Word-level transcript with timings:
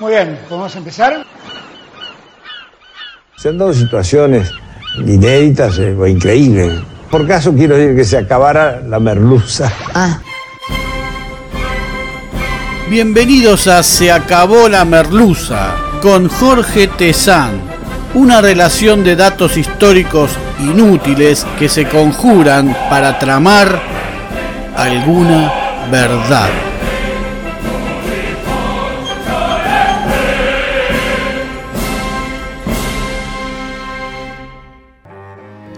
Muy 0.00 0.12
bien, 0.12 0.38
¿podemos 0.48 0.74
empezar? 0.76 1.26
Se 3.36 3.50
han 3.50 3.58
dado 3.58 3.74
situaciones 3.74 4.50
inéditas 4.96 5.78
eh, 5.78 5.94
o 5.94 6.06
increíbles. 6.06 6.80
Por 7.10 7.28
caso 7.28 7.52
quiero 7.52 7.76
decir 7.76 7.94
que 7.94 8.04
se 8.04 8.16
acabara 8.16 8.80
la 8.80 8.98
merluza. 8.98 9.70
Ah, 9.94 10.18
Bienvenidos 12.88 13.68
a 13.68 13.82
Se 13.82 14.10
acabó 14.10 14.68
la 14.70 14.86
merluza 14.86 15.74
con 16.00 16.28
Jorge 16.28 16.88
Tezán. 16.88 17.60
Una 18.14 18.40
relación 18.40 19.04
de 19.04 19.16
datos 19.16 19.58
históricos 19.58 20.30
inútiles 20.58 21.46
que 21.58 21.68
se 21.68 21.86
conjuran 21.86 22.74
para 22.88 23.18
tramar 23.18 23.80
alguna 24.76 25.52
verdad. 25.90 26.69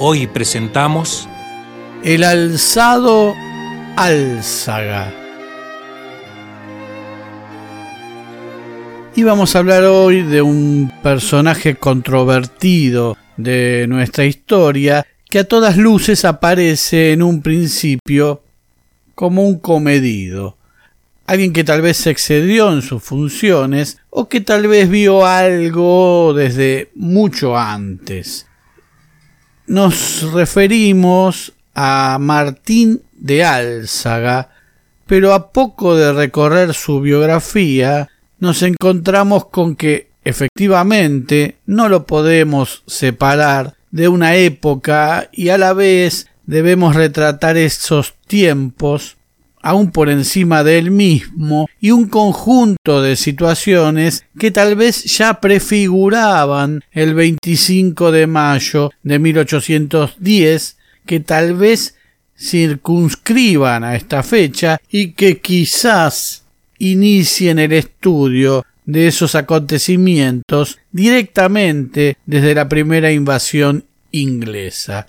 Hoy 0.05 0.27
presentamos 0.27 1.29
El 2.03 2.25
alzado 2.25 3.37
Álzaga. 3.95 5.15
Y 9.15 9.23
vamos 9.23 9.55
a 9.55 9.61
hablar 9.61 9.85
hoy 9.85 10.23
de 10.23 10.43
un 10.43 10.93
personaje 11.05 11.77
controvertido 11.77 13.17
de 13.37 13.87
nuestra 13.89 14.25
historia 14.25 15.07
que 15.31 15.39
a 15.39 15.45
todas 15.45 15.77
luces 15.77 16.25
aparece 16.25 17.13
en 17.13 17.23
un 17.23 17.41
principio 17.41 18.43
como 19.15 19.47
un 19.47 19.61
comedido. 19.61 20.57
Alguien 21.27 21.53
que 21.53 21.63
tal 21.63 21.81
vez 21.81 21.99
se 21.99 22.11
excedió 22.11 22.73
en 22.73 22.83
sus 22.83 23.05
funciones 23.05 23.99
o 24.11 24.29
que 24.29 24.41
tal 24.41 24.67
vez 24.67 24.91
vio 24.91 25.25
algo 25.25 26.35
desde 26.35 26.91
mucho 26.97 27.57
antes. 27.57 28.49
Nos 29.67 30.33
referimos 30.33 31.53
a 31.75 32.19
Martín 32.21 33.03
de 33.13 33.45
Álzaga, 33.45 34.51
pero 35.07 35.33
a 35.33 35.53
poco 35.53 35.95
de 35.95 36.13
recorrer 36.13 36.75
su 36.75 37.01
biografía 37.01 38.09
nos 38.41 38.63
encontramos 38.63 39.47
con 39.47 39.77
que 39.77 40.09
efectivamente 40.25 41.59
no 41.65 41.89
lo 41.89 42.07
podemos 42.07 42.83
separar 42.87 43.75
de 43.93 44.09
una 44.09 44.35
época 44.35 45.29
y 45.33 45.51
a 45.51 45.59
la 45.59 45.73
vez 45.75 46.27
debemos 46.45 46.97
retratar 46.97 47.57
esos 47.57 48.15
tiempos 48.27 49.17
aún 49.63 49.91
por 49.91 50.11
encima 50.11 50.65
de 50.65 50.79
él 50.79 50.91
mismo 50.91 51.69
y 51.81 51.93
un 51.93 52.09
conjunto 52.09 53.01
de 53.01 53.17
situaciones 53.17 54.25
que 54.39 54.51
tal 54.51 54.75
vez 54.75 55.05
ya 55.05 55.41
prefiguraban 55.41 56.85
el 56.91 57.15
25 57.15 58.13
de 58.13 58.27
mayo 58.27 58.91
de 59.03 59.19
1810 59.19 60.77
que 61.07 61.21
tal 61.21 61.55
vez 61.55 61.95
circunscriban 62.37 63.85
a 63.85 63.95
esta 63.95 64.23
fecha 64.23 64.81
y 64.91 65.13
que 65.13 65.39
quizás 65.39 66.43
inicien 66.79 67.59
el 67.59 67.73
estudio 67.73 68.65
de 68.85 69.07
esos 69.07 69.37
acontecimientos 69.37 70.79
directamente 70.91 72.17
desde 72.27 72.55
la 72.55 72.69
primera 72.69 73.13
invasión 73.13 73.85
inglesa. 74.11 75.07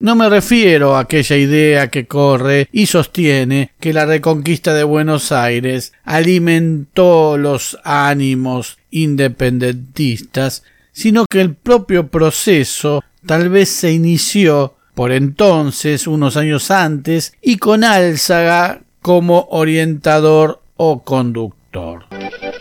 No 0.00 0.14
me 0.14 0.28
refiero 0.28 0.94
a 0.94 1.00
aquella 1.00 1.36
idea 1.36 1.88
que 1.88 2.06
corre 2.06 2.68
y 2.70 2.86
sostiene 2.86 3.72
que 3.80 3.92
la 3.92 4.06
reconquista 4.06 4.72
de 4.72 4.84
Buenos 4.84 5.32
Aires 5.32 5.92
alimentó 6.04 7.36
los 7.36 7.76
ánimos 7.82 8.78
independentistas, 8.92 10.62
sino 10.92 11.24
que 11.28 11.40
el 11.40 11.56
propio 11.56 12.06
proceso 12.06 13.02
tal 13.26 13.48
vez 13.48 13.70
se 13.70 13.90
inició 13.90 14.76
por 14.94 15.10
entonces, 15.10 16.06
unos 16.06 16.36
años 16.36 16.70
antes, 16.70 17.32
y 17.42 17.56
con 17.56 17.82
Álzaga 17.82 18.82
como 19.02 19.48
orientador 19.50 20.62
o 20.76 21.02
conductor. 21.02 22.04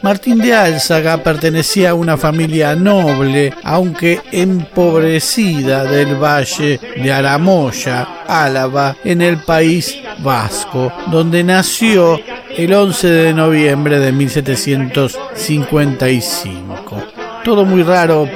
Martín 0.01 0.39
de 0.39 0.53
Álzaga 0.53 1.17
pertenecía 1.17 1.91
a 1.91 1.95
una 1.95 2.17
familia 2.17 2.75
noble, 2.75 3.53
aunque 3.63 4.19
empobrecida 4.31 5.85
del 5.85 6.15
valle 6.15 6.79
de 6.95 7.11
Aramoya, 7.11 8.23
Álava, 8.27 8.95
en 9.03 9.21
el 9.21 9.37
país 9.39 9.99
vasco, 10.19 10.93
donde 11.07 11.43
nació 11.43 12.19
el 12.55 12.73
11 12.73 13.07
de 13.07 13.33
noviembre 13.33 13.99
de 13.99 14.11
1755. 14.11 17.03
Todo 17.43 17.65
muy 17.65 17.81
raro 17.83 18.29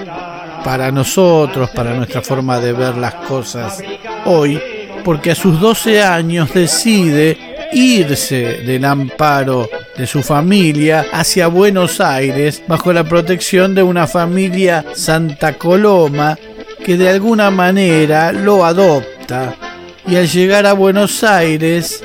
para 0.63 0.91
nosotros, 0.91 1.69
para 1.71 1.94
nuestra 1.94 2.21
forma 2.21 2.59
de 2.59 2.73
ver 2.73 2.97
las 2.97 3.16
cosas 3.16 3.81
hoy, 4.25 4.61
porque 5.03 5.31
a 5.31 5.35
sus 5.35 5.59
12 5.59 6.03
años 6.03 6.53
decide 6.53 7.69
irse 7.73 8.61
del 8.66 8.85
amparo 8.85 9.67
de 9.97 10.07
su 10.07 10.24
familia 10.24 11.06
hacia 11.12 11.47
Buenos 11.47 12.00
Aires 12.00 12.63
bajo 12.68 12.94
la 12.94 13.03
protección 13.03 13.75
de 13.75 13.84
una 13.84 14.07
familia 14.07 14.85
Santa 14.96 15.53
Coloma 15.53 16.38
que 16.84 16.97
de 16.97 17.09
alguna 17.09 17.52
manera 17.52 18.31
lo 18.31 18.66
adopta 18.66 19.56
y 20.07 20.16
al 20.16 20.28
llegar 20.28 20.66
a 20.66 20.74
Buenos 20.74 21.24
Aires 21.24 22.03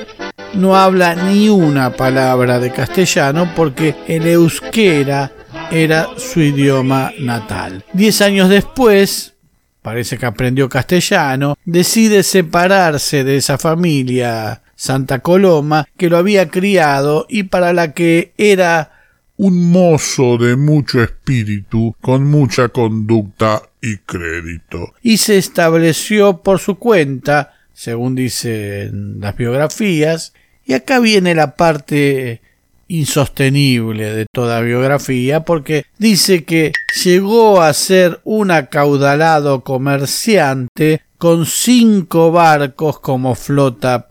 no 0.53 0.75
habla 0.75 1.15
ni 1.15 1.49
una 1.49 1.91
palabra 1.91 2.59
de 2.59 2.71
castellano 2.71 3.51
porque 3.55 3.95
el 4.07 4.27
euskera 4.27 5.31
era 5.71 6.07
su 6.17 6.41
idioma 6.41 7.11
natal. 7.19 7.83
Diez 7.93 8.21
años 8.21 8.49
después, 8.49 9.33
parece 9.81 10.17
que 10.17 10.25
aprendió 10.25 10.69
castellano, 10.69 11.57
decide 11.65 12.23
separarse 12.23 13.23
de 13.23 13.37
esa 13.37 13.57
familia 13.57 14.61
Santa 14.77 15.19
Coloma, 15.19 15.89
que 15.97 16.09
lo 16.09 16.17
había 16.17 16.49
criado 16.49 17.25
y 17.27 17.43
para 17.43 17.73
la 17.73 17.93
que 17.93 18.31
era 18.37 18.93
un 19.35 19.71
mozo 19.71 20.37
de 20.37 20.55
mucho 20.55 21.01
espíritu, 21.01 21.95
con 21.99 22.25
mucha 22.25 22.69
conducta 22.69 23.63
y 23.81 23.97
crédito. 23.97 24.93
y 25.01 25.17
se 25.17 25.37
estableció 25.37 26.37
por 26.41 26.59
su 26.59 26.75
cuenta, 26.75 27.53
según 27.73 28.15
dicen 28.15 29.19
las 29.19 29.35
biografías, 29.35 30.33
y 30.65 30.73
acá 30.73 30.99
viene 30.99 31.35
la 31.35 31.55
parte 31.55 32.41
insostenible 32.87 34.13
de 34.13 34.25
toda 34.31 34.61
biografía, 34.61 35.41
porque 35.41 35.85
dice 35.97 36.43
que 36.43 36.71
llegó 37.03 37.61
a 37.61 37.73
ser 37.73 38.19
un 38.23 38.51
acaudalado 38.51 39.63
comerciante 39.63 41.01
con 41.17 41.45
cinco 41.45 42.31
barcos 42.31 42.99
como 42.99 43.35
flota 43.35 44.09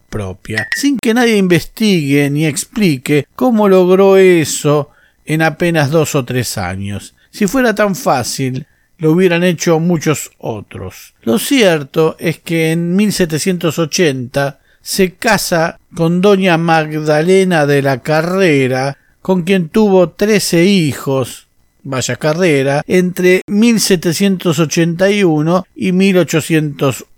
sin 0.77 0.99
que 0.99 1.15
nadie 1.15 1.37
investigue 1.37 2.29
ni 2.31 2.47
explique 2.47 3.27
cómo 3.35 3.69
logró 3.69 4.17
eso 4.17 4.91
en 5.25 5.43
apenas 5.43 5.91
dos 5.91 6.15
o 6.15 6.25
tres 6.25 6.57
años. 6.59 7.15
Si 7.31 7.47
fuera 7.47 7.75
tan 7.75 7.95
fácil, 7.95 8.67
lo 8.99 9.13
hubieran 9.13 9.45
hecho 9.45 9.79
muchos 9.79 10.31
otros. 10.39 11.15
Lo 11.23 11.39
cierto 11.39 12.17
es 12.19 12.39
que 12.39 12.73
en 12.73 12.97
1780 12.97 14.59
se 14.81 15.15
casa 15.15 15.79
con 15.95 16.21
doña 16.21 16.59
Magdalena 16.59 17.67
de 17.67 17.83
la 17.83 18.03
Carrera, 18.03 18.99
con 19.21 19.43
quien 19.43 19.69
tuvo 19.69 20.11
trece 20.11 20.65
hijos, 20.65 21.49
vaya 21.83 22.17
carrera, 22.17 22.83
entre 22.87 23.43
1781 23.47 25.67
y 25.75 25.93
1801. 25.93 27.16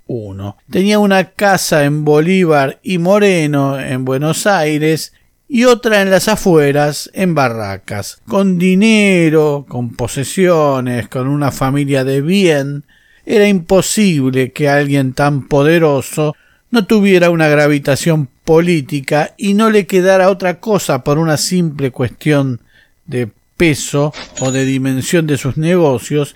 Tenía 0.70 0.98
una 0.98 1.32
casa 1.32 1.84
en 1.84 2.04
Bolívar 2.04 2.80
y 2.82 2.96
Moreno, 2.96 3.78
en 3.78 4.06
Buenos 4.06 4.46
Aires, 4.46 5.12
y 5.48 5.64
otra 5.64 6.00
en 6.00 6.10
las 6.10 6.28
afueras, 6.28 7.10
en 7.12 7.34
barracas, 7.34 8.20
con 8.26 8.58
dinero, 8.58 9.66
con 9.68 9.90
posesiones, 9.90 11.08
con 11.08 11.28
una 11.28 11.52
familia 11.52 12.04
de 12.04 12.22
bien. 12.22 12.84
Era 13.26 13.48
imposible 13.48 14.52
que 14.52 14.70
alguien 14.70 15.12
tan 15.12 15.46
poderoso 15.46 16.34
no 16.70 16.86
tuviera 16.86 17.28
una 17.28 17.48
gravitación 17.48 18.28
política 18.44 19.34
y 19.36 19.52
no 19.52 19.68
le 19.68 19.86
quedara 19.86 20.30
otra 20.30 20.58
cosa 20.58 21.04
por 21.04 21.18
una 21.18 21.36
simple 21.36 21.90
cuestión 21.90 22.60
de 23.04 23.28
peso 23.58 24.14
o 24.40 24.52
de 24.52 24.64
dimensión 24.64 25.26
de 25.26 25.36
sus 25.36 25.58
negocios 25.58 26.34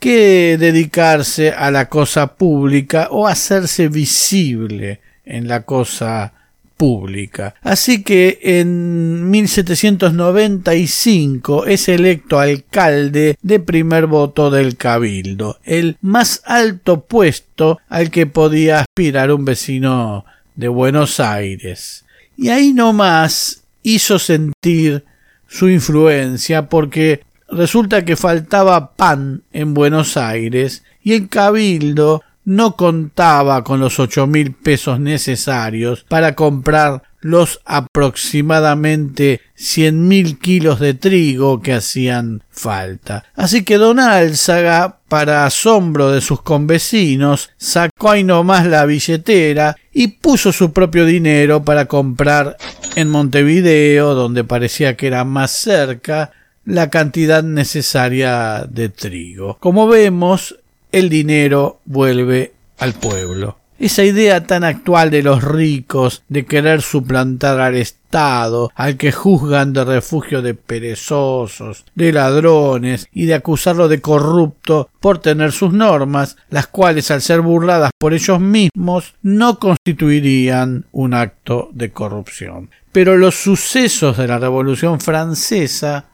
que 0.00 0.56
dedicarse 0.58 1.52
a 1.52 1.70
la 1.70 1.88
cosa 1.88 2.34
pública 2.34 3.08
o 3.10 3.28
hacerse 3.28 3.88
visible 3.88 5.00
en 5.24 5.46
la 5.46 5.62
cosa 5.62 6.32
pública. 6.80 7.54
Así 7.60 8.02
que 8.02 8.40
en 8.42 9.30
1795 9.30 11.66
es 11.66 11.90
electo 11.90 12.40
alcalde 12.40 13.36
de 13.42 13.60
primer 13.60 14.06
voto 14.06 14.50
del 14.50 14.78
cabildo, 14.78 15.58
el 15.64 15.98
más 16.00 16.40
alto 16.46 17.02
puesto 17.02 17.78
al 17.90 18.10
que 18.10 18.24
podía 18.26 18.80
aspirar 18.80 19.30
un 19.30 19.44
vecino 19.44 20.24
de 20.56 20.68
Buenos 20.68 21.20
Aires. 21.20 22.06
Y 22.38 22.48
ahí 22.48 22.72
nomás 22.72 23.64
hizo 23.82 24.18
sentir 24.18 25.04
su 25.46 25.68
influencia 25.68 26.70
porque 26.70 27.20
resulta 27.50 28.04
que 28.04 28.16
faltaba 28.16 28.92
pan 28.92 29.42
en 29.52 29.74
Buenos 29.74 30.16
Aires 30.16 30.84
y 31.02 31.14
el 31.14 31.28
cabildo 31.28 32.22
no 32.44 32.76
contaba 32.76 33.62
con 33.62 33.80
los 33.80 33.98
ocho 33.98 34.26
mil 34.26 34.52
pesos 34.52 34.98
necesarios 34.98 36.04
para 36.08 36.34
comprar 36.34 37.02
los 37.20 37.60
aproximadamente 37.66 39.42
cien 39.54 40.08
mil 40.08 40.38
kilos 40.38 40.80
de 40.80 40.94
trigo 40.94 41.60
que 41.60 41.74
hacían 41.74 42.42
falta. 42.50 43.24
Así 43.34 43.62
que 43.62 43.76
don 43.76 44.00
Álzaga, 44.00 45.00
para 45.08 45.44
asombro 45.44 46.10
de 46.10 46.20
sus 46.20 46.40
convecinos, 46.40 47.50
sacó 47.58 48.12
ahí 48.12 48.24
nomás 48.24 48.66
la 48.66 48.86
billetera 48.86 49.76
y 49.92 50.08
puso 50.08 50.52
su 50.52 50.72
propio 50.72 51.04
dinero 51.04 51.62
para 51.62 51.86
comprar 51.86 52.56
en 52.96 53.10
Montevideo, 53.10 54.14
donde 54.14 54.44
parecía 54.44 54.96
que 54.96 55.08
era 55.08 55.24
más 55.24 55.50
cerca, 55.50 56.30
la 56.64 56.90
cantidad 56.90 57.42
necesaria 57.42 58.66
de 58.68 58.88
trigo. 58.88 59.56
Como 59.60 59.88
vemos, 59.88 60.58
el 60.92 61.08
dinero 61.08 61.80
vuelve 61.84 62.52
al 62.78 62.94
pueblo. 62.94 63.56
Esa 63.80 64.04
idea 64.04 64.44
tan 64.46 64.62
actual 64.62 65.10
de 65.10 65.22
los 65.22 65.42
ricos 65.42 66.22
de 66.28 66.44
querer 66.44 66.82
suplantar 66.82 67.60
al 67.60 67.76
Estado, 67.76 68.70
al 68.74 68.98
que 68.98 69.10
juzgan 69.10 69.72
de 69.72 69.86
refugio 69.86 70.42
de 70.42 70.52
perezosos, 70.52 71.86
de 71.94 72.12
ladrones 72.12 73.08
y 73.10 73.24
de 73.24 73.32
acusarlo 73.32 73.88
de 73.88 74.02
corrupto 74.02 74.90
por 75.00 75.16
tener 75.16 75.52
sus 75.52 75.72
normas, 75.72 76.36
las 76.50 76.66
cuales 76.66 77.10
al 77.10 77.22
ser 77.22 77.40
burladas 77.40 77.90
por 77.96 78.12
ellos 78.12 78.38
mismos 78.38 79.14
no 79.22 79.58
constituirían 79.58 80.84
un 80.92 81.14
acto 81.14 81.70
de 81.72 81.90
corrupción. 81.90 82.68
Pero 82.92 83.16
los 83.16 83.36
sucesos 83.36 84.18
de 84.18 84.26
la 84.28 84.38
Revolución 84.38 85.00
Francesa, 85.00 86.09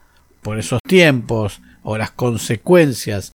por 0.47 0.57
esos 0.57 0.79
tiempos, 0.81 1.59
o 1.83 1.97
las 1.97 2.11
consecuencias 2.11 3.33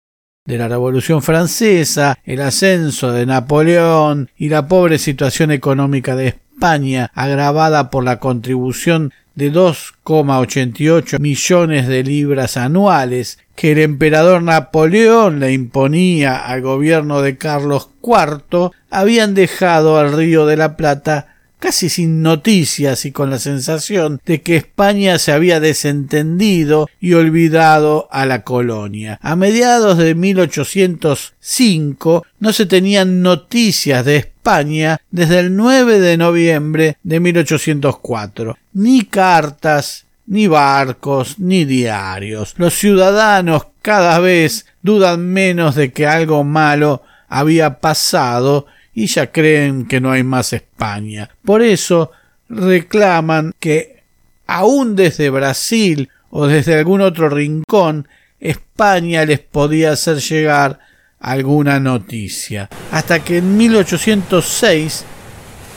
de 0.46 0.60
la 0.60 0.68
Revolución 0.68 1.24
Francesa, 1.24 2.20
el 2.24 2.40
ascenso 2.40 3.12
de 3.12 3.26
Napoleón 3.26 4.30
y 4.38 4.50
la 4.50 4.68
pobre 4.68 5.00
situación 5.00 5.50
económica 5.50 6.16
de 6.16 6.28
España, 6.28 7.10
agravada 7.16 7.90
por 7.90 8.04
la 8.04 8.20
contribución 8.20 9.12
de 9.34 9.52
2,88 9.52 11.20
millones 11.20 11.88
de 11.88 12.04
libras 12.04 12.58
anuales 12.58 13.40
que 13.56 13.72
el 13.72 13.80
emperador 13.80 14.44
Napoleón 14.44 15.40
le 15.40 15.52
imponía 15.52 16.38
al 16.38 16.62
gobierno 16.62 17.24
de 17.24 17.40
Carlos 17.40 17.90
IV, 18.04 18.70
habían 18.92 19.34
dejado 19.34 19.98
al 19.98 20.14
Río 20.14 20.46
de 20.46 20.58
la 20.58 20.78
Plata 20.78 21.39
casi 21.60 21.90
sin 21.90 22.22
noticias 22.22 23.06
y 23.06 23.12
con 23.12 23.30
la 23.30 23.38
sensación 23.38 24.22
de 24.26 24.42
que 24.42 24.56
España 24.56 25.20
se 25.20 25.32
había 25.32 25.60
desentendido 25.60 26.90
y 27.00 27.14
olvidado 27.14 28.08
a 28.12 28.26
la 28.26 28.44
colonia. 28.44 29.20
A 29.22 29.36
mediados 29.36 29.98
de 29.98 30.16
1805 30.16 32.26
no 32.40 32.54
se 32.54 32.66
tenían 32.66 33.22
noticias 33.22 34.06
de 34.06 34.18
España 34.18 35.00
desde 35.12 35.40
el 35.40 35.56
9 35.56 36.00
de 36.00 36.18
noviembre 36.18 36.98
de 37.04 37.20
1804, 37.20 38.58
ni 38.74 39.04
cartas, 39.04 40.06
ni 40.26 40.48
barcos, 40.48 41.40
ni 41.40 41.66
diarios. 41.66 42.54
Los 42.58 42.76
ciudadanos 42.76 43.68
cada 43.82 44.20
vez 44.20 44.66
dudan 44.82 45.26
menos 45.26 45.76
de 45.76 45.92
que 45.92 46.08
algo 46.08 46.44
malo 46.44 47.04
había 47.28 47.80
pasado 47.80 48.66
y 48.94 49.08
ya 49.08 49.32
creen 49.32 49.86
que 49.86 50.02
no 50.02 50.12
hay 50.12 50.24
más 50.24 50.54
España. 50.54 51.30
Por 51.44 51.62
eso 51.62 52.12
reclaman 52.50 53.54
que 53.60 54.04
aún 54.48 54.96
desde 54.96 55.30
Brasil 55.30 56.10
o 56.32 56.48
desde 56.48 56.76
algún 56.76 57.02
otro 57.02 57.30
rincón 57.30 58.08
España 58.40 59.26
les 59.26 59.40
podía 59.40 59.92
hacer 59.92 60.18
llegar 60.18 60.80
alguna 61.20 61.80
noticia. 61.80 62.70
Hasta 62.92 63.20
que 63.20 63.38
en 63.38 63.58
1806, 63.58 65.04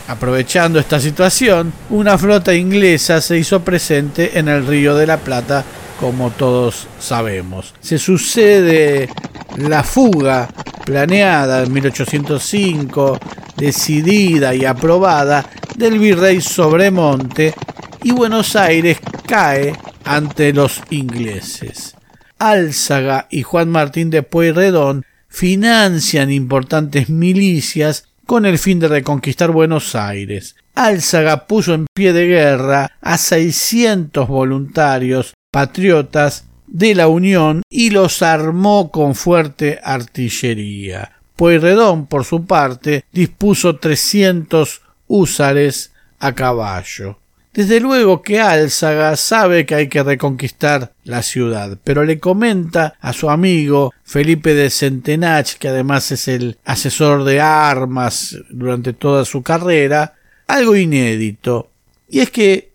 aprovechando 0.09 0.79
esta 0.79 1.01
situación, 1.01 1.73
una 1.91 2.17
flota 2.17 2.55
inglesa 2.55 3.21
se 3.21 3.39
hizo 3.39 3.63
presente 3.63 4.39
en 4.39 4.49
el 4.49 4.67
Río 4.67 4.95
de 4.95 5.07
la 5.07 5.19
Plata, 5.19 5.65
como 5.99 6.31
todos 6.31 6.87
sabemos. 6.99 7.75
Se 7.81 7.99
sucede 7.99 9.09
la 9.57 9.83
fuga 9.83 10.49
planeada 10.85 11.63
en 11.63 11.73
1805, 11.73 13.19
decidida 13.57 14.55
y 14.55 14.65
aprobada 14.65 15.49
del 15.77 15.99
virrey 15.99 16.41
Sobremonte 16.41 17.55
y 18.03 18.13
Buenos 18.13 18.57
Aires 18.57 18.99
cae 19.27 19.73
ante 20.05 20.53
los 20.53 20.83
ingleses. 20.91 21.95
Álzaga 22.39 23.29
y 23.31 23.43
Juan 23.43 23.71
Martín 23.71 24.11
de 24.11 24.23
Pueyrredón 24.23 25.05
financian 25.29 26.31
importantes 26.31 27.09
milicias 27.09 28.05
con 28.27 28.47
el 28.47 28.59
fin 28.59 28.81
de 28.81 28.89
reconquistar 28.89 29.51
Buenos 29.51 29.95
Aires. 29.95 30.57
Álzaga 30.75 31.47
puso 31.47 31.75
en 31.75 31.87
pie 31.95 32.13
de 32.13 32.27
guerra 32.27 32.93
a 33.01 33.19
600 33.19 34.27
voluntarios 34.27 35.35
patriotas 35.51 36.47
de 36.73 36.95
la 36.95 37.07
Unión 37.07 37.63
y 37.69 37.91
los 37.91 38.23
armó 38.23 38.91
con 38.91 39.15
fuerte 39.15 39.79
artillería. 39.85 41.13
Pueyrredón, 41.37 42.07
por 42.07 42.25
su 42.25 42.47
parte, 42.47 43.05
dispuso 43.13 43.77
trescientos 43.77 44.81
húsares 45.07 45.93
a 46.19 46.35
caballo. 46.35 47.19
Desde 47.53 47.81
luego 47.81 48.23
que 48.23 48.41
Álzaga 48.41 49.15
sabe 49.17 49.67
que 49.67 49.75
hay 49.75 49.89
que 49.89 50.03
reconquistar 50.03 50.93
la 51.05 51.23
ciudad, 51.23 51.77
pero 51.85 52.05
le 52.05 52.19
comenta 52.19 52.95
a 53.01 53.13
su 53.13 53.29
amigo 53.29 53.93
Felipe 54.05 54.55
de 54.55 54.71
Centenach, 54.71 55.59
que 55.59 55.69
además 55.69 56.11
es 56.13 56.29
el 56.29 56.57
asesor 56.65 57.25
de 57.25 57.43
armas 57.43 58.39
durante 58.49 58.95
toda 58.95 59.27
su 59.27 59.43
carrera, 59.43 60.15
algo 60.47 60.75
inédito, 60.77 61.69
y 62.09 62.21
es 62.21 62.31
que 62.31 62.72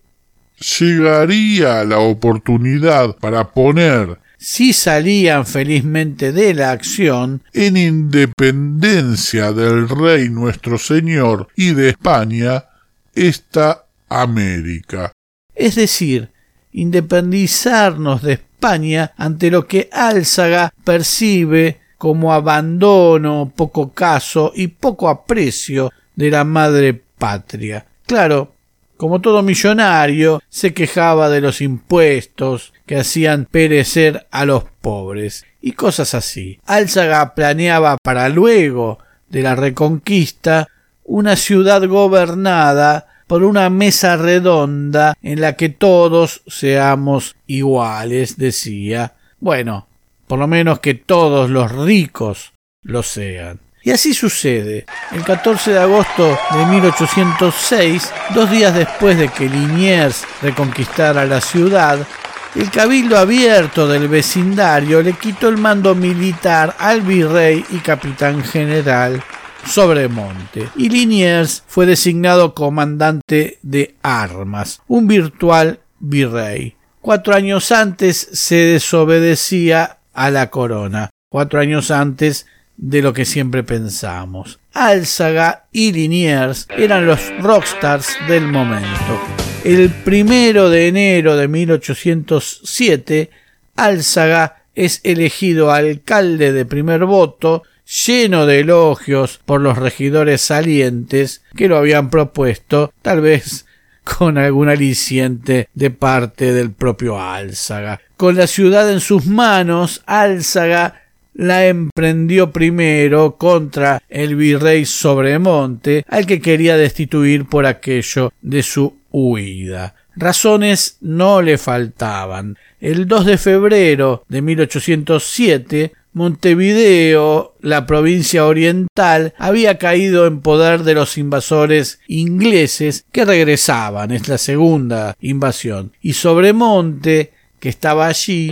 llegaría 0.60 1.84
la 1.84 1.98
oportunidad 1.98 3.16
para 3.16 3.52
poner 3.52 4.18
si 4.38 4.72
salían 4.72 5.44
felizmente 5.44 6.32
de 6.32 6.54
la 6.54 6.70
acción, 6.70 7.42
en 7.52 7.76
independencia 7.76 9.52
del 9.52 9.88
Rey 9.88 10.28
nuestro 10.30 10.78
Señor 10.78 11.48
y 11.56 11.74
de 11.74 11.90
España, 11.90 12.66
esta 13.14 13.86
América. 14.08 15.12
Es 15.54 15.74
decir, 15.74 16.30
independizarnos 16.72 18.22
de 18.22 18.34
España 18.34 19.12
ante 19.16 19.50
lo 19.50 19.66
que 19.66 19.88
Álzaga 19.92 20.72
percibe 20.84 21.80
como 21.98 22.32
abandono, 22.32 23.52
poco 23.54 23.92
caso 23.92 24.52
y 24.54 24.68
poco 24.68 25.08
aprecio 25.08 25.90
de 26.14 26.30
la 26.30 26.44
madre 26.44 26.94
patria. 26.94 27.86
Claro, 28.06 28.54
como 28.98 29.20
todo 29.20 29.42
millonario, 29.42 30.42
se 30.50 30.74
quejaba 30.74 31.30
de 31.30 31.40
los 31.40 31.62
impuestos 31.62 32.74
que 32.84 32.96
hacían 32.96 33.46
perecer 33.46 34.26
a 34.30 34.44
los 34.44 34.64
pobres 34.82 35.46
y 35.62 35.72
cosas 35.72 36.14
así. 36.14 36.58
Álzaga 36.66 37.34
planeaba 37.34 37.96
para 38.02 38.28
luego 38.28 38.98
de 39.28 39.42
la 39.42 39.54
reconquista 39.54 40.68
una 41.04 41.36
ciudad 41.36 41.86
gobernada 41.86 43.06
por 43.28 43.44
una 43.44 43.70
mesa 43.70 44.16
redonda 44.16 45.16
en 45.22 45.40
la 45.40 45.54
que 45.54 45.68
todos 45.68 46.42
seamos 46.48 47.36
iguales, 47.46 48.36
decía. 48.36 49.14
Bueno, 49.38 49.86
por 50.26 50.40
lo 50.40 50.48
menos 50.48 50.80
que 50.80 50.94
todos 50.94 51.50
los 51.50 51.70
ricos 51.70 52.52
lo 52.82 53.04
sean. 53.04 53.60
Y 53.82 53.90
así 53.90 54.12
sucede. 54.14 54.86
El 55.12 55.24
14 55.24 55.72
de 55.72 55.78
agosto 55.78 56.38
de 56.52 56.66
1806, 56.66 58.12
dos 58.34 58.50
días 58.50 58.74
después 58.74 59.18
de 59.18 59.28
que 59.28 59.48
Liniers 59.48 60.24
reconquistara 60.42 61.24
la 61.24 61.40
ciudad, 61.40 62.06
el 62.54 62.70
cabildo 62.70 63.18
abierto 63.18 63.86
del 63.86 64.08
vecindario 64.08 65.02
le 65.02 65.12
quitó 65.12 65.48
el 65.48 65.58
mando 65.58 65.94
militar 65.94 66.74
al 66.78 67.02
virrey 67.02 67.64
y 67.70 67.78
capitán 67.78 68.42
general 68.42 69.22
Sobremonte, 69.66 70.68
y 70.76 70.88
Liniers 70.88 71.62
fue 71.66 71.84
designado 71.84 72.54
comandante 72.54 73.58
de 73.62 73.96
armas, 74.02 74.80
un 74.88 75.06
virtual 75.06 75.80
virrey. 75.98 76.74
Cuatro 77.00 77.34
años 77.34 77.70
antes 77.70 78.16
se 78.32 78.56
desobedecía 78.56 79.98
a 80.14 80.30
la 80.30 80.50
corona. 80.50 81.10
Cuatro 81.30 81.60
años 81.60 81.90
antes 81.90 82.46
de 82.78 83.02
lo 83.02 83.12
que 83.12 83.26
siempre 83.26 83.62
pensamos. 83.64 84.58
Álzaga 84.72 85.66
y 85.72 85.92
Liniers 85.92 86.68
eran 86.76 87.06
los 87.06 87.20
rockstars 87.40 88.16
del 88.28 88.46
momento. 88.46 89.20
El 89.64 89.90
primero 89.90 90.70
de 90.70 90.88
enero 90.88 91.36
de 91.36 91.48
1807, 91.48 93.30
Álzaga 93.76 94.62
es 94.74 95.00
elegido 95.02 95.72
alcalde 95.72 96.52
de 96.52 96.64
primer 96.64 97.04
voto, 97.04 97.64
lleno 98.06 98.46
de 98.46 98.60
elogios 98.60 99.40
por 99.44 99.60
los 99.60 99.76
regidores 99.76 100.40
salientes 100.40 101.42
que 101.56 101.66
lo 101.68 101.76
habían 101.76 102.10
propuesto, 102.10 102.92
tal 103.02 103.20
vez 103.20 103.66
con 104.04 104.38
algún 104.38 104.68
aliciente 104.68 105.68
de 105.74 105.90
parte 105.90 106.52
del 106.52 106.70
propio 106.70 107.20
Álzaga. 107.20 108.00
con 108.16 108.36
la 108.36 108.46
ciudad 108.46 108.90
en 108.90 109.00
sus 109.00 109.26
manos, 109.26 110.02
Álzaga 110.06 111.07
la 111.38 111.66
emprendió 111.66 112.50
primero 112.50 113.36
contra 113.36 114.02
el 114.08 114.34
virrey 114.34 114.84
Sobremonte, 114.84 116.04
al 116.08 116.26
que 116.26 116.40
quería 116.40 116.76
destituir 116.76 117.46
por 117.46 117.64
aquello 117.64 118.32
de 118.42 118.64
su 118.64 118.96
huida. 119.12 119.94
Razones 120.16 120.98
no 121.00 121.40
le 121.40 121.56
faltaban. 121.56 122.58
El 122.80 123.06
2 123.06 123.24
de 123.24 123.38
febrero 123.38 124.24
de 124.28 124.42
1807, 124.42 125.92
Montevideo, 126.12 127.54
la 127.60 127.86
provincia 127.86 128.44
oriental, 128.44 129.32
había 129.38 129.78
caído 129.78 130.26
en 130.26 130.40
poder 130.40 130.82
de 130.82 130.94
los 130.94 131.16
invasores 131.18 132.00
ingleses 132.08 133.04
que 133.12 133.24
regresaban, 133.24 134.10
es 134.10 134.26
la 134.26 134.38
segunda 134.38 135.16
invasión, 135.20 135.92
y 136.02 136.14
Sobremonte, 136.14 137.32
que 137.60 137.68
estaba 137.68 138.08
allí, 138.08 138.50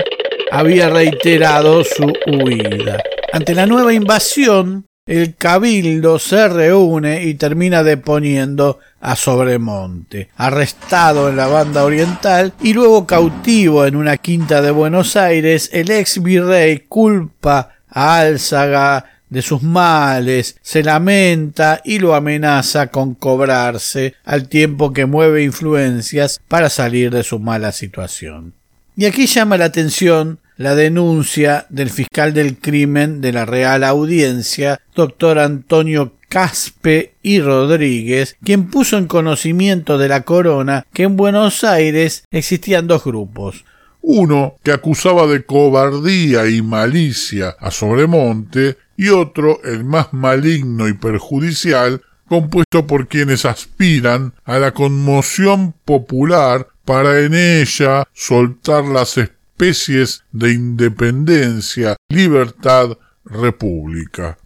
había 0.50 0.88
reiterado 0.88 1.84
su 1.84 2.12
huida. 2.26 3.02
Ante 3.32 3.54
la 3.54 3.66
nueva 3.66 3.92
invasión, 3.92 4.86
el 5.06 5.36
cabildo 5.36 6.18
se 6.18 6.48
reúne 6.48 7.24
y 7.24 7.34
termina 7.34 7.84
deponiendo 7.84 8.80
a 9.00 9.14
Sobremonte, 9.14 10.30
arrestado 10.36 11.28
en 11.28 11.36
la 11.36 11.46
banda 11.46 11.84
oriental 11.84 12.52
y 12.60 12.72
luego 12.72 13.06
cautivo 13.06 13.86
en 13.86 13.94
una 13.94 14.16
quinta 14.16 14.62
de 14.62 14.72
Buenos 14.72 15.16
Aires, 15.16 15.70
el 15.72 15.90
ex 15.90 16.22
virrey 16.22 16.80
culpa 16.88 17.76
a 17.88 18.18
Álzaga 18.18 19.04
de 19.28 19.42
sus 19.42 19.62
males, 19.62 20.56
se 20.62 20.82
lamenta 20.82 21.80
y 21.84 21.98
lo 21.98 22.14
amenaza 22.14 22.88
con 22.88 23.14
cobrarse 23.14 24.14
al 24.24 24.48
tiempo 24.48 24.92
que 24.92 25.06
mueve 25.06 25.44
influencias 25.44 26.40
para 26.48 26.68
salir 26.68 27.10
de 27.10 27.22
su 27.22 27.38
mala 27.38 27.72
situación. 27.72 28.54
Y 28.98 29.04
aquí 29.04 29.26
llama 29.26 29.58
la 29.58 29.66
atención 29.66 30.38
la 30.56 30.74
denuncia 30.74 31.66
del 31.68 31.90
fiscal 31.90 32.32
del 32.32 32.56
crimen 32.56 33.20
de 33.20 33.30
la 33.30 33.44
Real 33.44 33.84
Audiencia, 33.84 34.80
doctor 34.94 35.38
Antonio 35.38 36.14
Caspe 36.30 37.12
y 37.22 37.42
Rodríguez, 37.42 38.38
quien 38.42 38.70
puso 38.70 38.96
en 38.96 39.06
conocimiento 39.06 39.98
de 39.98 40.08
la 40.08 40.22
corona 40.22 40.86
que 40.94 41.02
en 41.02 41.18
Buenos 41.18 41.62
Aires 41.62 42.24
existían 42.30 42.86
dos 42.86 43.04
grupos, 43.04 43.66
uno 44.00 44.54
que 44.62 44.72
acusaba 44.72 45.26
de 45.26 45.44
cobardía 45.44 46.48
y 46.48 46.62
malicia 46.62 47.54
a 47.60 47.70
Sobremonte 47.70 48.78
y 48.96 49.10
otro, 49.10 49.62
el 49.62 49.84
más 49.84 50.14
maligno 50.14 50.88
y 50.88 50.94
perjudicial, 50.94 52.00
compuesto 52.28 52.86
por 52.86 53.08
quienes 53.08 53.44
aspiran 53.44 54.32
a 54.46 54.58
la 54.58 54.72
conmoción 54.72 55.74
popular 55.84 56.68
para 56.86 57.20
en 57.20 57.34
ella 57.34 58.04
soltar 58.14 58.84
las 58.84 59.18
especies 59.18 60.22
de 60.32 60.52
independencia, 60.52 61.96
libertad, 62.08 62.96
república. 63.24 64.38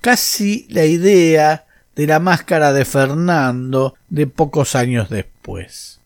Casi 0.00 0.66
la 0.68 0.84
idea 0.84 1.64
de 1.94 2.06
la 2.06 2.18
máscara 2.18 2.72
de 2.72 2.84
Fernando 2.84 3.94
de 4.10 4.26
pocos 4.26 4.74
años 4.74 5.08
después. 5.08 6.00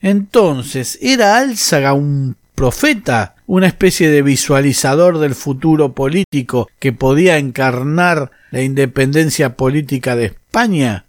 Entonces, 0.00 0.98
¿era 1.02 1.38
Álzaga 1.38 1.92
un 1.92 2.36
profeta, 2.54 3.34
una 3.46 3.66
especie 3.66 4.08
de 4.08 4.22
visualizador 4.22 5.18
del 5.18 5.34
futuro 5.34 5.92
político 5.92 6.68
que 6.78 6.92
podía 6.92 7.36
encarnar 7.36 8.30
la 8.50 8.62
independencia 8.62 9.54
política 9.54 10.16
de 10.16 10.26
España? 10.26 11.05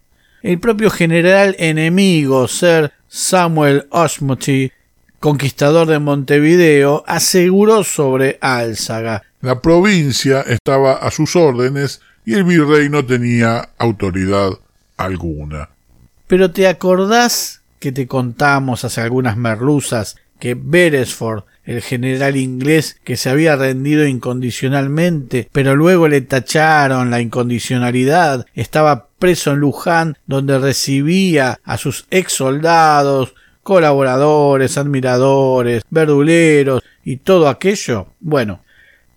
El 0.47 0.59
propio 0.59 0.89
general 0.89 1.57
enemigo, 1.59 2.47
Sir 2.47 2.93
Samuel 3.09 3.85
Osmoty, 3.89 4.71
conquistador 5.19 5.89
de 5.89 5.99
Montevideo, 5.99 7.03
aseguró 7.05 7.83
sobre 7.83 8.37
Álzaga. 8.39 9.23
La 9.41 9.61
provincia 9.61 10.39
estaba 10.47 10.93
a 10.93 11.11
sus 11.11 11.35
órdenes 11.35 11.99
y 12.23 12.35
el 12.35 12.45
virrey 12.45 12.87
no 12.87 13.05
tenía 13.05 13.71
autoridad 13.77 14.51
alguna. 14.95 15.67
Pero 16.27 16.49
¿te 16.51 16.69
acordás 16.69 17.59
que 17.79 17.91
te 17.91 18.07
contamos 18.07 18.85
hace 18.85 19.01
algunas 19.01 19.35
merluzas 19.35 20.15
que 20.39 20.55
Beresford, 20.57 21.43
el 21.65 21.81
general 21.81 22.37
inglés 22.37 22.97
que 23.03 23.17
se 23.17 23.29
había 23.29 23.57
rendido 23.57 24.07
incondicionalmente, 24.07 25.49
pero 25.51 25.75
luego 25.75 26.07
le 26.07 26.21
tacharon 26.21 27.11
la 27.11 27.19
incondicionalidad, 27.19 28.45
estaba 28.55 29.06
preso 29.17 29.51
en 29.51 29.59
Luján, 29.59 30.17
donde 30.25 30.59
recibía 30.59 31.59
a 31.63 31.77
sus 31.77 32.05
ex 32.09 32.33
soldados, 32.33 33.33
colaboradores, 33.63 34.77
admiradores, 34.77 35.83
verduleros 35.89 36.81
y 37.03 37.17
todo 37.17 37.49
aquello? 37.49 38.07
Bueno, 38.19 38.61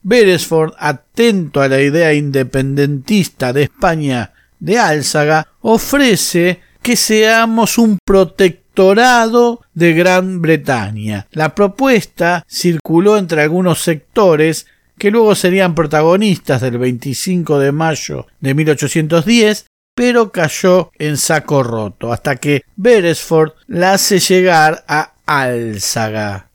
Beresford, 0.03 0.73
atento 0.79 1.61
a 1.61 1.69
la 1.69 1.81
idea 1.81 2.15
independentista 2.15 3.53
de 3.53 3.65
España 3.65 4.33
de 4.59 4.79
Álzaga, 4.79 5.49
ofrece 5.61 6.61
que 6.83 6.97
seamos 6.97 7.79
un 7.79 7.99
protectorado 8.05 9.61
de 9.75 9.93
Gran 9.93 10.41
Bretaña. 10.41 11.27
La 11.33 11.55
propuesta 11.55 12.45
circuló 12.49 13.19
entre 13.19 13.43
algunos 13.43 13.83
sectores 13.83 14.67
que 14.99 15.11
luego 15.11 15.35
serían 15.35 15.75
protagonistas 15.75 16.61
del 16.61 16.79
25 16.79 17.59
de 17.59 17.73
mayo 17.73 18.27
de 18.41 18.55
1810 18.55 19.67
pero 19.95 20.33
cayó 20.33 20.91
en 20.99 21.17
saco 21.17 21.63
roto, 21.63 22.13
hasta 22.13 22.37
que 22.37 22.63
Beresford 22.77 23.53
la 23.67 23.95
hace 23.95 24.19
llegar 24.19 24.85
a 24.89 25.13
Álzaga. 25.27 26.51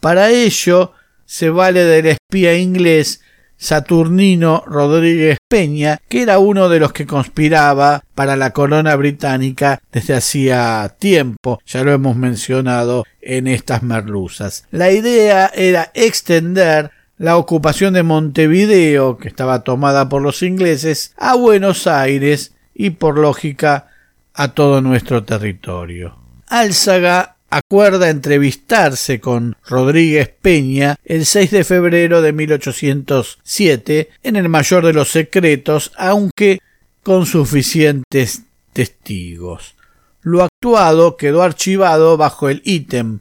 Para 0.00 0.30
ello 0.30 0.92
se 1.24 1.50
vale 1.50 1.84
del 1.84 2.06
espía 2.06 2.56
inglés 2.56 3.20
Saturnino 3.60 4.64
Rodríguez 4.66 5.36
Peña, 5.46 6.00
que 6.08 6.22
era 6.22 6.38
uno 6.38 6.70
de 6.70 6.80
los 6.80 6.94
que 6.94 7.06
conspiraba 7.06 8.02
para 8.14 8.34
la 8.34 8.52
corona 8.52 8.96
británica 8.96 9.82
desde 9.92 10.14
hacía 10.14 10.96
tiempo, 10.98 11.60
ya 11.66 11.84
lo 11.84 11.92
hemos 11.92 12.16
mencionado 12.16 13.04
en 13.20 13.46
estas 13.46 13.82
merluzas. 13.82 14.64
La 14.70 14.90
idea 14.90 15.50
era 15.54 15.90
extender 15.92 16.90
la 17.18 17.36
ocupación 17.36 17.92
de 17.92 18.02
Montevideo, 18.02 19.18
que 19.18 19.28
estaba 19.28 19.62
tomada 19.62 20.08
por 20.08 20.22
los 20.22 20.42
ingleses, 20.42 21.12
a 21.18 21.34
Buenos 21.34 21.86
Aires 21.86 22.54
y 22.80 22.88
por 22.88 23.18
lógica 23.18 23.88
a 24.32 24.54
todo 24.54 24.80
nuestro 24.80 25.22
territorio. 25.22 26.16
Álzaga 26.46 27.36
acuerda 27.50 28.08
entrevistarse 28.08 29.20
con 29.20 29.54
Rodríguez 29.68 30.30
Peña 30.40 30.96
el 31.04 31.26
6 31.26 31.50
de 31.50 31.64
febrero 31.64 32.22
de 32.22 32.32
1807 32.32 34.08
en 34.22 34.36
el 34.36 34.48
mayor 34.48 34.86
de 34.86 34.94
los 34.94 35.10
secretos, 35.10 35.92
aunque 35.98 36.60
con 37.02 37.26
suficientes 37.26 38.44
testigos. 38.72 39.74
Lo 40.22 40.42
actuado 40.42 41.18
quedó 41.18 41.42
archivado 41.42 42.16
bajo 42.16 42.48
el 42.48 42.62
ítem 42.64 43.18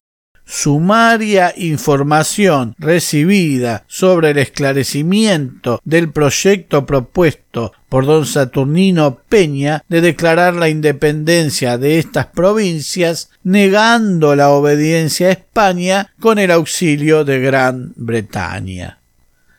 sumaria 0.49 1.53
información 1.55 2.75
recibida 2.79 3.83
sobre 3.87 4.31
el 4.31 4.39
esclarecimiento 4.39 5.79
del 5.85 6.11
proyecto 6.11 6.87
propuesto 6.87 7.71
por 7.87 8.07
don 8.07 8.25
Saturnino 8.25 9.19
Peña 9.29 9.83
de 9.87 10.01
declarar 10.01 10.55
la 10.55 10.67
independencia 10.67 11.77
de 11.77 11.99
estas 11.99 12.25
provincias, 12.27 13.29
negando 13.43 14.35
la 14.35 14.49
obediencia 14.49 15.27
a 15.27 15.33
España 15.33 16.13
con 16.19 16.39
el 16.39 16.49
auxilio 16.49 17.23
de 17.23 17.39
Gran 17.39 17.93
Bretaña. 17.95 18.97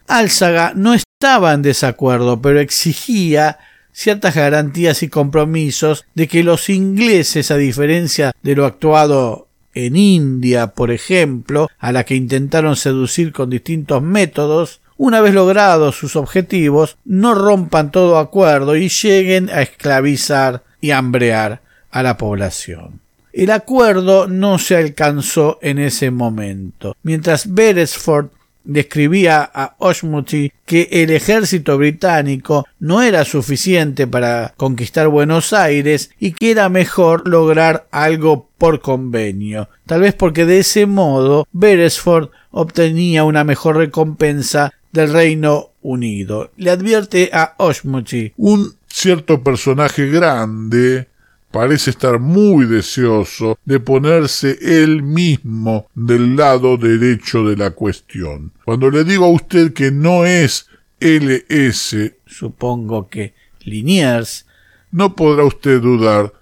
Álzaga 0.09 0.73
no 0.75 0.95
estaba 0.95 1.53
en 1.53 1.63
desacuerdo, 1.63 2.43
pero 2.43 2.59
exigía 2.59 3.59
ciertas 3.93 4.35
garantías 4.35 5.05
y 5.05 5.09
compromisos 5.09 6.05
de 6.15 6.27
que 6.27 6.43
los 6.43 6.69
ingleses, 6.69 7.53
a 7.53 7.57
diferencia 7.57 8.33
de 8.43 8.57
lo 8.57 8.67
actuado 8.67 9.50
en 9.75 9.97
India, 9.97 10.69
por 10.69 10.91
ejemplo, 10.91 11.69
a 11.79 11.93
la 11.93 12.05
que 12.05 12.17
intentaron 12.17 12.77
seducir 12.77 13.33
con 13.33 13.51
distintos 13.51 14.03
métodos, 14.03 14.81
una 14.97 15.21
vez 15.21 15.33
logrados 15.33 15.97
sus 15.97 16.17
objetivos, 16.17 16.97
no 17.05 17.35
rompan 17.35 17.91
todo 17.91 18.19
acuerdo 18.19 18.77
y 18.77 18.89
lleguen 18.89 19.49
a 19.49 19.63
esclavizar 19.63 20.63
y 20.81 20.91
hambrear 20.91 21.61
a 21.91 22.03
la 22.03 22.17
población. 22.17 23.01
El 23.33 23.51
acuerdo 23.51 24.27
no 24.27 24.59
se 24.59 24.77
alcanzó 24.77 25.59
en 25.63 25.79
ese 25.79 26.11
momento. 26.11 26.97
Mientras 27.03 27.55
Beresford 27.55 28.27
describía 28.65 29.43
a 29.43 29.75
Osmuty 29.79 30.53
que 30.67 30.89
el 30.91 31.11
ejército 31.11 31.77
británico 31.79 32.67
no 32.79 33.03
era 33.03 33.25
suficiente 33.25 34.07
para 34.07 34.55
conquistar 34.57 35.09
Buenos 35.09 35.53
Aires 35.53 36.11
y 36.19 36.33
que 36.33 36.51
era 36.51 36.69
mejor 36.69 37.27
lograr 37.29 37.87
algo 37.91 38.49
por 38.59 38.81
convenio, 38.81 39.69
tal 39.87 40.03
vez 40.03 40.15
porque 40.15 40.45
de 40.45 40.59
ese 40.59 40.87
modo 40.87 41.49
Beresford 41.53 42.31
obtenía 42.51 43.25
una 43.25 43.45
mejor 43.45 43.77
recompensa 43.77 44.73
del 44.93 45.13
Reino 45.13 45.71
Unido. 45.83 46.51
Le 46.57 46.71
advierte 46.71 47.31
a 47.33 47.55
Osmuty 47.59 48.33
un 48.37 48.75
cierto 48.89 49.43
personaje 49.43 50.09
grande 50.09 51.09
parece 51.51 51.91
estar 51.91 52.19
muy 52.19 52.67
deseoso 52.67 53.59
de 53.65 53.81
ponerse 53.81 54.59
él 54.61 55.03
mismo 55.03 55.89
del 55.95 56.37
lado 56.37 56.77
derecho 56.77 57.45
de 57.45 57.57
la 57.57 57.71
cuestión. 57.71 58.53
Cuando 58.65 58.91
le 58.91 59.05
digo 59.05 59.25
a 59.25 59.31
usted 59.31 59.73
que 59.73 59.91
no 59.91 60.25
es 60.25 60.69
LS, 61.01 62.15
supongo 62.27 63.09
que 63.09 63.35
Liniers, 63.61 64.47
no 64.93 65.15
podrá 65.17 65.45
usted 65.45 65.81
dudar 65.81 66.33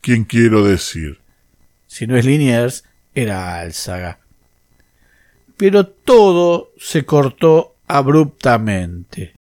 quién 0.00 0.24
quiero 0.24 0.64
decir. 0.64 1.20
Si 1.86 2.06
no 2.06 2.16
es 2.16 2.24
Liniers, 2.24 2.84
era 3.14 3.58
Álzaga. 3.60 4.20
Pero 5.56 5.86
todo 5.86 6.72
se 6.78 7.04
cortó 7.04 7.76
abruptamente. 7.86 9.37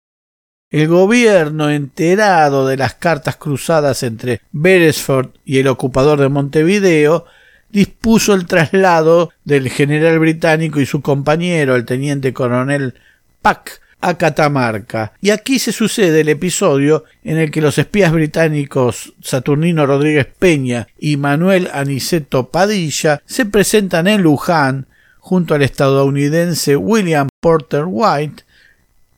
El 0.76 0.88
gobierno, 0.88 1.70
enterado 1.70 2.66
de 2.66 2.76
las 2.76 2.92
cartas 2.92 3.36
cruzadas 3.36 4.02
entre 4.02 4.42
Beresford 4.52 5.30
y 5.42 5.56
el 5.56 5.68
ocupador 5.68 6.20
de 6.20 6.28
Montevideo, 6.28 7.24
dispuso 7.70 8.34
el 8.34 8.44
traslado 8.44 9.32
del 9.42 9.70
general 9.70 10.18
británico 10.18 10.78
y 10.78 10.84
su 10.84 11.00
compañero, 11.00 11.76
el 11.76 11.86
teniente 11.86 12.34
coronel 12.34 12.92
Pack, 13.40 13.80
a 14.02 14.18
Catamarca. 14.18 15.14
Y 15.22 15.30
aquí 15.30 15.58
se 15.58 15.72
sucede 15.72 16.20
el 16.20 16.28
episodio 16.28 17.04
en 17.24 17.38
el 17.38 17.50
que 17.50 17.62
los 17.62 17.78
espías 17.78 18.12
británicos 18.12 19.14
Saturnino 19.22 19.86
Rodríguez 19.86 20.26
Peña 20.26 20.88
y 20.98 21.16
Manuel 21.16 21.70
Aniceto 21.72 22.50
Padilla 22.50 23.22
se 23.24 23.46
presentan 23.46 24.08
en 24.08 24.20
Luján 24.20 24.88
junto 25.20 25.54
al 25.54 25.62
estadounidense 25.62 26.76
William 26.76 27.28
Porter 27.40 27.84
White 27.86 28.44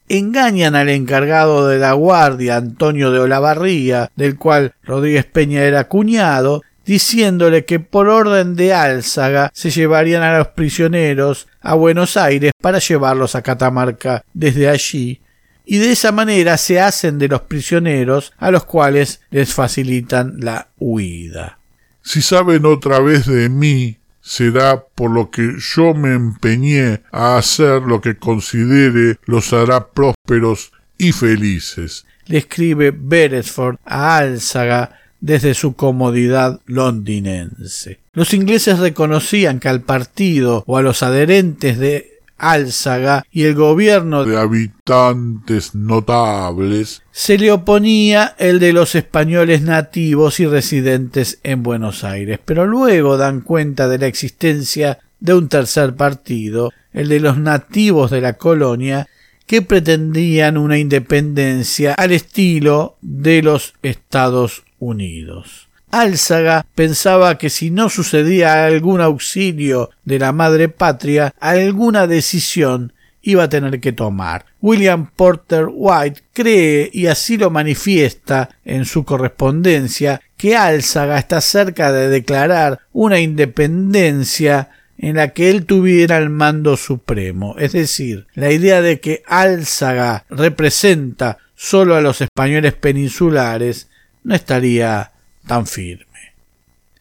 engañan 0.08 0.74
al 0.74 0.88
encargado 0.88 1.68
de 1.68 1.78
la 1.78 1.92
guardia, 1.92 2.56
Antonio 2.56 3.10
de 3.10 3.20
Olavarría, 3.20 4.10
del 4.16 4.36
cual 4.36 4.74
Rodríguez 4.82 5.26
Peña 5.26 5.62
era 5.62 5.88
cuñado, 5.88 6.62
diciéndole 6.84 7.66
que 7.66 7.80
por 7.80 8.08
orden 8.08 8.56
de 8.56 8.72
Álzaga 8.72 9.50
se 9.52 9.70
llevarían 9.70 10.22
a 10.22 10.38
los 10.38 10.48
prisioneros 10.48 11.46
a 11.60 11.74
Buenos 11.74 12.16
Aires 12.16 12.52
para 12.60 12.78
llevarlos 12.78 13.34
a 13.34 13.42
Catamarca 13.42 14.24
desde 14.32 14.68
allí, 14.68 15.20
y 15.66 15.76
de 15.76 15.92
esa 15.92 16.12
manera 16.12 16.56
se 16.56 16.80
hacen 16.80 17.18
de 17.18 17.28
los 17.28 17.42
prisioneros 17.42 18.32
a 18.38 18.50
los 18.50 18.64
cuales 18.64 19.20
les 19.30 19.52
facilitan 19.52 20.36
la 20.38 20.68
huida. 20.78 21.58
Si 22.00 22.22
saben 22.22 22.64
otra 22.64 23.00
vez 23.00 23.26
de 23.26 23.50
mí, 23.50 23.98
será 24.28 24.85
por 24.94 25.11
lo 25.11 25.30
que 25.30 25.54
yo 25.58 25.94
me 25.94 26.12
empeñé 26.12 27.00
a 27.11 27.38
hacer 27.38 27.80
lo 27.80 28.02
que 28.02 28.18
considere 28.18 29.16
los 29.25 29.54
hará 29.54 29.88
prósperos 29.88 30.70
y 30.99 31.12
felices. 31.12 32.04
Le 32.26 32.38
escribe 32.38 32.90
Beresford 32.90 33.78
a 33.87 34.18
Álzaga 34.18 35.00
desde 35.20 35.54
su 35.54 35.75
comodidad 35.75 36.61
londinense. 36.66 38.00
Los 38.12 38.35
ingleses 38.35 38.78
reconocían 38.78 39.61
que 39.61 39.68
al 39.68 39.80
partido 39.80 40.62
o 40.66 40.76
a 40.76 40.82
los 40.82 41.02
adherentes 41.02 41.78
de 41.78 42.17
Álzaga 42.38 43.25
y 43.30 43.45
el 43.45 43.54
gobierno 43.54 44.25
de 44.25 44.38
habitantes 44.38 45.75
notables 45.75 47.02
se 47.11 47.37
le 47.37 47.50
oponía 47.50 48.35
el 48.38 48.61
de 48.61 48.73
los 48.73 48.95
españoles 48.95 49.62
nativos 49.62 50.40
y 50.40 50.47
residentes 50.47 51.40
en 51.42 51.62
Buenos 51.62 52.04
Aires, 52.04 52.38
pero 52.45 52.66
luego 52.66 53.16
dan 53.16 53.40
cuenta 53.40 53.88
de 53.88 53.99
la 53.99 54.07
existencia 54.07 54.99
de 55.21 55.35
un 55.35 55.49
tercer 55.49 55.95
partido, 55.95 56.73
el 56.92 57.09
de 57.09 57.21
los 57.21 57.38
nativos 57.38 58.11
de 58.11 58.21
la 58.21 58.35
colonia, 58.35 59.09
que 59.47 59.62
pretendían 59.62 60.57
una 60.57 60.78
independencia 60.78 61.95
al 61.95 62.12
estilo 62.12 62.99
de 63.00 63.42
los 63.42 63.75
Estados 63.83 64.64
Unidos. 64.78 65.67
Álzaga 65.90 66.66
pensaba 66.75 67.38
que 67.38 67.50
si 67.50 67.71
no 67.71 67.88
sucedía 67.88 68.66
algún 68.66 69.00
auxilio 69.00 69.90
de 70.04 70.18
la 70.18 70.33
madre 70.33 70.68
patria, 70.68 71.35
alguna 71.40 72.07
decisión 72.07 72.92
iba 73.23 73.45
a 73.45 73.49
tener 73.49 73.80
que 73.80 73.92
tomar. 73.92 74.47
William 74.61 75.11
Porter 75.14 75.66
White 75.71 76.23
cree, 76.33 76.91
y 76.93 77.06
así 77.06 77.36
lo 77.36 77.50
manifiesta 77.50 78.49
en 78.65 78.84
su 78.84 79.04
correspondencia, 79.04 80.21
que 80.36 80.56
Álzaga 80.56 81.19
está 81.19 81.41
cerca 81.41 81.93
de 81.93 82.08
declarar 82.08 82.80
una 82.93 83.21
independencia 83.21 84.71
en 84.99 85.17
la 85.17 85.28
que 85.28 85.50
él 85.50 85.65
tuviera 85.65 86.19
el 86.19 86.28
mando 86.28 86.76
supremo, 86.76 87.54
es 87.58 87.73
decir, 87.73 88.26
la 88.34 88.50
idea 88.50 88.82
de 88.82 88.99
que 88.99 89.23
Álzaga 89.26 90.25
representa 90.28 91.39
solo 91.54 91.95
a 91.95 92.00
los 92.00 92.21
españoles 92.21 92.75
peninsulares 92.75 93.89
no 94.25 94.34
estaría 94.34 95.12
tan 95.49 95.67
firme. 95.67 96.06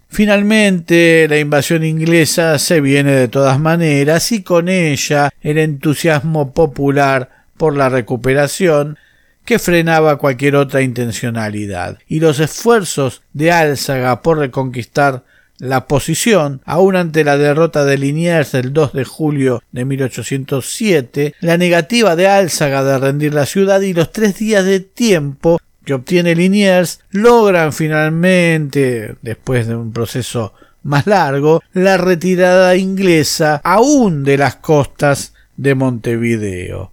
Finalmente, 0.10 1.28
la 1.30 1.38
invasión 1.38 1.84
inglesa 1.84 2.58
se 2.58 2.82
viene 2.82 3.12
de 3.12 3.28
todas 3.28 3.60
maneras 3.60 4.32
y 4.32 4.42
con 4.42 4.70
ella 4.70 5.30
el 5.42 5.60
entusiasmo 5.60 6.54
popular 6.54 7.44
por 7.58 7.76
la 7.76 7.90
recuperación 7.90 8.98
que 9.46 9.60
frenaba 9.60 10.18
cualquier 10.18 10.56
otra 10.56 10.82
intencionalidad 10.82 12.00
y 12.08 12.20
los 12.20 12.40
esfuerzos 12.40 13.22
de 13.34 13.52
Álzaga 13.52 14.22
por 14.22 14.40
reconquistar 14.40 15.24
la 15.60 15.88
posición, 15.88 16.62
aun 16.66 16.96
ante 16.96 17.24
la 17.24 17.38
derrota 17.38 17.84
de 17.84 17.98
Liniers 17.98 18.54
el 18.54 18.74
2 18.74 18.94
de 18.94 19.04
julio 19.04 19.64
de 19.72 19.86
1807, 19.86 21.36
la 21.42 21.58
negativa 21.58 22.16
de 22.16 22.28
Álzaga 22.28 22.84
de 22.84 22.98
rendir 22.98 23.34
la 23.34 23.46
ciudad 23.46 23.82
y 23.82 23.94
los 23.94 24.12
tres 24.12 24.38
días 24.38 24.66
de 24.66 24.80
tiempo 24.80 25.60
que 25.88 25.93
obtiene 25.93 26.36
Liniers 26.36 27.00
logran 27.12 27.71
finalmente, 27.71 29.15
después 29.21 29.67
de 29.67 29.76
un 29.78 29.93
proceso 29.93 30.54
más 30.84 31.08
largo, 31.08 31.63
la 31.71 31.95
retirada 31.95 32.76
inglesa 32.76 33.62
aún 33.63 34.26
de 34.26 34.38
las 34.38 34.58
costas 34.58 35.34
de 35.56 35.76
Montevideo. 35.76 36.91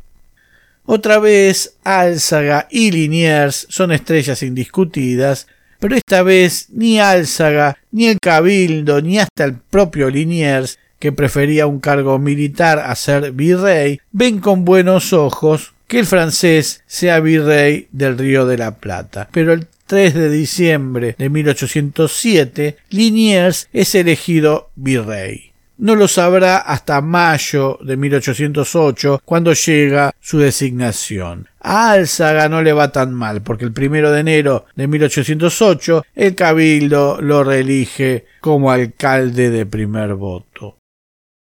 Otra 0.84 1.18
vez, 1.18 1.74
Álzaga 1.82 2.68
y 2.70 2.92
Liniers 2.92 3.66
son 3.68 3.90
estrellas 3.90 4.44
indiscutidas, 4.44 5.48
pero 5.80 5.96
esta 5.96 6.22
vez 6.22 6.68
ni 6.70 7.00
Álzaga, 7.00 7.76
ni 7.90 8.06
el 8.06 8.18
Cabildo, 8.22 9.02
ni 9.02 9.18
hasta 9.18 9.42
el 9.42 9.54
propio 9.54 10.08
Liniers, 10.08 10.78
que 11.00 11.10
prefería 11.10 11.66
un 11.66 11.80
cargo 11.80 12.20
militar 12.20 12.78
a 12.78 12.94
ser 12.94 13.32
virrey, 13.32 13.98
ven 14.12 14.38
con 14.38 14.64
buenos 14.64 15.12
ojos 15.12 15.73
que 15.94 16.00
el 16.00 16.06
francés 16.06 16.82
sea 16.88 17.20
virrey 17.20 17.86
del 17.92 18.18
Río 18.18 18.46
de 18.46 18.58
la 18.58 18.78
Plata. 18.78 19.28
Pero 19.30 19.52
el 19.52 19.68
3 19.86 20.12
de 20.14 20.28
diciembre 20.28 21.14
de 21.16 21.30
1807, 21.30 22.78
Liniers 22.90 23.68
es 23.72 23.94
elegido 23.94 24.72
virrey. 24.74 25.52
No 25.78 25.94
lo 25.94 26.08
sabrá 26.08 26.56
hasta 26.56 27.00
mayo 27.00 27.78
de 27.80 27.96
1808, 27.96 29.22
cuando 29.24 29.52
llega 29.52 30.12
su 30.20 30.40
designación. 30.40 31.46
A 31.60 31.92
Álzaga 31.92 32.48
no 32.48 32.60
le 32.60 32.72
va 32.72 32.90
tan 32.90 33.14
mal, 33.14 33.42
porque 33.42 33.64
el 33.64 33.72
primero 33.72 34.10
de 34.10 34.18
enero 34.18 34.66
de 34.74 34.88
1808 34.88 36.06
el 36.16 36.34
cabildo 36.34 37.20
lo 37.20 37.44
reelige 37.44 38.24
como 38.40 38.72
alcalde 38.72 39.50
de 39.50 39.64
primer 39.64 40.14
voto. 40.14 40.76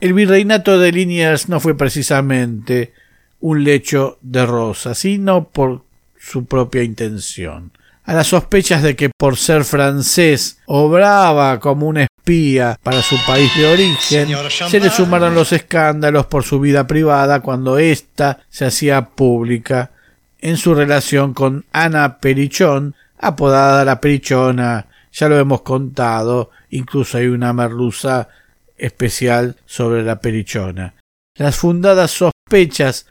El 0.00 0.14
virreinato 0.14 0.78
de 0.78 0.92
Liniers 0.92 1.50
no 1.50 1.60
fue 1.60 1.76
precisamente 1.76 2.94
un 3.40 3.64
lecho 3.64 4.18
de 4.20 4.46
rosa, 4.46 4.94
sino 4.94 5.48
por 5.48 5.82
su 6.18 6.44
propia 6.44 6.82
intención. 6.82 7.72
A 8.04 8.14
las 8.14 8.28
sospechas 8.28 8.82
de 8.82 8.96
que 8.96 9.10
por 9.10 9.36
ser 9.36 9.64
francés 9.64 10.58
obraba 10.66 11.60
como 11.60 11.86
un 11.86 11.98
espía 11.98 12.78
para 12.82 13.02
su 13.02 13.16
país 13.26 13.50
de 13.56 13.66
origen, 13.66 14.28
se 14.68 14.80
le 14.80 14.90
sumaron 14.90 15.34
los 15.34 15.52
escándalos 15.52 16.26
por 16.26 16.42
su 16.42 16.60
vida 16.60 16.86
privada 16.86 17.40
cuando 17.40 17.78
ésta 17.78 18.40
se 18.48 18.66
hacía 18.66 19.06
pública 19.10 19.90
en 20.40 20.56
su 20.56 20.74
relación 20.74 21.34
con 21.34 21.64
Ana 21.72 22.18
Perichón, 22.18 22.94
apodada 23.18 23.84
la 23.84 24.00
Perichona, 24.00 24.86
ya 25.12 25.28
lo 25.28 25.38
hemos 25.38 25.62
contado, 25.62 26.50
incluso 26.70 27.18
hay 27.18 27.26
una 27.26 27.52
merluza 27.52 28.28
especial 28.76 29.56
sobre 29.66 30.02
la 30.02 30.20
Perichona. 30.20 30.94
Las 31.36 31.56
fundadas 31.56 32.10
sospechas 32.10 32.39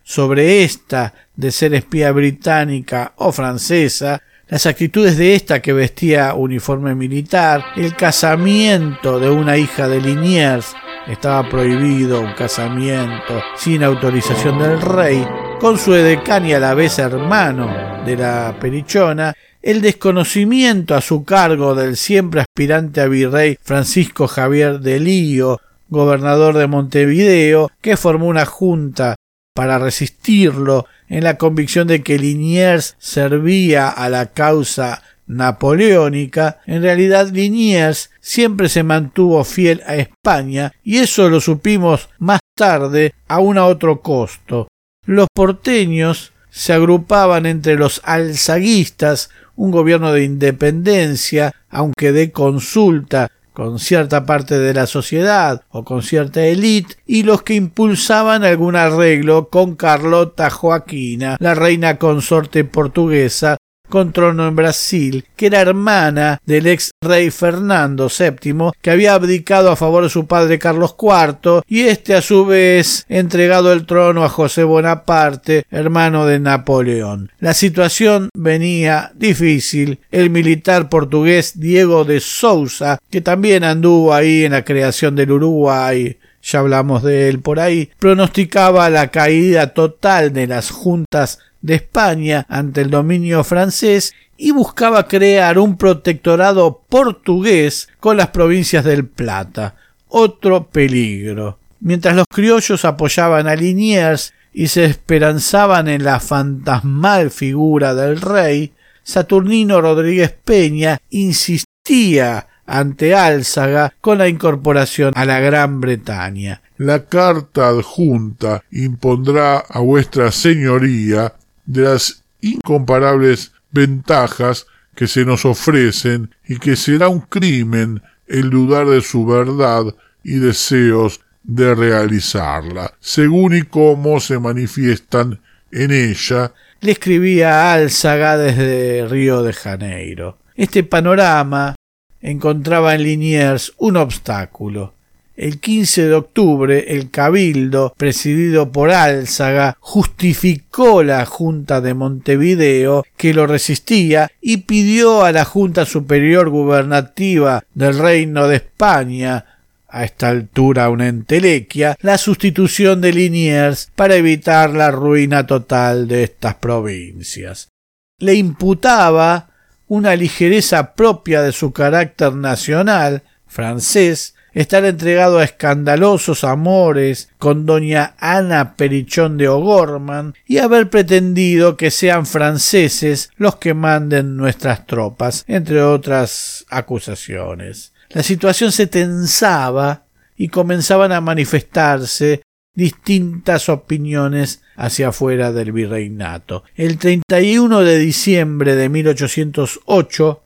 sobre 0.03 0.63
esta 0.63 1.13
de 1.35 1.51
ser 1.51 1.73
espía 1.73 2.11
británica 2.11 3.13
o 3.15 3.31
francesa, 3.31 4.21
las 4.49 4.65
actitudes 4.65 5.15
de 5.15 5.33
esta 5.33 5.61
que 5.61 5.71
vestía 5.71 6.33
uniforme 6.33 6.93
militar, 6.93 7.63
el 7.77 7.95
casamiento 7.95 9.17
de 9.17 9.29
una 9.29 9.57
hija 9.57 9.87
de 9.87 10.01
Liniers, 10.01 10.75
estaba 11.07 11.47
prohibido 11.47 12.19
un 12.19 12.33
casamiento 12.33 13.41
sin 13.55 13.83
autorización 13.83 14.59
del 14.59 14.81
rey, 14.81 15.25
con 15.61 15.77
su 15.77 15.93
edecán 15.93 16.45
y 16.45 16.53
a 16.53 16.59
la 16.59 16.73
vez 16.73 16.99
hermano 16.99 18.03
de 18.05 18.17
la 18.17 18.57
perichona, 18.59 19.33
el 19.61 19.81
desconocimiento 19.81 20.95
a 20.95 21.01
su 21.01 21.23
cargo 21.23 21.75
del 21.75 21.95
siempre 21.95 22.41
aspirante 22.41 22.99
a 22.99 23.07
virrey 23.07 23.57
Francisco 23.61 24.27
Javier 24.27 24.81
de 24.81 24.99
Lío, 24.99 25.61
gobernador 25.87 26.57
de 26.57 26.67
Montevideo, 26.67 27.71
que 27.81 27.95
formó 27.95 28.27
una 28.27 28.45
junta 28.45 29.15
para 29.53 29.79
resistirlo 29.79 30.85
en 31.07 31.23
la 31.23 31.37
convicción 31.37 31.87
de 31.87 32.01
que 32.01 32.17
Liniers 32.17 32.95
servía 32.99 33.89
a 33.89 34.09
la 34.09 34.27
causa 34.27 35.01
napoleónica, 35.27 36.59
en 36.65 36.81
realidad 36.81 37.29
Liniers 37.29 38.09
siempre 38.19 38.67
se 38.67 38.83
mantuvo 38.83 39.43
fiel 39.43 39.83
a 39.85 39.95
España 39.95 40.73
y 40.83 40.97
eso 40.97 41.29
lo 41.29 41.39
supimos 41.39 42.09
más 42.17 42.39
tarde 42.55 43.13
aún 43.27 43.57
a 43.57 43.65
otro 43.65 44.01
costo. 44.01 44.67
Los 45.05 45.27
porteños 45.33 46.33
se 46.49 46.73
agrupaban 46.73 47.45
entre 47.45 47.75
los 47.75 48.01
alzaguistas, 48.03 49.29
un 49.55 49.71
gobierno 49.71 50.11
de 50.13 50.23
independencia, 50.23 51.53
aunque 51.69 52.11
de 52.11 52.31
consulta 52.31 53.29
con 53.59 53.77
cierta 53.77 54.25
parte 54.25 54.57
de 54.57 54.73
la 54.73 54.87
sociedad 54.87 55.63
o 55.69 55.83
con 55.83 56.01
cierta 56.01 56.45
élite 56.45 56.95
y 57.05 57.23
los 57.23 57.41
que 57.41 57.55
impulsaban 57.55 58.45
algún 58.45 58.77
arreglo 58.77 59.49
con 59.49 59.75
Carlota 59.75 60.49
Joaquina, 60.49 61.35
la 61.41 61.55
reina 61.55 61.97
consorte 61.97 62.63
portuguesa, 62.63 63.57
con 63.89 64.13
trono 64.13 64.47
en 64.47 64.55
Brasil, 64.55 65.25
que 65.35 65.47
era 65.47 65.61
hermana 65.61 66.41
del 66.45 66.67
ex 66.67 66.91
rey 67.01 67.31
Fernando 67.31 68.07
VII, 68.07 68.71
que 68.81 68.91
había 68.91 69.13
abdicado 69.13 69.71
a 69.71 69.75
favor 69.75 70.03
de 70.03 70.09
su 70.09 70.27
padre 70.27 70.59
Carlos 70.59 70.95
IV, 70.99 71.63
y 71.67 71.81
este 71.81 72.15
a 72.15 72.21
su 72.21 72.45
vez 72.45 73.05
entregado 73.09 73.73
el 73.73 73.85
trono 73.85 74.23
a 74.23 74.29
José 74.29 74.63
Bonaparte, 74.63 75.65
hermano 75.71 76.25
de 76.25 76.39
Napoleón. 76.39 77.31
La 77.39 77.53
situación 77.53 78.29
venía 78.33 79.11
difícil. 79.15 79.99
El 80.11 80.29
militar 80.29 80.89
portugués 80.89 81.59
Diego 81.59 82.05
de 82.05 82.19
Sousa, 82.19 82.99
que 83.09 83.21
también 83.21 83.63
anduvo 83.63 84.13
ahí 84.13 84.45
en 84.45 84.51
la 84.51 84.63
creación 84.63 85.15
del 85.15 85.31
Uruguay, 85.31 86.17
ya 86.41 86.59
hablamos 86.59 87.03
de 87.03 87.29
él 87.29 87.39
por 87.39 87.59
ahí, 87.59 87.89
pronosticaba 87.99 88.89
la 88.89 89.09
caída 89.09 89.73
total 89.73 90.33
de 90.33 90.47
las 90.47 90.71
juntas 90.71 91.39
de 91.61 91.75
España 91.75 92.45
ante 92.49 92.81
el 92.81 92.89
dominio 92.89 93.43
francés 93.43 94.13
y 94.37 94.51
buscaba 94.51 95.07
crear 95.07 95.59
un 95.59 95.77
protectorado 95.77 96.81
portugués 96.87 97.89
con 97.99 98.17
las 98.17 98.29
provincias 98.29 98.85
del 98.85 99.05
Plata. 99.05 99.75
Otro 100.07 100.67
peligro. 100.67 101.59
Mientras 101.81 102.15
los 102.15 102.25
criollos 102.27 102.85
apoyaban 102.85 103.47
a 103.47 103.55
Liniers 103.55 104.33
y 104.53 104.67
se 104.67 104.85
esperanzaban 104.85 105.87
en 105.87 106.03
la 106.03 106.19
fantasmal 106.19 107.31
figura 107.31 107.93
del 107.93 108.19
rey, 108.19 108.73
Saturnino 109.03 109.81
Rodríguez 109.81 110.33
Peña 110.43 110.99
insistía 111.09 112.47
ante 112.65 113.15
Álzaga 113.15 113.93
con 113.99 114.19
la 114.19 114.27
incorporación 114.27 115.13
a 115.15 115.25
la 115.25 115.39
Gran 115.39 115.81
Bretaña. 115.81 116.61
La 116.77 117.05
carta 117.05 117.67
adjunta 117.67 118.63
impondrá 118.71 119.57
a 119.57 119.79
vuestra 119.79 120.31
señoría 120.31 121.33
de 121.69 121.83
las 121.83 122.23
incomparables 122.41 123.53
ventajas 123.71 124.65
que 124.95 125.07
se 125.07 125.23
nos 125.23 125.45
ofrecen 125.45 126.33
y 126.47 126.57
que 126.57 126.75
será 126.75 127.09
un 127.09 127.21
crimen 127.21 128.01
el 128.27 128.49
dudar 128.49 128.87
de 128.87 129.01
su 129.01 129.25
verdad 129.25 129.83
y 130.23 130.39
deseos 130.39 131.21
de 131.43 131.75
realizarla, 131.75 132.93
según 132.99 133.55
y 133.55 133.61
cómo 133.61 134.19
se 134.19 134.39
manifiestan 134.39 135.39
en 135.71 135.91
ella. 135.91 136.53
Le 136.81 136.91
escribía 136.91 137.71
Álzaga 137.73 138.37
desde 138.37 139.07
Río 139.07 139.43
de 139.43 139.53
Janeiro. 139.53 140.39
Este 140.55 140.83
panorama 140.83 141.75
encontraba 142.19 142.95
en 142.95 143.03
Liniers 143.03 143.73
un 143.77 143.95
obstáculo. 143.97 144.95
El 145.39 145.61
15 145.61 146.09
de 146.09 146.13
octubre, 146.15 146.85
el 146.89 147.11
Cabildo, 147.11 147.93
presidido 147.95 148.73
por 148.73 148.91
Álzaga, 148.91 149.77
justificó 149.79 151.01
la 151.01 151.25
Junta 151.25 151.79
de 151.79 151.93
Montevideo, 151.93 153.05
que 153.15 153.33
lo 153.33 153.47
resistía, 153.47 154.29
y 154.41 154.57
pidió 154.57 155.23
a 155.23 155.31
la 155.31 155.45
Junta 155.45 155.85
Superior 155.85 156.49
Gubernativa 156.49 157.63
del 157.73 157.97
Reino 157.97 158.49
de 158.49 158.57
España, 158.57 159.45
a 159.87 160.03
esta 160.03 160.27
altura 160.27 160.89
una 160.89 161.07
entelequia, 161.07 161.95
la 162.01 162.17
sustitución 162.17 162.99
de 162.99 163.13
Liniers 163.13 163.91
para 163.95 164.15
evitar 164.15 164.71
la 164.71 164.91
ruina 164.91 165.47
total 165.47 166.09
de 166.09 166.23
estas 166.23 166.55
provincias. 166.55 167.69
Le 168.17 168.33
imputaba 168.33 169.51
una 169.87 170.17
ligereza 170.17 170.95
propia 170.95 171.41
de 171.41 171.53
su 171.53 171.71
carácter 171.71 172.33
nacional, 172.33 173.23
francés, 173.47 174.35
estar 174.53 174.85
entregado 174.85 175.39
a 175.39 175.43
escandalosos 175.43 176.43
amores 176.43 177.29
con 177.37 177.65
doña 177.65 178.15
Ana 178.19 178.75
Perichón 178.75 179.37
de 179.37 179.47
O'Gorman 179.47 180.33
y 180.45 180.57
haber 180.57 180.89
pretendido 180.89 181.77
que 181.77 181.91
sean 181.91 182.25
franceses 182.25 183.31
los 183.37 183.57
que 183.57 183.73
manden 183.73 184.35
nuestras 184.35 184.85
tropas, 184.85 185.45
entre 185.47 185.81
otras 185.81 186.65
acusaciones. 186.69 187.93
La 188.09 188.23
situación 188.23 188.71
se 188.71 188.87
tensaba 188.87 190.03
y 190.35 190.47
comenzaban 190.47 191.11
a 191.11 191.21
manifestarse 191.21 192.41
distintas 192.73 193.67
opiniones 193.67 194.61
hacia 194.77 195.09
afuera 195.09 195.51
del 195.51 195.73
virreinato. 195.73 196.63
El 196.75 196.97
31 196.97 197.81
de 197.81 197.99
diciembre 197.99 198.75
de 198.75 198.87
1808, 198.87 200.41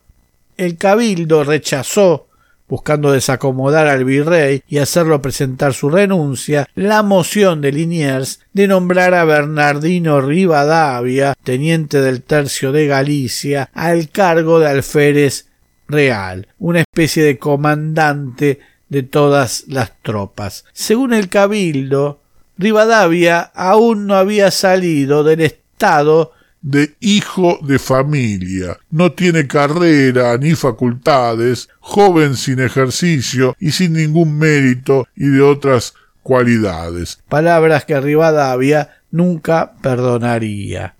el 0.56 0.76
cabildo 0.76 1.44
rechazó 1.44 2.26
buscando 2.68 3.12
desacomodar 3.12 3.86
al 3.86 4.04
virrey 4.04 4.62
y 4.68 4.78
hacerlo 4.78 5.20
presentar 5.20 5.74
su 5.74 5.90
renuncia, 5.90 6.68
la 6.74 7.02
moción 7.02 7.60
de 7.60 7.72
Liniers 7.72 8.40
de 8.52 8.68
nombrar 8.68 9.14
a 9.14 9.24
Bernardino 9.24 10.20
Rivadavia, 10.20 11.34
teniente 11.42 12.00
del 12.00 12.22
tercio 12.22 12.72
de 12.72 12.86
Galicia, 12.86 13.70
al 13.74 14.08
cargo 14.08 14.60
de 14.60 14.68
alférez 14.68 15.46
real, 15.88 16.48
una 16.58 16.80
especie 16.80 17.22
de 17.22 17.38
comandante 17.38 18.60
de 18.88 19.02
todas 19.02 19.64
las 19.68 19.92
tropas. 20.02 20.64
Según 20.72 21.12
el 21.12 21.28
cabildo, 21.28 22.20
Rivadavia 22.56 23.40
aún 23.40 24.06
no 24.06 24.14
había 24.14 24.50
salido 24.50 25.24
del 25.24 25.40
estado 25.40 26.32
de 26.64 26.96
hijo 26.98 27.58
de 27.62 27.78
familia. 27.78 28.78
No 28.90 29.12
tiene 29.12 29.46
carrera 29.46 30.36
ni 30.38 30.54
facultades, 30.54 31.68
joven 31.78 32.36
sin 32.36 32.58
ejercicio 32.58 33.54
y 33.60 33.72
sin 33.72 33.92
ningún 33.92 34.38
mérito 34.38 35.06
y 35.14 35.28
de 35.28 35.42
otras 35.42 35.94
cualidades. 36.22 37.22
Palabras 37.28 37.84
que 37.84 38.00
Rivadavia 38.00 38.96
nunca 39.10 39.74
perdonaría. 39.82 40.94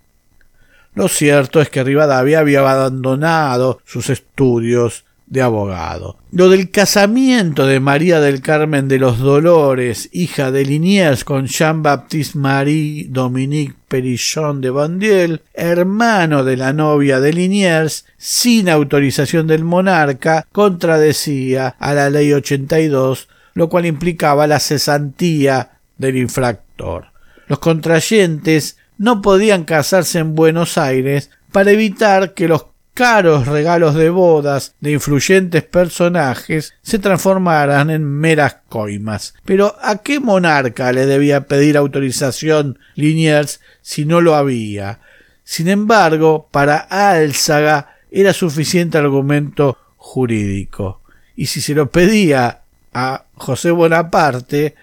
Lo 0.94 1.08
cierto 1.08 1.62
es 1.62 1.70
que 1.70 1.82
Rivadavia 1.82 2.40
había 2.40 2.60
abandonado 2.60 3.80
sus 3.86 4.10
estudios 4.10 5.06
de 5.34 5.42
abogado. 5.42 6.16
Lo 6.30 6.48
del 6.48 6.70
casamiento 6.70 7.66
de 7.66 7.80
María 7.80 8.20
del 8.20 8.40
Carmen 8.40 8.86
de 8.86 9.00
los 9.00 9.18
Dolores, 9.18 10.08
hija 10.12 10.52
de 10.52 10.64
Liniers, 10.64 11.24
con 11.24 11.48
Jean-Baptiste 11.48 12.38
Marie 12.38 13.08
Dominique 13.10 13.74
Perichon 13.88 14.60
de 14.60 14.70
Bandiel, 14.70 15.42
hermano 15.52 16.44
de 16.44 16.56
la 16.56 16.72
novia 16.72 17.18
de 17.18 17.32
Liniers, 17.32 18.06
sin 18.16 18.68
autorización 18.68 19.48
del 19.48 19.64
monarca, 19.64 20.46
contradecía 20.52 21.74
a 21.80 21.94
la 21.94 22.10
ley 22.10 22.32
82, 22.32 23.28
lo 23.54 23.68
cual 23.68 23.86
implicaba 23.86 24.46
la 24.46 24.60
cesantía 24.60 25.78
del 25.98 26.16
infractor. 26.16 27.06
Los 27.48 27.58
contrayentes 27.58 28.76
no 28.98 29.20
podían 29.20 29.64
casarse 29.64 30.20
en 30.20 30.36
Buenos 30.36 30.78
Aires 30.78 31.30
para 31.50 31.72
evitar 31.72 32.34
que 32.34 32.46
los 32.46 32.66
caros 32.94 33.46
regalos 33.46 33.94
de 33.94 34.08
bodas 34.08 34.76
de 34.80 34.92
influyentes 34.92 35.64
personajes 35.64 36.74
se 36.82 36.98
transformaran 36.98 37.90
en 37.90 38.04
meras 38.04 38.58
coimas. 38.68 39.34
Pero 39.44 39.76
¿a 39.82 39.98
qué 39.98 40.20
monarca 40.20 40.92
le 40.92 41.04
debía 41.04 41.46
pedir 41.46 41.76
autorización 41.76 42.78
Liniers 42.94 43.60
si 43.82 44.04
no 44.04 44.20
lo 44.20 44.36
había? 44.36 45.00
Sin 45.42 45.68
embargo, 45.68 46.48
para 46.50 46.76
Álzaga 46.78 47.96
era 48.10 48.32
suficiente 48.32 48.96
argumento 48.96 49.76
jurídico. 49.96 51.00
Y 51.36 51.46
si 51.46 51.60
se 51.60 51.74
lo 51.74 51.90
pedía 51.90 52.60
a 52.92 53.24
José 53.34 53.72
Bonaparte, 53.72 54.76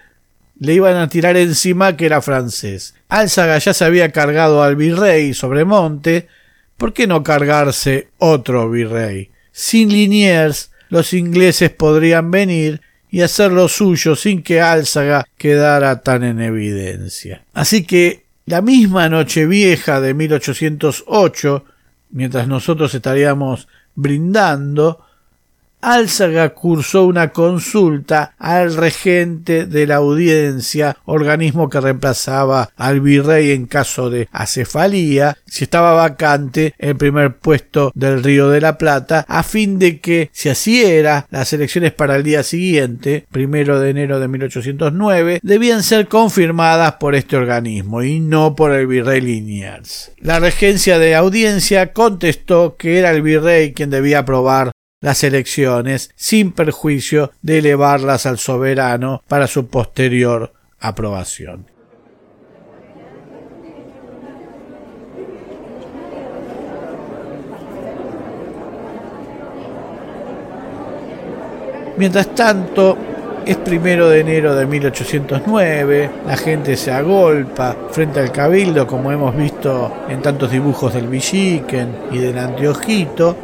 le 0.60 0.74
iban 0.74 0.96
a 0.96 1.08
tirar 1.08 1.36
encima 1.36 1.96
que 1.96 2.06
era 2.06 2.20
francés. 2.20 2.94
Álzaga 3.08 3.58
ya 3.58 3.74
se 3.74 3.84
había 3.84 4.12
cargado 4.12 4.62
al 4.62 4.76
virrey 4.76 5.34
Sobremonte, 5.34 6.28
¿por 6.76 6.92
qué 6.92 7.06
no 7.06 7.22
cargarse 7.22 8.08
otro 8.18 8.70
virrey? 8.70 9.30
Sin 9.52 9.90
Liniers, 9.90 10.70
los 10.88 11.12
ingleses 11.12 11.70
podrían 11.70 12.30
venir 12.30 12.80
y 13.10 13.20
hacer 13.20 13.52
lo 13.52 13.68
suyo 13.68 14.16
sin 14.16 14.42
que 14.42 14.60
Álzaga 14.60 15.26
quedara 15.36 16.00
tan 16.00 16.24
en 16.24 16.40
evidencia. 16.40 17.44
Así 17.52 17.84
que 17.84 18.24
la 18.46 18.62
misma 18.62 19.08
noche 19.08 19.46
vieja 19.46 20.00
de 20.00 20.14
1808, 20.14 21.64
mientras 22.10 22.48
nosotros 22.48 22.94
estaríamos 22.94 23.68
brindando, 23.94 25.04
Álzaga 25.82 26.50
cursó 26.50 27.04
una 27.04 27.30
consulta 27.30 28.34
al 28.38 28.76
regente 28.76 29.66
de 29.66 29.86
la 29.88 29.96
audiencia, 29.96 30.96
organismo 31.04 31.68
que 31.68 31.80
reemplazaba 31.80 32.70
al 32.76 33.00
virrey 33.00 33.50
en 33.50 33.66
caso 33.66 34.08
de 34.08 34.28
acefalía, 34.30 35.36
si 35.44 35.64
estaba 35.64 35.92
vacante 35.92 36.74
el 36.78 36.96
primer 36.96 37.36
puesto 37.36 37.90
del 37.96 38.22
Río 38.22 38.48
de 38.48 38.60
la 38.60 38.78
Plata, 38.78 39.24
a 39.28 39.42
fin 39.42 39.80
de 39.80 39.98
que, 40.00 40.30
si 40.32 40.48
así 40.48 40.84
era, 40.84 41.26
las 41.30 41.52
elecciones 41.52 41.92
para 41.92 42.14
el 42.14 42.22
día 42.22 42.44
siguiente, 42.44 43.26
primero 43.32 43.80
de 43.80 43.90
enero 43.90 44.20
de 44.20 44.28
1809, 44.28 45.40
debían 45.42 45.82
ser 45.82 46.06
confirmadas 46.06 46.92
por 46.92 47.16
este 47.16 47.36
organismo 47.36 48.04
y 48.04 48.20
no 48.20 48.54
por 48.54 48.72
el 48.72 48.86
virrey 48.86 49.20
Liniers. 49.20 50.12
La 50.18 50.38
regencia 50.38 51.00
de 51.00 51.16
audiencia 51.16 51.92
contestó 51.92 52.76
que 52.76 53.00
era 53.00 53.10
el 53.10 53.22
virrey 53.22 53.72
quien 53.72 53.90
debía 53.90 54.20
aprobar 54.20 54.70
las 55.02 55.22
elecciones 55.24 56.10
sin 56.16 56.52
perjuicio 56.52 57.32
de 57.42 57.58
elevarlas 57.58 58.24
al 58.24 58.38
soberano 58.38 59.22
para 59.28 59.46
su 59.46 59.66
posterior 59.66 60.54
aprobación. 60.80 61.66
Mientras 71.98 72.34
tanto, 72.34 72.96
es 73.44 73.56
primero 73.56 74.08
de 74.08 74.20
enero 74.20 74.54
de 74.54 74.66
1809, 74.66 76.10
la 76.26 76.36
gente 76.36 76.76
se 76.76 76.90
agolpa 76.90 77.76
frente 77.90 78.20
al 78.20 78.32
cabildo 78.32 78.86
como 78.86 79.12
hemos 79.12 79.36
visto 79.36 79.92
en 80.08 80.22
tantos 80.22 80.50
dibujos 80.50 80.94
del 80.94 81.08
Villiquen 81.08 81.88
y 82.12 82.18
del 82.18 82.38
Anteojito, 82.38 83.36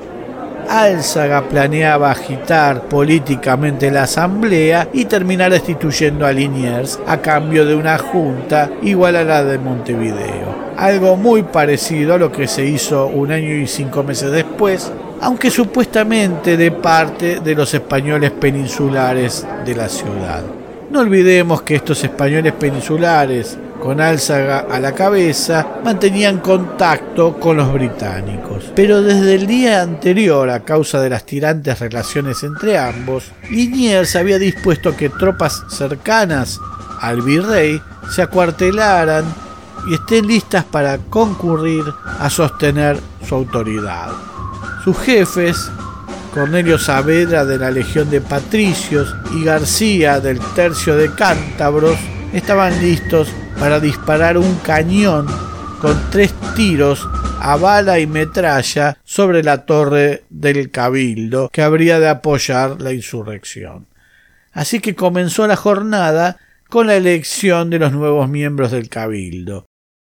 Álzaga 0.68 1.48
planeaba 1.48 2.10
agitar 2.10 2.82
políticamente 2.82 3.90
la 3.90 4.02
asamblea 4.02 4.88
y 4.92 5.06
terminar 5.06 5.50
destituyendo 5.50 6.26
a 6.26 6.32
Liniers 6.32 7.00
a 7.06 7.18
cambio 7.18 7.64
de 7.64 7.74
una 7.74 7.96
junta 7.96 8.70
igual 8.82 9.16
a 9.16 9.24
la 9.24 9.44
de 9.44 9.58
Montevideo. 9.58 10.68
Algo 10.76 11.16
muy 11.16 11.42
parecido 11.42 12.14
a 12.14 12.18
lo 12.18 12.30
que 12.30 12.46
se 12.46 12.64
hizo 12.64 13.06
un 13.06 13.32
año 13.32 13.54
y 13.54 13.66
cinco 13.66 14.02
meses 14.02 14.30
después, 14.30 14.92
aunque 15.20 15.50
supuestamente 15.50 16.56
de 16.56 16.70
parte 16.70 17.40
de 17.40 17.54
los 17.54 17.72
españoles 17.72 18.30
peninsulares 18.32 19.46
de 19.64 19.74
la 19.74 19.88
ciudad. 19.88 20.42
No 20.90 21.00
olvidemos 21.00 21.62
que 21.62 21.76
estos 21.76 22.02
españoles 22.04 22.52
peninsulares 22.52 23.58
con 23.80 24.00
Álzaga 24.00 24.66
a 24.70 24.80
la 24.80 24.92
cabeza, 24.92 25.80
mantenían 25.84 26.38
contacto 26.40 27.38
con 27.38 27.56
los 27.56 27.72
británicos. 27.72 28.72
Pero 28.74 29.02
desde 29.02 29.34
el 29.34 29.46
día 29.46 29.82
anterior, 29.82 30.50
a 30.50 30.60
causa 30.60 31.00
de 31.00 31.10
las 31.10 31.24
tirantes 31.24 31.78
relaciones 31.78 32.42
entre 32.42 32.78
ambos, 32.78 33.32
Liniers 33.50 34.16
había 34.16 34.38
dispuesto 34.38 34.96
que 34.96 35.08
tropas 35.08 35.62
cercanas 35.68 36.58
al 37.00 37.22
virrey 37.22 37.80
se 38.10 38.22
acuartelaran 38.22 39.24
y 39.88 39.94
estén 39.94 40.26
listas 40.26 40.64
para 40.64 40.98
concurrir 40.98 41.84
a 42.18 42.28
sostener 42.28 42.98
su 43.26 43.34
autoridad. 43.34 44.10
Sus 44.84 44.98
jefes, 44.98 45.70
Cornelio 46.34 46.78
Saavedra 46.78 47.44
de 47.44 47.58
la 47.58 47.70
Legión 47.70 48.10
de 48.10 48.20
Patricios 48.20 49.14
y 49.34 49.44
García 49.44 50.20
del 50.20 50.40
Tercio 50.54 50.96
de 50.96 51.12
Cántabros, 51.14 51.96
estaban 52.32 52.80
listos 52.80 53.28
para 53.58 53.80
disparar 53.80 54.38
un 54.38 54.56
cañón 54.56 55.26
con 55.80 55.96
tres 56.10 56.34
tiros 56.56 57.08
a 57.40 57.56
bala 57.56 57.98
y 58.00 58.06
metralla 58.06 58.98
sobre 59.04 59.42
la 59.42 59.64
torre 59.64 60.24
del 60.28 60.70
cabildo 60.70 61.50
que 61.52 61.62
habría 61.62 62.00
de 62.00 62.08
apoyar 62.08 62.80
la 62.80 62.92
insurrección. 62.92 63.86
Así 64.52 64.80
que 64.80 64.94
comenzó 64.94 65.46
la 65.46 65.56
jornada 65.56 66.38
con 66.68 66.86
la 66.86 66.96
elección 66.96 67.70
de 67.70 67.78
los 67.78 67.92
nuevos 67.92 68.28
miembros 68.28 68.70
del 68.70 68.88
cabildo. 68.88 69.66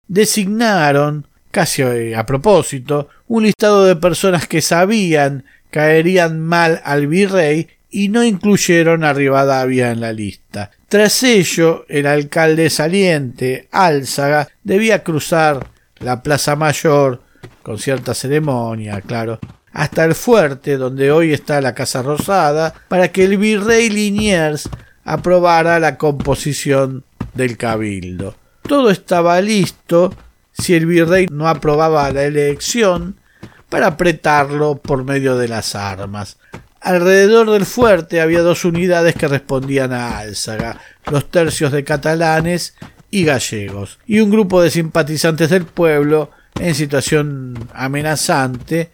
Designaron, 0.07 1.27
casi 1.51 2.13
a 2.13 2.27
propósito, 2.27 3.09
un 3.27 3.45
listado 3.45 3.85
de 3.85 3.97
personas 3.97 4.47
que 4.47 4.61
sabían 4.61 5.45
caerían 5.71 6.41
mal 6.41 6.81
al 6.85 7.07
virrey 7.07 7.69
y 7.95 8.09
no 8.09 8.25
incluyeron 8.25 9.05
a 9.05 9.13
Rivadavia 9.13 9.93
en 9.93 10.01
la 10.01 10.13
lista. 10.13 10.73
Tras 10.89 11.23
ello, 11.23 11.87
el 11.89 12.07
alcalde 12.07 12.69
saliente, 12.69 13.69
Álzaga, 13.71 14.49
debía 14.65 15.05
cruzar 15.05 15.69
la 16.01 16.21
Plaza 16.21 16.57
Mayor, 16.57 17.23
con 17.63 17.79
cierta 17.79 18.13
ceremonia, 18.13 19.01
claro, 19.01 19.39
hasta 19.73 20.05
el 20.05 20.17
fuerte 20.17 20.77
donde 20.77 21.13
hoy 21.13 21.33
está 21.33 21.61
la 21.61 21.73
Casa 21.73 22.03
Rosada, 22.03 22.75
para 22.89 23.13
que 23.13 23.23
el 23.23 23.39
virrey 23.39 23.89
Liniers 23.89 24.69
aprobara 25.05 25.79
la 25.79 25.97
composición 25.97 27.05
del 27.33 27.57
cabildo. 27.57 28.35
Todo 28.63 28.91
estaba 28.91 29.41
listo 29.41 30.13
si 30.53 30.75
el 30.75 30.87
virrey 30.87 31.29
no 31.31 31.47
aprobaba 31.47 32.11
la 32.11 32.25
elección 32.25 33.21
para 33.69 33.87
apretarlo 33.87 34.79
por 34.79 35.05
medio 35.05 35.37
de 35.37 35.47
las 35.47 35.77
armas. 35.77 36.39
Alrededor 36.85 37.51
del 37.51 37.65
fuerte 37.65 38.21
había 38.21 38.43
dos 38.43 38.67
unidades 38.67 39.15
que 39.15 39.27
respondían 39.27 39.95
a 39.95 40.19
Álzaga, 40.19 40.79
los 41.11 41.31
tercios 41.31 41.73
de 41.73 41.83
catalanes 41.83 42.75
y 43.11 43.25
gallegos, 43.25 43.99
y 44.07 44.21
un 44.21 44.31
grupo 44.31 44.61
de 44.61 44.71
simpatizantes 44.71 45.49
del 45.49 45.65
pueblo 45.65 46.31
en 46.61 46.75
situación 46.75 47.69
amenazante. 47.73 48.91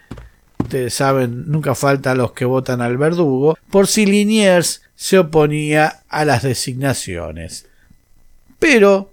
Ustedes 0.61 0.95
saben, 0.95 1.51
nunca 1.51 1.75
falta 1.75 2.15
los 2.15 2.31
que 2.31 2.45
votan 2.45 2.81
al 2.81 2.97
verdugo, 2.97 3.59
por 3.73 3.89
si 3.89 4.07
Liniers 4.07 4.83
se 4.95 5.19
oponía 5.19 6.05
a 6.09 6.25
las 6.25 6.45
designaciones. 6.45 7.67
Pero 8.61 9.11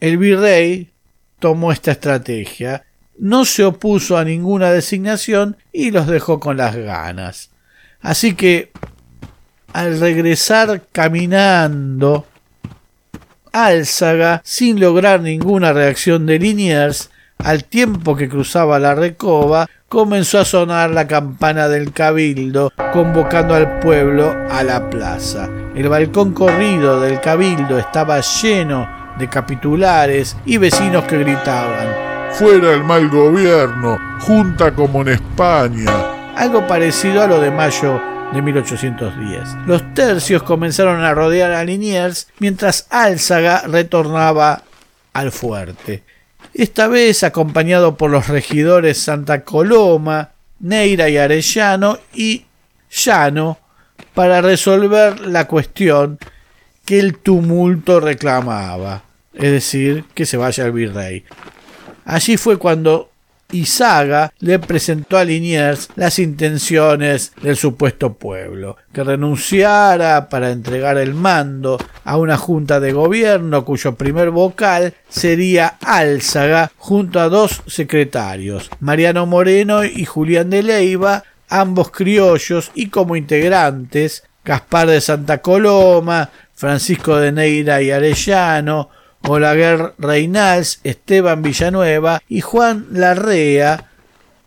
el 0.00 0.16
virrey 0.16 0.90
tomó 1.38 1.70
esta 1.70 1.90
estrategia, 1.90 2.86
no 3.18 3.44
se 3.44 3.62
opuso 3.62 4.16
a 4.16 4.24
ninguna 4.24 4.72
designación 4.72 5.58
y 5.70 5.90
los 5.90 6.06
dejó 6.06 6.40
con 6.40 6.56
las 6.56 6.74
ganas. 6.74 7.50
Así 8.02 8.34
que 8.34 8.70
al 9.72 10.00
regresar 10.00 10.82
caminando, 10.92 12.26
Álzaga, 13.52 14.40
sin 14.44 14.80
lograr 14.80 15.20
ninguna 15.20 15.72
reacción 15.72 16.26
de 16.26 16.38
Liniers, 16.38 17.10
al 17.38 17.64
tiempo 17.64 18.16
que 18.16 18.28
cruzaba 18.28 18.78
la 18.78 18.94
recoba, 18.94 19.66
comenzó 19.88 20.38
a 20.38 20.44
sonar 20.44 20.90
la 20.90 21.06
campana 21.06 21.68
del 21.68 21.92
cabildo, 21.92 22.72
convocando 22.92 23.54
al 23.54 23.80
pueblo 23.80 24.34
a 24.50 24.62
la 24.62 24.88
plaza. 24.88 25.48
El 25.74 25.88
balcón 25.88 26.32
corrido 26.32 27.00
del 27.00 27.20
cabildo 27.20 27.78
estaba 27.78 28.20
lleno 28.20 28.88
de 29.18 29.28
capitulares 29.28 30.36
y 30.46 30.56
vecinos 30.58 31.04
que 31.04 31.18
gritaban 31.18 32.10
Fuera 32.32 32.72
el 32.72 32.84
mal 32.84 33.08
gobierno, 33.08 33.98
junta 34.20 34.72
como 34.72 35.02
en 35.02 35.08
España, 35.08 35.90
algo 36.40 36.66
parecido 36.66 37.22
a 37.22 37.26
lo 37.26 37.38
de 37.38 37.50
mayo 37.50 38.00
de 38.32 38.40
1810. 38.40 39.66
Los 39.66 39.92
tercios 39.92 40.42
comenzaron 40.42 41.04
a 41.04 41.12
rodear 41.12 41.52
a 41.52 41.62
Liniers 41.62 42.28
mientras 42.38 42.86
Álzaga 42.88 43.64
retornaba 43.66 44.62
al 45.12 45.32
fuerte. 45.32 46.02
Esta 46.54 46.88
vez 46.88 47.24
acompañado 47.24 47.98
por 47.98 48.10
los 48.10 48.28
regidores 48.28 48.96
Santa 48.96 49.44
Coloma, 49.44 50.30
Neira 50.60 51.10
y 51.10 51.18
Arellano 51.18 51.98
y 52.14 52.46
Llano 52.90 53.58
para 54.14 54.40
resolver 54.40 55.20
la 55.20 55.46
cuestión 55.46 56.18
que 56.86 57.00
el 57.00 57.18
tumulto 57.18 58.00
reclamaba, 58.00 59.02
es 59.34 59.52
decir, 59.52 60.06
que 60.14 60.24
se 60.24 60.38
vaya 60.38 60.64
el 60.64 60.72
virrey. 60.72 61.22
Allí 62.06 62.38
fue 62.38 62.56
cuando 62.56 63.09
y 63.52 63.66
Saga 63.66 64.32
le 64.38 64.58
presentó 64.58 65.18
a 65.18 65.24
Liniers 65.24 65.88
las 65.96 66.18
intenciones 66.18 67.32
del 67.42 67.56
supuesto 67.56 68.14
pueblo, 68.14 68.76
que 68.92 69.04
renunciara 69.04 70.28
para 70.28 70.50
entregar 70.50 70.98
el 70.98 71.14
mando 71.14 71.78
a 72.04 72.16
una 72.16 72.36
junta 72.36 72.80
de 72.80 72.92
gobierno 72.92 73.64
cuyo 73.64 73.94
primer 73.94 74.30
vocal 74.30 74.94
sería 75.08 75.78
Álzaga 75.82 76.72
junto 76.76 77.20
a 77.20 77.28
dos 77.28 77.62
secretarios, 77.66 78.70
Mariano 78.80 79.26
Moreno 79.26 79.84
y 79.84 80.04
Julián 80.04 80.50
de 80.50 80.62
Leiva, 80.62 81.24
ambos 81.48 81.90
criollos 81.90 82.70
y 82.74 82.88
como 82.88 83.16
integrantes 83.16 84.24
Gaspar 84.44 84.88
de 84.88 85.00
Santa 85.00 85.38
Coloma, 85.38 86.30
Francisco 86.54 87.16
de 87.16 87.32
Neira 87.32 87.82
y 87.82 87.90
Arellano, 87.90 88.90
Olaguer 89.22 89.94
Reinals, 89.98 90.80
Esteban 90.84 91.42
Villanueva 91.42 92.22
y 92.28 92.40
Juan 92.40 92.86
Larrea, 92.92 93.90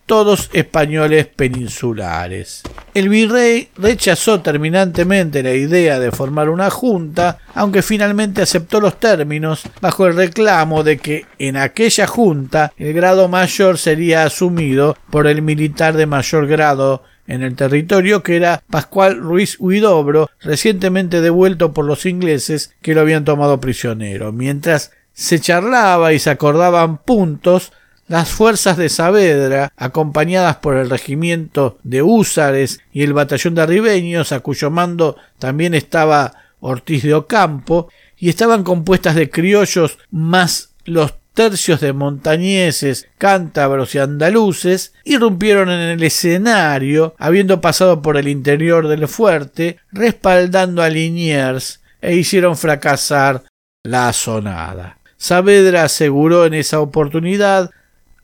todos 0.06 0.50
españoles 0.52 1.26
peninsulares. 1.26 2.62
El 2.92 3.08
virrey 3.08 3.70
rechazó 3.76 4.40
terminantemente 4.40 5.42
la 5.42 5.54
idea 5.54 5.98
de 5.98 6.12
formar 6.12 6.50
una 6.50 6.70
junta, 6.70 7.38
aunque 7.54 7.82
finalmente 7.82 8.42
aceptó 8.42 8.80
los 8.80 9.00
términos 9.00 9.62
bajo 9.80 10.06
el 10.06 10.16
reclamo 10.16 10.82
de 10.82 10.98
que 10.98 11.26
en 11.38 11.56
aquella 11.56 12.06
junta 12.06 12.72
el 12.76 12.92
grado 12.92 13.28
mayor 13.28 13.78
sería 13.78 14.24
asumido 14.24 14.96
por 15.10 15.26
el 15.26 15.42
militar 15.42 15.96
de 15.96 16.06
mayor 16.06 16.46
grado 16.46 17.02
en 17.26 17.42
el 17.42 17.56
territorio, 17.56 18.22
que 18.22 18.36
era 18.36 18.62
Pascual 18.70 19.18
Ruiz 19.18 19.56
Huidobro, 19.58 20.30
recientemente 20.40 21.20
devuelto 21.20 21.72
por 21.72 21.84
los 21.84 22.06
ingleses 22.06 22.74
que 22.82 22.94
lo 22.94 23.00
habían 23.00 23.24
tomado 23.24 23.60
prisionero. 23.60 24.32
Mientras 24.32 24.92
se 25.12 25.40
charlaba 25.40 26.12
y 26.12 26.18
se 26.18 26.30
acordaban 26.30 26.98
puntos, 26.98 27.72
las 28.06 28.28
fuerzas 28.28 28.76
de 28.76 28.88
Saavedra, 28.88 29.72
acompañadas 29.76 30.56
por 30.56 30.76
el 30.76 30.90
regimiento 30.90 31.78
de 31.82 32.02
húsares 32.02 32.80
y 32.92 33.02
el 33.02 33.14
batallón 33.14 33.54
de 33.54 33.62
arribeños, 33.62 34.32
a 34.32 34.40
cuyo 34.40 34.70
mando 34.70 35.16
también 35.38 35.74
estaba 35.74 36.34
Ortiz 36.60 37.02
de 37.02 37.14
Ocampo, 37.14 37.88
y 38.18 38.28
estaban 38.28 38.62
compuestas 38.62 39.14
de 39.14 39.30
criollos 39.30 39.98
más 40.10 40.74
los 40.84 41.14
tercios 41.34 41.80
de 41.80 41.92
montañeses, 41.92 43.08
cántabros 43.18 43.94
y 43.94 43.98
andaluces, 43.98 44.94
irrumpieron 45.04 45.68
en 45.70 45.80
el 45.80 46.02
escenario, 46.02 47.14
habiendo 47.18 47.60
pasado 47.60 48.00
por 48.00 48.16
el 48.16 48.28
interior 48.28 48.88
del 48.88 49.08
fuerte, 49.08 49.78
respaldando 49.92 50.82
a 50.82 50.88
Liniers, 50.88 51.80
e 52.00 52.14
hicieron 52.16 52.56
fracasar 52.56 53.42
la 53.82 54.08
asonada. 54.08 54.98
Saavedra 55.16 55.84
aseguró 55.84 56.46
en 56.46 56.54
esa 56.54 56.80
oportunidad 56.80 57.70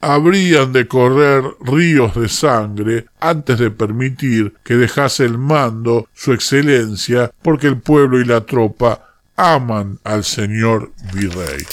habrían 0.01 0.73
de 0.73 0.88
correr 0.88 1.44
ríos 1.61 2.14
de 2.14 2.29
sangre 2.29 3.07
antes 3.20 3.59
de 3.59 3.70
permitir 3.70 4.55
que 4.64 4.75
dejase 4.75 5.25
el 5.25 5.38
mando 5.38 6.09
su 6.14 6.33
excelencia, 6.33 7.31
porque 7.42 7.66
el 7.66 7.79
pueblo 7.79 8.20
y 8.20 8.25
la 8.25 8.40
tropa 8.42 9.18
aman 9.37 9.99
al 10.05 10.25
señor 10.25 10.92
virrey. 11.12 11.64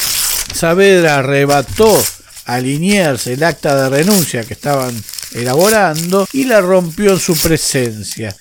Saavedra 0.53 1.17
arrebató 1.17 1.97
a 2.45 2.59
Liniers 2.59 3.27
el 3.27 3.43
acta 3.43 3.75
de 3.75 3.89
renuncia 3.89 4.43
que 4.43 4.53
estaban 4.53 4.93
elaborando 5.33 6.27
y 6.33 6.45
la 6.45 6.61
rompió 6.61 7.11
en 7.11 7.19
su 7.19 7.37
presencia. 7.37 8.35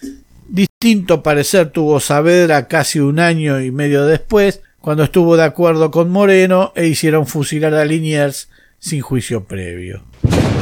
Distinto 0.49 1.23
parecer 1.23 1.71
tuvo 1.71 1.99
Saavedra 2.01 2.69
casi 2.69 3.01
un 3.01 3.19
año 3.19 3.61
y 3.61 3.71
medio 3.71 4.07
después, 4.07 4.61
cuando 4.81 5.03
estuvo 5.03 5.37
de 5.37 5.42
acuerdo 5.42 5.90
con 5.90 6.11
Moreno 6.11 6.73
e 6.77 6.87
hicieron 6.87 7.27
fusilar 7.27 7.75
a 7.75 7.85
Liniers 7.85 8.49
sin 8.79 9.01
juicio 9.01 9.45
previo. 9.45 10.05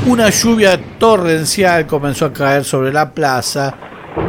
Una 0.06 0.30
lluvia 0.30 0.80
torrencial 0.98 1.86
comenzó 1.86 2.26
a 2.26 2.32
caer 2.32 2.64
sobre 2.64 2.92
la 2.92 3.12
plaza 3.12 3.76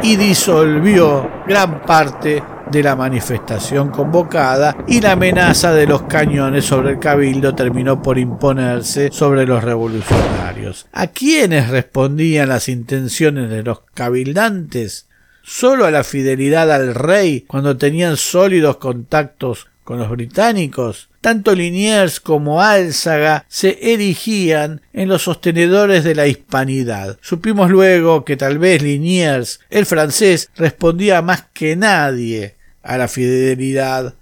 y 0.02 0.16
disolvió 0.16 1.30
gran 1.46 1.82
parte 1.82 2.42
de 2.70 2.82
la 2.82 2.96
manifestación 2.96 3.90
convocada 3.90 4.76
y 4.86 5.00
la 5.00 5.12
amenaza 5.12 5.72
de 5.72 5.86
los 5.86 6.02
cañones 6.02 6.64
sobre 6.64 6.92
el 6.92 6.98
cabildo 6.98 7.54
terminó 7.54 8.02
por 8.02 8.18
imponerse 8.18 9.10
sobre 9.12 9.46
los 9.46 9.62
revolucionarios. 9.62 10.86
¿A 10.92 11.08
quiénes 11.08 11.70
respondían 11.70 12.48
las 12.48 12.68
intenciones 12.68 13.50
de 13.50 13.62
los 13.62 13.80
cabildantes? 13.94 15.06
Solo 15.42 15.86
a 15.86 15.92
la 15.92 16.02
fidelidad 16.02 16.72
al 16.72 16.94
rey 16.94 17.44
cuando 17.46 17.76
tenían 17.76 18.16
sólidos 18.16 18.78
contactos 18.78 19.68
con 19.84 20.00
los 20.00 20.10
británicos, 20.10 21.08
tanto 21.20 21.54
Liniers 21.54 22.18
como 22.18 22.60
Álzaga 22.60 23.46
se 23.48 23.78
erigían 23.92 24.80
en 24.92 25.08
los 25.08 25.22
sostenedores 25.22 26.02
de 26.02 26.16
la 26.16 26.26
hispanidad. 26.26 27.16
Supimos 27.20 27.70
luego 27.70 28.24
que 28.24 28.36
tal 28.36 28.58
vez 28.58 28.82
Liniers, 28.82 29.60
el 29.70 29.86
francés, 29.86 30.50
respondía 30.56 31.22
más 31.22 31.44
que 31.54 31.76
nadie 31.76 32.55
a 32.86 32.96
la 32.98 33.08
fidelidad 33.08 34.14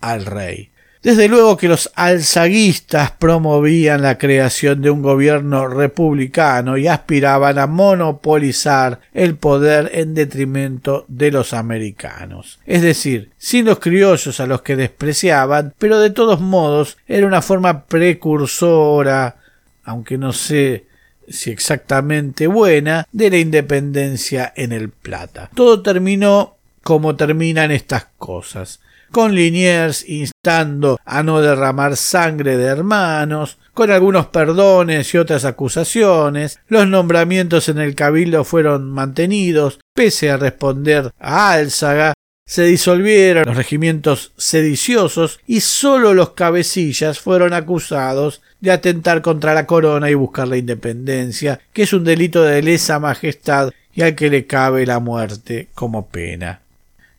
al 0.00 0.24
rey. 0.26 0.72
Desde 1.02 1.26
luego 1.26 1.56
que 1.56 1.66
los 1.66 1.90
alzaguistas 1.96 3.10
promovían 3.10 4.02
la 4.02 4.18
creación 4.18 4.82
de 4.82 4.90
un 4.90 5.02
gobierno 5.02 5.66
republicano 5.66 6.78
y 6.78 6.86
aspiraban 6.86 7.58
a 7.58 7.66
monopolizar 7.66 9.00
el 9.12 9.34
poder 9.34 9.90
en 9.94 10.14
detrimento 10.14 11.04
de 11.08 11.32
los 11.32 11.54
americanos. 11.54 12.60
Es 12.66 12.82
decir, 12.82 13.30
sin 13.36 13.64
los 13.64 13.80
criollos 13.80 14.38
a 14.38 14.46
los 14.46 14.62
que 14.62 14.76
despreciaban, 14.76 15.74
pero 15.76 15.98
de 15.98 16.10
todos 16.10 16.40
modos 16.40 16.96
era 17.08 17.26
una 17.26 17.42
forma 17.42 17.84
precursora, 17.86 19.38
aunque 19.82 20.16
no 20.18 20.32
sé 20.32 20.86
si 21.28 21.50
exactamente 21.50 22.46
buena, 22.46 23.08
de 23.10 23.30
la 23.30 23.38
independencia 23.38 24.52
en 24.54 24.70
el 24.70 24.90
Plata. 24.90 25.50
Todo 25.52 25.82
terminó 25.82 26.58
como 26.82 27.16
terminan 27.16 27.70
estas 27.70 28.06
cosas. 28.18 28.80
Con 29.10 29.34
Liniers 29.34 30.08
instando 30.08 30.98
a 31.04 31.22
no 31.22 31.42
derramar 31.42 31.96
sangre 31.96 32.56
de 32.56 32.64
hermanos, 32.64 33.58
con 33.74 33.90
algunos 33.90 34.26
perdones 34.26 35.12
y 35.12 35.18
otras 35.18 35.44
acusaciones, 35.44 36.58
los 36.68 36.88
nombramientos 36.88 37.68
en 37.68 37.78
el 37.78 37.94
cabildo 37.94 38.44
fueron 38.44 38.90
mantenidos, 38.90 39.80
pese 39.94 40.30
a 40.30 40.38
responder 40.38 41.10
a 41.20 41.52
Álzaga, 41.52 42.14
se 42.46 42.64
disolvieron 42.64 43.44
los 43.46 43.56
regimientos 43.56 44.32
sediciosos 44.36 45.40
y 45.46 45.60
sólo 45.60 46.12
los 46.12 46.30
cabecillas 46.30 47.20
fueron 47.20 47.52
acusados 47.52 48.42
de 48.60 48.72
atentar 48.72 49.22
contra 49.22 49.54
la 49.54 49.66
corona 49.66 50.10
y 50.10 50.14
buscar 50.14 50.48
la 50.48 50.56
independencia, 50.56 51.60
que 51.72 51.82
es 51.82 51.92
un 51.92 52.04
delito 52.04 52.42
de 52.42 52.62
lesa 52.62 52.98
majestad 52.98 53.70
y 53.94 54.02
al 54.02 54.14
que 54.14 54.30
le 54.30 54.46
cabe 54.46 54.86
la 54.86 55.00
muerte 55.00 55.68
como 55.74 56.08
pena. 56.08 56.61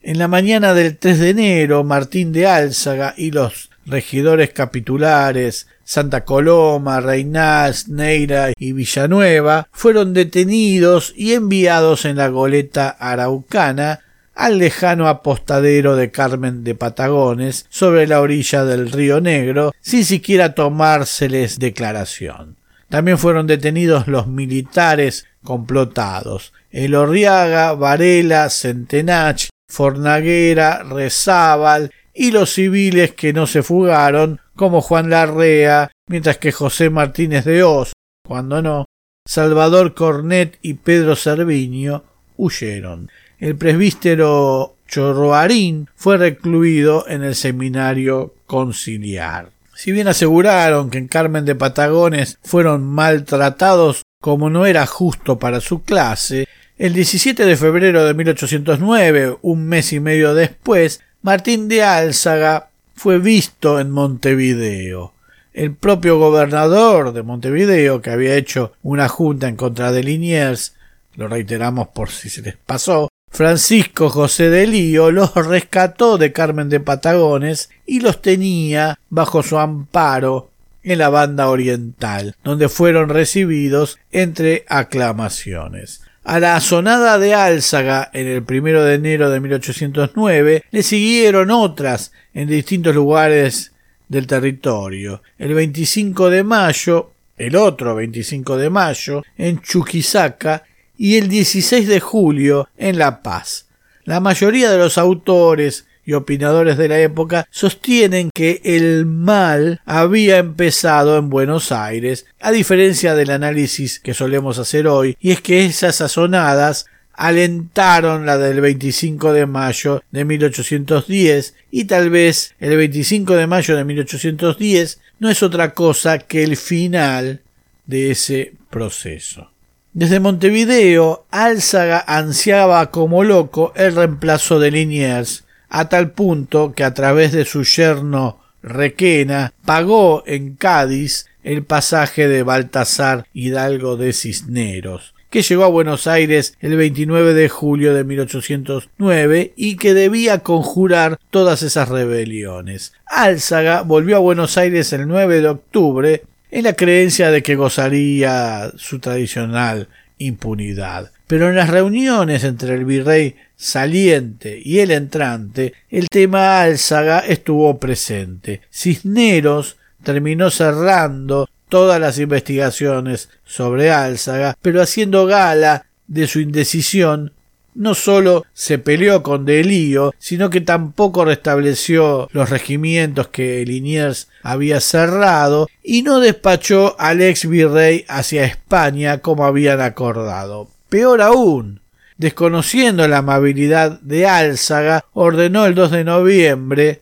En 0.06 0.20
la 0.20 0.28
mañana 0.28 0.74
del 0.74 0.98
3 0.98 1.18
de 1.18 1.30
enero, 1.30 1.86
Martín 1.86 2.34
de 2.34 2.46
Álzaga 2.46 3.14
y 3.16 3.32
los 3.32 3.70
regidores 3.86 4.50
capitulares 4.50 5.68
Santa 5.86 6.26
Coloma, 6.26 7.00
Reynals, 7.00 7.88
Neira 7.88 8.52
y 8.58 8.74
Villanueva 8.74 9.70
fueron 9.72 10.14
detenidos 10.14 11.14
y 11.16 11.32
enviados 11.32 12.04
en 12.04 12.18
la 12.18 12.28
goleta 12.28 12.90
araucana 12.90 14.02
al 14.36 14.58
lejano 14.58 15.08
apostadero 15.08 15.96
de 15.96 16.12
Carmen 16.12 16.66
de 16.66 16.76
Patagones 16.76 17.66
sobre 17.70 18.06
la 18.06 18.20
orilla 18.20 18.66
del 18.66 18.92
río 18.92 19.22
Negro 19.22 19.72
sin 19.80 20.04
siquiera 20.04 20.54
tomárseles 20.54 21.60
declaración. 21.60 22.58
También 22.90 23.18
fueron 23.18 23.48
detenidos 23.48 24.08
los 24.10 24.28
militares 24.28 25.28
complotados, 25.46 26.52
Elorriaga, 26.72 27.74
Varela, 27.74 28.50
Centenach, 28.50 29.53
Fornaguera, 29.74 30.84
Rezábal 30.84 31.92
y 32.14 32.30
los 32.30 32.54
civiles 32.54 33.14
que 33.14 33.34
no 33.34 33.48
se 33.48 33.64
fugaron, 33.64 34.40
como 34.56 34.82
Juan 34.82 35.10
Larrea, 35.10 35.90
mientras 36.08 36.38
que 36.38 36.52
José 36.52 36.92
Martínez 36.92 37.44
de 37.44 37.64
Oz, 37.64 37.94
cuando 38.24 38.62
no, 38.62 38.86
Salvador 39.28 39.96
Cornet 39.96 40.60
y 40.62 40.76
Pedro 40.76 41.16
Cerviño 41.16 42.04
huyeron. 42.38 43.10
El 43.40 43.56
presbítero 43.56 44.76
Chorroarín 44.88 45.90
fue 45.96 46.18
recluido 46.18 47.08
en 47.08 47.24
el 47.24 47.34
seminario 47.34 48.36
conciliar. 48.46 49.50
Si 49.74 49.92
bien 49.92 50.08
aseguraron 50.08 50.92
que 50.92 51.00
en 51.00 51.08
Carmen 51.08 51.46
de 51.46 51.56
Patagones 51.56 52.38
fueron 52.44 52.84
maltratados 52.84 54.04
como 54.22 54.52
no 54.52 54.68
era 54.68 54.86
justo 54.86 55.40
para 55.40 55.62
su 55.62 55.82
clase, 55.82 56.48
el 56.78 56.94
17 56.94 57.46
de 57.46 57.56
febrero 57.56 58.04
de 58.04 58.14
1809, 58.14 59.38
un 59.42 59.68
mes 59.68 59.94
y 59.94 60.00
medio 60.00 60.34
después, 60.34 61.02
Martín 61.22 61.68
de 61.68 61.84
Álzaga 61.84 62.70
fue 62.96 63.20
visto 63.20 63.80
en 63.80 63.92
Montevideo. 63.92 65.14
El 65.54 65.76
propio 65.76 66.18
gobernador 66.18 67.14
de 67.14 67.22
Montevideo, 67.22 68.02
que 68.02 68.10
había 68.10 68.36
hecho 68.36 68.74
una 68.82 69.08
junta 69.08 69.48
en 69.48 69.56
contra 69.56 69.92
de 69.92 70.04
Liniers, 70.04 70.74
lo 71.16 71.28
reiteramos 71.28 71.90
por 71.90 72.10
si 72.10 72.30
se 72.30 72.42
les 72.42 72.58
pasó, 72.58 73.10
Francisco 73.30 74.10
José 74.10 74.52
de 74.52 74.68
Lío 74.68 75.10
los 75.10 75.34
rescató 75.34 76.20
de 76.20 76.32
Carmen 76.32 76.70
de 76.70 76.80
Patagones 76.80 77.72
y 77.86 78.00
los 78.00 78.22
tenía 78.22 79.00
bajo 79.10 79.42
su 79.42 79.58
amparo 79.58 80.52
en 80.84 81.00
la 81.00 81.10
banda 81.10 81.50
oriental, 81.50 82.36
donde 82.44 82.70
fueron 82.70 83.10
recibidos 83.10 83.98
entre 84.12 84.66
aclamaciones. 84.68 86.03
A 86.26 86.40
la 86.40 86.62
sonada 86.62 87.20
de 87.20 87.34
Álzaga 87.34 88.10
en 88.14 88.28
el 88.28 88.44
primero 88.44 88.86
de 88.86 88.96
enero 88.96 89.30
de 89.30 89.42
1809 89.42 90.64
le 90.72 90.84
siguieron 90.84 91.52
otras 91.52 92.14
en 92.34 92.48
distintos 92.48 92.96
lugares 92.96 93.74
del 94.08 94.26
territorio. 94.26 95.22
El 95.38 95.54
25 95.54 96.30
de 96.30 96.44
mayo, 96.44 97.12
el 97.36 97.58
otro 97.58 97.96
25 97.96 98.56
de 98.56 98.70
mayo, 98.70 99.22
en 99.38 99.62
Chuquisaca 99.62 100.64
y 100.98 101.18
el 101.18 101.28
16 101.28 101.90
de 101.90 102.00
julio 102.00 102.70
en 102.78 102.98
La 102.98 103.22
Paz. 103.22 103.68
La 104.06 104.22
mayoría 104.22 104.72
de 104.72 104.78
los 104.78 104.98
autores 104.98 105.88
y 106.06 106.14
opinadores 106.14 106.78
de 106.78 106.88
la 106.88 107.00
época 107.00 107.48
sostienen 107.52 108.30
que 108.34 108.62
el 108.64 109.06
mal 109.06 109.82
había 109.86 110.38
empezado 110.38 111.18
en 111.18 111.30
Buenos 111.30 111.72
Aires, 111.72 112.26
a 112.40 112.52
diferencia 112.52 113.16
del 113.16 113.30
análisis 113.30 114.00
que 114.00 114.14
solemos 114.14 114.60
hacer 114.60 114.88
hoy, 114.88 115.18
y 115.20 115.32
es 115.32 115.42
que 115.42 115.66
esas 115.66 115.98
sazonadas 115.98 116.88
alentaron 117.14 118.26
la 118.26 118.38
del 118.38 118.62
25 118.62 119.34
de 119.34 119.46
mayo 119.46 120.04
de 120.12 120.26
1810 120.26 121.54
y 121.72 121.86
tal 121.86 122.10
vez 122.10 122.56
el 122.60 122.76
25 122.76 123.36
de 123.36 123.48
mayo 123.48 123.76
de 123.76 123.84
1810 123.84 125.00
no 125.20 125.30
es 125.30 125.44
otra 125.44 125.74
cosa 125.74 126.20
que 126.20 126.44
el 126.44 126.58
final 126.58 127.42
de 127.86 128.12
ese 128.12 128.54
proceso. 128.70 129.52
Desde 129.94 130.20
Montevideo, 130.20 131.26
Álzaga 131.30 132.04
ansiaba 132.08 132.90
como 132.90 133.24
loco 133.24 133.74
el 133.76 133.96
reemplazo 133.96 134.60
de 134.60 134.72
Liniers, 134.72 135.44
a 135.74 135.90
tal 135.90 136.12
punto 136.12 136.74
que 136.74 136.84
a 136.84 136.94
través 136.94 137.32
de 137.32 137.46
su 137.46 137.64
yerno 137.64 138.40
Requena 138.62 139.54
pagó 139.66 140.24
en 140.28 140.56
Cádiz 140.56 141.26
el 141.44 141.64
pasaje 141.64 142.28
de 142.28 142.44
Baltasar 142.44 143.26
Hidalgo 143.34 143.98
de 143.98 144.14
Cisneros, 144.14 145.16
que 145.32 145.42
llegó 145.42 145.64
a 145.64 145.70
Buenos 145.70 146.06
Aires 146.06 146.56
el 146.60 146.78
29 146.78 147.34
de 147.34 147.50
julio 147.50 147.96
de 147.96 148.04
1809 148.04 149.54
y 149.56 149.78
que 149.78 149.96
debía 149.96 150.40
conjurar 150.40 151.20
todas 151.32 151.64
esas 151.64 151.90
rebeliones. 151.90 152.94
Álzaga 153.08 153.82
volvió 153.82 154.18
a 154.18 154.20
Buenos 154.20 154.60
Aires 154.60 154.94
el 154.94 155.08
9 155.08 155.42
de 155.42 155.48
octubre 155.48 156.24
en 156.52 156.66
la 156.66 156.74
creencia 156.74 157.32
de 157.32 157.42
que 157.42 157.56
gozaría 157.56 158.72
su 158.78 159.00
tradicional 159.00 159.88
impunidad. 160.20 161.13
Pero 161.28 161.50
en 161.50 161.56
las 161.56 161.70
reuniones 161.70 162.44
entre 162.44 162.76
el 162.76 162.86
virrey 162.86 163.36
saliente 163.56 164.62
y 164.64 164.80
el 164.80 164.92
entrante, 164.92 165.74
el 165.90 166.10
tema 166.10 166.62
Álzaga 166.62 167.20
estuvo 167.20 167.80
presente. 167.80 168.62
Cisneros 168.72 169.78
terminó 170.04 170.50
cerrando 170.50 171.50
todas 171.70 172.00
las 172.00 172.20
investigaciones 172.20 173.30
sobre 173.46 173.92
Álzaga, 173.92 174.58
pero 174.62 174.82
haciendo 174.82 175.26
gala 175.26 175.86
de 176.08 176.28
su 176.28 176.40
indecisión 176.40 177.32
no 177.76 177.96
sólo 177.96 178.46
se 178.54 178.78
peleó 178.78 179.24
con 179.24 179.46
Delío, 179.46 180.14
sino 180.20 180.50
que 180.50 180.62
tampoco 180.62 181.26
restableció 181.26 182.28
los 182.32 182.50
regimientos 182.50 183.30
que 183.30 183.66
Liniers 183.66 184.28
había 184.44 184.80
cerrado 184.80 185.68
y 185.82 186.04
no 186.04 186.20
despachó 186.20 186.96
al 187.00 187.22
ex 187.22 187.48
virrey 187.48 188.06
hacia 188.08 188.46
España 188.46 189.20
como 189.20 189.46
habían 189.46 189.82
acordado. 189.82 190.70
Peor 190.94 191.24
aún, 191.24 191.82
desconociendo 192.18 193.08
la 193.08 193.18
amabilidad 193.18 194.00
de 194.02 194.28
Álzaga, 194.28 195.04
ordenó 195.14 195.66
el 195.66 195.74
2 195.74 195.90
de 195.90 196.04
noviembre 196.04 197.02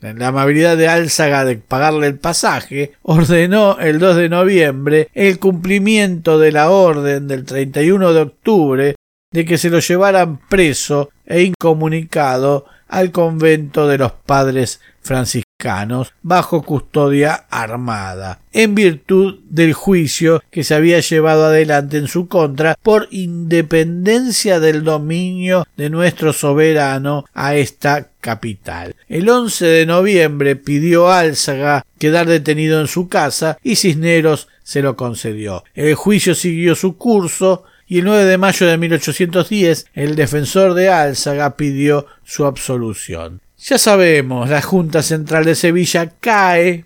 la 0.00 0.28
amabilidad 0.28 0.78
de 0.78 0.88
Álzaga 0.88 1.44
de 1.44 1.56
pagarle 1.56 2.06
el 2.06 2.18
pasaje, 2.18 2.92
ordenó 3.02 3.78
el 3.80 3.98
2 3.98 4.16
de 4.16 4.28
noviembre 4.30 5.08
el 5.12 5.38
cumplimiento 5.38 6.38
de 6.38 6.52
la 6.52 6.70
orden 6.70 7.28
del 7.28 7.44
31 7.44 8.14
de 8.14 8.20
octubre 8.22 8.94
de 9.30 9.44
que 9.44 9.58
se 9.58 9.68
lo 9.68 9.80
llevaran 9.80 10.40
preso 10.48 11.10
e 11.28 11.42
incomunicado 11.42 12.64
al 12.88 13.12
convento 13.12 13.86
de 13.86 13.98
los 13.98 14.12
padres 14.12 14.80
franciscanos 15.02 16.12
bajo 16.22 16.62
custodia 16.62 17.46
armada, 17.50 18.40
en 18.52 18.74
virtud 18.74 19.40
del 19.48 19.72
juicio 19.72 20.42
que 20.50 20.64
se 20.64 20.74
había 20.74 21.00
llevado 21.00 21.46
adelante 21.46 21.98
en 21.98 22.08
su 22.08 22.28
contra 22.28 22.76
por 22.82 23.08
independencia 23.10 24.60
del 24.60 24.84
dominio 24.84 25.66
de 25.76 25.90
nuestro 25.90 26.32
soberano 26.32 27.24
a 27.34 27.54
esta 27.54 28.08
capital. 28.20 28.96
El 29.08 29.28
11 29.28 29.66
de 29.66 29.86
noviembre 29.86 30.56
pidió 30.56 31.10
Álzaga 31.10 31.84
quedar 31.98 32.26
detenido 32.26 32.80
en 32.80 32.86
su 32.86 33.08
casa 33.08 33.58
y 33.62 33.76
Cisneros 33.76 34.48
se 34.62 34.82
lo 34.82 34.96
concedió. 34.96 35.64
El 35.74 35.94
juicio 35.94 36.34
siguió 36.34 36.74
su 36.74 36.96
curso 36.96 37.64
y 37.88 37.98
el 38.00 38.04
9 38.04 38.24
de 38.24 38.38
mayo 38.38 38.66
de 38.66 38.76
1810 38.76 39.86
el 39.94 40.14
defensor 40.14 40.74
de 40.74 40.90
Álzaga 40.90 41.56
pidió 41.56 42.06
su 42.22 42.44
absolución. 42.44 43.40
Ya 43.58 43.78
sabemos, 43.78 44.50
la 44.50 44.62
Junta 44.62 45.02
Central 45.02 45.44
de 45.44 45.54
Sevilla 45.54 46.12
cae. 46.20 46.84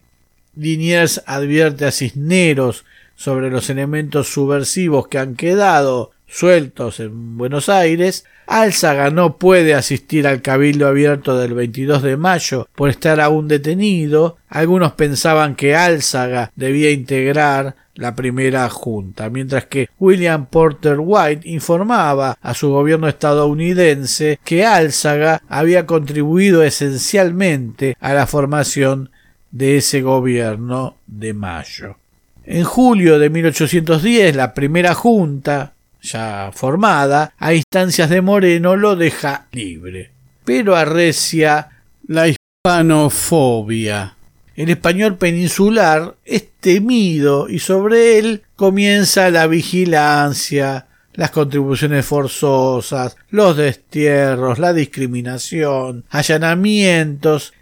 Liniers 0.55 1.23
advierte 1.27 1.87
a 1.87 1.91
Cisneros 1.91 2.85
sobre 3.17 3.51
los 3.51 3.69
elementos 3.69 4.29
subversivos 4.29 5.09
que 5.09 5.19
han 5.19 5.35
quedado 5.35 6.13
sueltos 6.27 7.01
en 7.01 7.37
Buenos 7.37 7.69
Aires. 7.69 8.25
Álzaga 8.47 9.11
no 9.11 9.37
puede 9.39 9.75
asistir 9.75 10.27
al 10.27 10.43
cabildo 10.43 10.87
abierto 10.87 11.39
del 11.39 11.55
22 11.55 12.03
de 12.03 12.17
mayo 12.17 12.69
por 12.75 12.91
estar 12.91 13.21
aún 13.21 13.49
detenido. 13.49 14.37
Algunos 14.49 14.93
pensaban 14.93 15.55
que 15.55 15.75
Álzaga 15.77 16.51
debía 16.57 16.91
integrar 16.91 17.77
la 17.95 18.15
primera 18.15 18.69
junta, 18.69 19.29
mientras 19.29 19.67
que 19.67 19.89
William 19.99 20.47
Porter 20.47 20.97
White 20.99 21.49
informaba 21.49 22.39
a 22.41 22.55
su 22.55 22.71
gobierno 22.71 23.09
estadounidense 23.09 24.39
que 24.45 24.65
Álzaga 24.65 25.43
había 25.49 25.87
contribuido 25.87 26.63
esencialmente 26.63 27.97
a 28.01 28.15
la 28.15 28.27
formación 28.27 29.11
de 29.51 29.77
ese 29.77 30.01
gobierno 30.01 30.97
de 31.07 31.35
mayo. 31.35 31.97
En 32.45 32.65
julio 32.65 33.19
de 33.19 33.31
1810, 33.31 34.35
la 34.35 34.53
primera 34.53 34.95
junta, 34.95 35.72
ya 36.03 36.51
formada, 36.53 37.33
a 37.39 37.55
instancias 37.55 38.11
de 38.11 38.21
Moreno, 38.21 38.77
lo 38.77 38.97
deja 38.97 39.47
libre, 39.53 40.11
pero 40.45 40.77
arrecia 40.77 41.69
la 42.07 42.27
hispanofobia. 42.29 44.17
El 44.55 44.69
español 44.69 45.17
peninsular 45.17 46.17
es 46.25 46.51
temido 46.61 47.49
y 47.49 47.59
sobre 47.59 48.19
él 48.19 48.43
comienza 48.55 49.31
la 49.31 49.47
vigilancia, 49.47 50.89
las 51.15 51.31
contribuciones 51.31 52.05
forzosas, 52.05 53.17
los 53.31 53.57
destierros, 53.57 54.59
la 54.59 54.73
discriminación, 54.73 56.05
allanamientos 56.11 57.55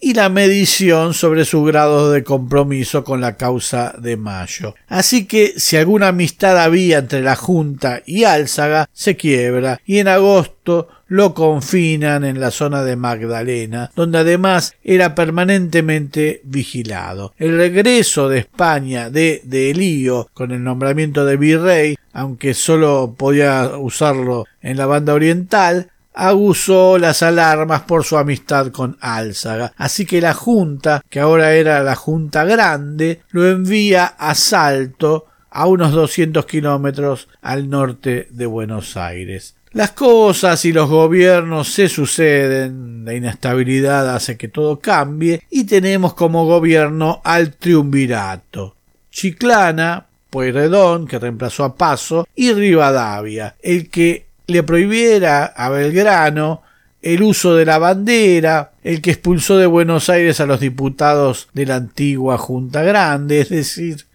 y 0.00 0.14
la 0.14 0.28
medición 0.28 1.14
sobre 1.14 1.44
su 1.44 1.64
grado 1.64 2.10
de 2.10 2.22
compromiso 2.22 3.04
con 3.04 3.20
la 3.20 3.36
causa 3.36 3.94
de 3.98 4.16
Mayo. 4.16 4.74
Así 4.88 5.26
que 5.26 5.54
si 5.56 5.76
alguna 5.76 6.08
amistad 6.08 6.58
había 6.62 6.98
entre 6.98 7.22
la 7.22 7.36
Junta 7.36 8.02
y 8.04 8.24
Álzaga, 8.24 8.88
se 8.92 9.16
quiebra 9.16 9.80
y 9.86 9.98
en 9.98 10.08
agosto 10.08 10.88
lo 11.08 11.34
confinan 11.34 12.24
en 12.24 12.40
la 12.40 12.50
zona 12.50 12.82
de 12.82 12.96
Magdalena, 12.96 13.90
donde 13.94 14.18
además 14.18 14.74
era 14.82 15.14
permanentemente 15.14 16.40
vigilado. 16.44 17.32
El 17.38 17.56
regreso 17.56 18.28
de 18.28 18.40
España 18.40 19.08
de, 19.08 19.40
de 19.44 19.70
Elío 19.70 20.28
con 20.34 20.50
el 20.50 20.64
nombramiento 20.64 21.24
de 21.24 21.36
virrey, 21.36 21.96
aunque 22.12 22.54
solo 22.54 23.14
podía 23.16 23.76
usarlo 23.78 24.46
en 24.62 24.76
la 24.76 24.86
banda 24.86 25.14
oriental, 25.14 25.90
aguzó 26.16 26.98
las 26.98 27.22
alarmas 27.22 27.82
por 27.82 28.02
su 28.02 28.16
amistad 28.16 28.68
con 28.72 28.96
Álzaga. 29.00 29.72
Así 29.76 30.06
que 30.06 30.20
la 30.20 30.34
Junta, 30.34 31.02
que 31.08 31.20
ahora 31.20 31.52
era 31.54 31.82
la 31.82 31.94
Junta 31.94 32.44
Grande, 32.44 33.20
lo 33.30 33.46
envía 33.46 34.06
a 34.06 34.34
Salto, 34.34 35.26
a 35.50 35.66
unos 35.66 35.92
200 35.92 36.44
kilómetros 36.46 37.28
al 37.42 37.70
norte 37.70 38.28
de 38.30 38.46
Buenos 38.46 38.96
Aires. 38.96 39.54
Las 39.72 39.92
cosas 39.92 40.64
y 40.64 40.72
los 40.72 40.88
gobiernos 40.88 41.68
se 41.68 41.88
suceden, 41.88 43.04
la 43.04 43.14
inestabilidad 43.14 44.14
hace 44.14 44.38
que 44.38 44.48
todo 44.48 44.78
cambie 44.78 45.42
y 45.50 45.64
tenemos 45.64 46.14
como 46.14 46.46
gobierno 46.46 47.20
al 47.24 47.52
triunvirato. 47.56 48.74
Chiclana, 49.10 50.06
Pueyrredón, 50.30 51.06
que 51.06 51.18
reemplazó 51.18 51.64
a 51.64 51.74
Paso, 51.74 52.26
y 52.34 52.52
Rivadavia, 52.52 53.56
el 53.62 53.88
que 53.90 54.25
le 54.46 54.62
prohibiera 54.62 55.44
a 55.44 55.68
Belgrano 55.68 56.62
el 57.02 57.22
uso 57.22 57.54
de 57.54 57.64
la 57.64 57.78
bandera, 57.78 58.72
el 58.82 59.00
que 59.00 59.12
expulsó 59.12 59.58
de 59.58 59.66
Buenos 59.66 60.08
Aires 60.08 60.40
a 60.40 60.46
los 60.46 60.60
diputados 60.60 61.48
de 61.52 61.66
la 61.66 61.76
antigua 61.76 62.36
Junta 62.36 62.82
Grande, 62.82 63.40
es 63.40 63.48
decir, 63.50 64.06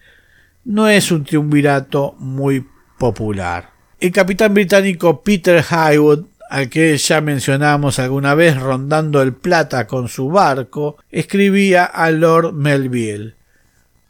no 0.64 0.88
es 0.88 1.10
un 1.10 1.24
triunvirato 1.24 2.14
muy 2.18 2.66
popular. 2.98 3.70
El 3.98 4.12
capitán 4.12 4.52
británico 4.52 5.22
Peter 5.22 5.64
Highwood, 5.64 6.24
al 6.50 6.68
que 6.68 6.96
ya 6.98 7.20
mencionamos 7.20 7.98
alguna 7.98 8.34
vez 8.34 8.60
rondando 8.60 9.22
el 9.22 9.32
Plata 9.32 9.86
con 9.86 10.08
su 10.08 10.28
barco, 10.28 10.98
escribía 11.10 11.84
a 11.84 12.10
Lord 12.10 12.52
Melville 12.52 13.36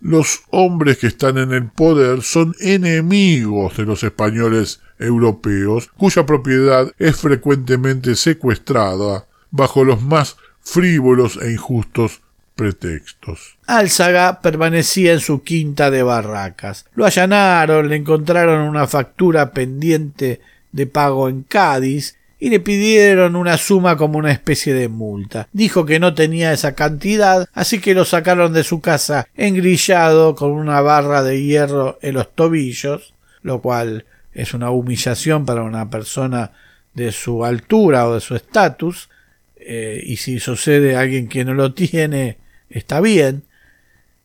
Los 0.01 0.41
hombres 0.51 0.99
que 0.99 1.07
están 1.07 1.39
en 1.39 1.53
el 1.53 1.69
poder 1.71 2.23
son 2.23 2.57
enemigos 2.59 3.77
de 3.77 3.85
los 3.85 4.03
españoles 4.03 4.81
europeos, 5.03 5.91
cuya 5.97 6.27
propiedad 6.27 6.93
es 6.99 7.17
frecuentemente 7.17 8.15
secuestrada 8.15 9.27
bajo 9.51 9.85
los 9.85 10.03
más 10.03 10.37
frívolos 10.61 11.39
e 11.43 11.53
injustos 11.53 12.23
pretextos. 12.55 13.57
Álzaga 13.67 14.41
permanecía 14.41 15.13
en 15.13 15.21
su 15.21 15.43
quinta 15.43 15.91
de 15.91 16.03
barracas. 16.03 16.87
Lo 16.95 17.05
allanaron, 17.05 17.89
le 17.89 17.97
encontraron 17.97 18.69
una 18.69 18.87
factura 18.87 19.53
pendiente 19.53 20.41
de 20.71 20.87
pago 20.87 21.29
en 21.29 21.43
Cádiz 21.43 22.17
y 22.39 22.51
le 22.51 22.59
pidieron 22.59 23.37
una 23.37 23.57
suma 23.57 23.97
como 23.97 24.19
una 24.19 24.33
especie 24.33 24.75
de 24.75 24.89
multa. 24.89 25.49
Dijo 25.53 25.87
que 25.87 26.01
no 26.01 26.15
tenía 26.15 26.53
esa 26.53 26.75
cantidad, 26.75 27.49
así 27.53 27.81
que 27.81 27.95
lo 27.95 28.05
sacaron 28.05 28.53
de 28.53 28.65
su 28.65 28.81
casa 28.81 29.29
engrillado 29.37 30.35
con 30.35 30.51
una 30.51 30.81
barra 30.81 31.23
de 31.23 31.41
hierro 31.41 31.99
en 32.03 32.15
los 32.15 32.35
tobillos, 32.35 33.15
lo 33.43 33.61
cual 33.61 34.07
es 34.33 34.55
una 34.55 34.71
humillación 34.71 35.45
para 35.47 35.63
una 35.63 35.91
persona 35.91 36.53
de 36.95 37.13
su 37.13 37.45
altura 37.45 38.09
o 38.09 38.15
de 38.15 38.21
su 38.21 38.35
estatus, 38.35 39.09
eh, 39.57 40.03
y 40.05 40.17
si 40.17 40.41
sucede 40.41 40.97
alguien 40.97 41.29
que 41.29 41.45
no 41.45 41.55
lo 41.55 41.73
tiene, 41.75 42.39
está 42.69 43.01
bien. 43.01 43.45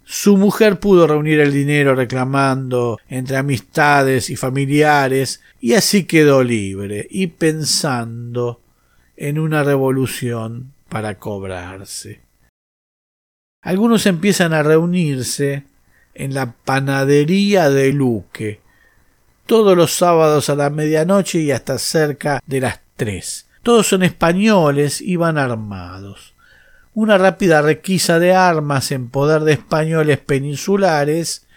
Su 0.03 0.37
mujer 0.37 0.79
pudo 0.79 1.05
reunir 1.05 1.39
el 1.41 1.51
dinero 1.51 1.93
reclamando 1.93 2.97
entre 3.09 3.37
amistades 3.37 4.29
y 4.29 4.37
familiares 4.37 5.41
y 5.59 5.73
así 5.73 6.05
quedó 6.05 6.43
libre 6.43 7.07
y 7.09 7.27
pensando 7.27 8.61
en 9.17 9.37
una 9.37 9.63
revolución 9.63 10.71
para 10.87 11.15
cobrarse. 11.15 12.21
Algunos 13.61 14.05
empiezan 14.05 14.53
a 14.53 14.63
reunirse 14.63 15.63
en 16.13 16.33
la 16.33 16.53
panadería 16.53 17.69
de 17.69 17.91
Luque, 17.91 18.61
todos 19.47 19.75
los 19.75 19.93
sábados 19.93 20.49
a 20.49 20.55
la 20.55 20.69
medianoche 20.69 21.39
y 21.39 21.51
hasta 21.51 21.79
cerca 21.79 22.41
de 22.45 22.61
las 22.61 22.81
tres. 22.95 23.47
Todos 23.63 23.87
son 23.87 24.03
españoles 24.03 25.01
y 25.01 25.15
van 25.15 25.37
armados. 25.37 26.35
Una 26.93 27.17
rápida 27.17 27.61
requisa 27.61 28.19
de 28.19 28.33
armas 28.33 28.91
en 28.91 29.09
poder 29.09 29.41
de 29.41 29.53
españoles 29.53 30.19
peninsulares 30.19 31.47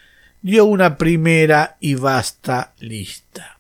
dio 0.42 0.64
una 0.64 0.96
primera 0.96 1.76
y 1.80 1.94
vasta 1.94 2.72
lista. 2.80 3.58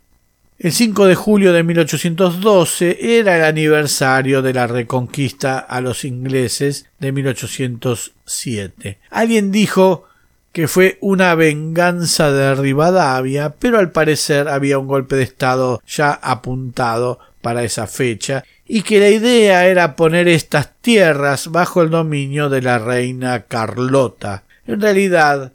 El 0.58 0.72
5 0.72 1.06
de 1.06 1.14
julio 1.14 1.54
de 1.54 1.62
1812 1.62 3.18
era 3.18 3.36
el 3.36 3.44
aniversario 3.44 4.42
de 4.42 4.52
la 4.52 4.66
reconquista 4.66 5.58
a 5.58 5.80
los 5.80 6.04
ingleses 6.04 6.86
de 6.98 7.12
1807. 7.12 8.98
Alguien 9.08 9.52
dijo 9.52 10.09
que 10.52 10.68
fue 10.68 10.98
una 11.00 11.34
venganza 11.34 12.32
de 12.32 12.54
Rivadavia, 12.54 13.54
pero 13.58 13.78
al 13.78 13.92
parecer 13.92 14.48
había 14.48 14.78
un 14.78 14.88
golpe 14.88 15.16
de 15.16 15.22
Estado 15.22 15.82
ya 15.86 16.12
apuntado 16.12 17.20
para 17.40 17.62
esa 17.62 17.86
fecha 17.86 18.44
y 18.66 18.82
que 18.82 19.00
la 19.00 19.08
idea 19.08 19.66
era 19.66 19.96
poner 19.96 20.28
estas 20.28 20.74
tierras 20.80 21.48
bajo 21.48 21.82
el 21.82 21.90
dominio 21.90 22.48
de 22.48 22.62
la 22.62 22.78
reina 22.78 23.42
Carlota. 23.42 24.44
En 24.66 24.80
realidad, 24.80 25.52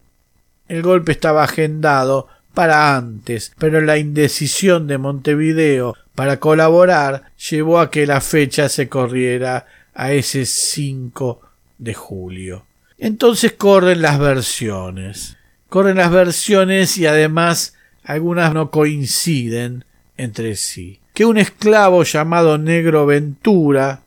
el 0.68 0.82
golpe 0.82 1.12
estaba 1.12 1.43
agendado 1.43 2.28
para 2.54 2.96
antes, 2.96 3.54
pero 3.58 3.82
la 3.82 3.98
indecisión 3.98 4.88
de 4.88 4.98
Montevideo 4.98 5.96
para 6.16 6.39
colaborar 6.39 7.24
llevó 7.50 7.80
a 7.80 7.91
que 7.91 8.08
la 8.08 8.22
fecha 8.22 8.70
se 8.70 8.89
corriera 8.89 9.66
a 9.93 10.12
ese 10.14 10.46
5 10.46 11.41
de 11.78 11.93
julio. 11.93 12.66
Entonces 12.98 13.54
corren 13.54 14.02
las 14.02 14.20
versiones. 14.20 15.38
Corren 15.70 15.98
las 15.98 16.12
versiones 16.12 16.98
y 16.98 17.06
además 17.06 17.76
algunas 18.04 18.54
no 18.54 18.72
coinciden 18.72 19.84
entre 20.18 20.56
sí. 20.56 21.00
Que 21.14 21.26
un 21.26 21.38
esclavo 21.38 22.04
llamado 22.04 22.58
Negro 22.58 23.06
Ventura, 23.06 24.04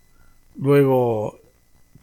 luego 0.56 1.40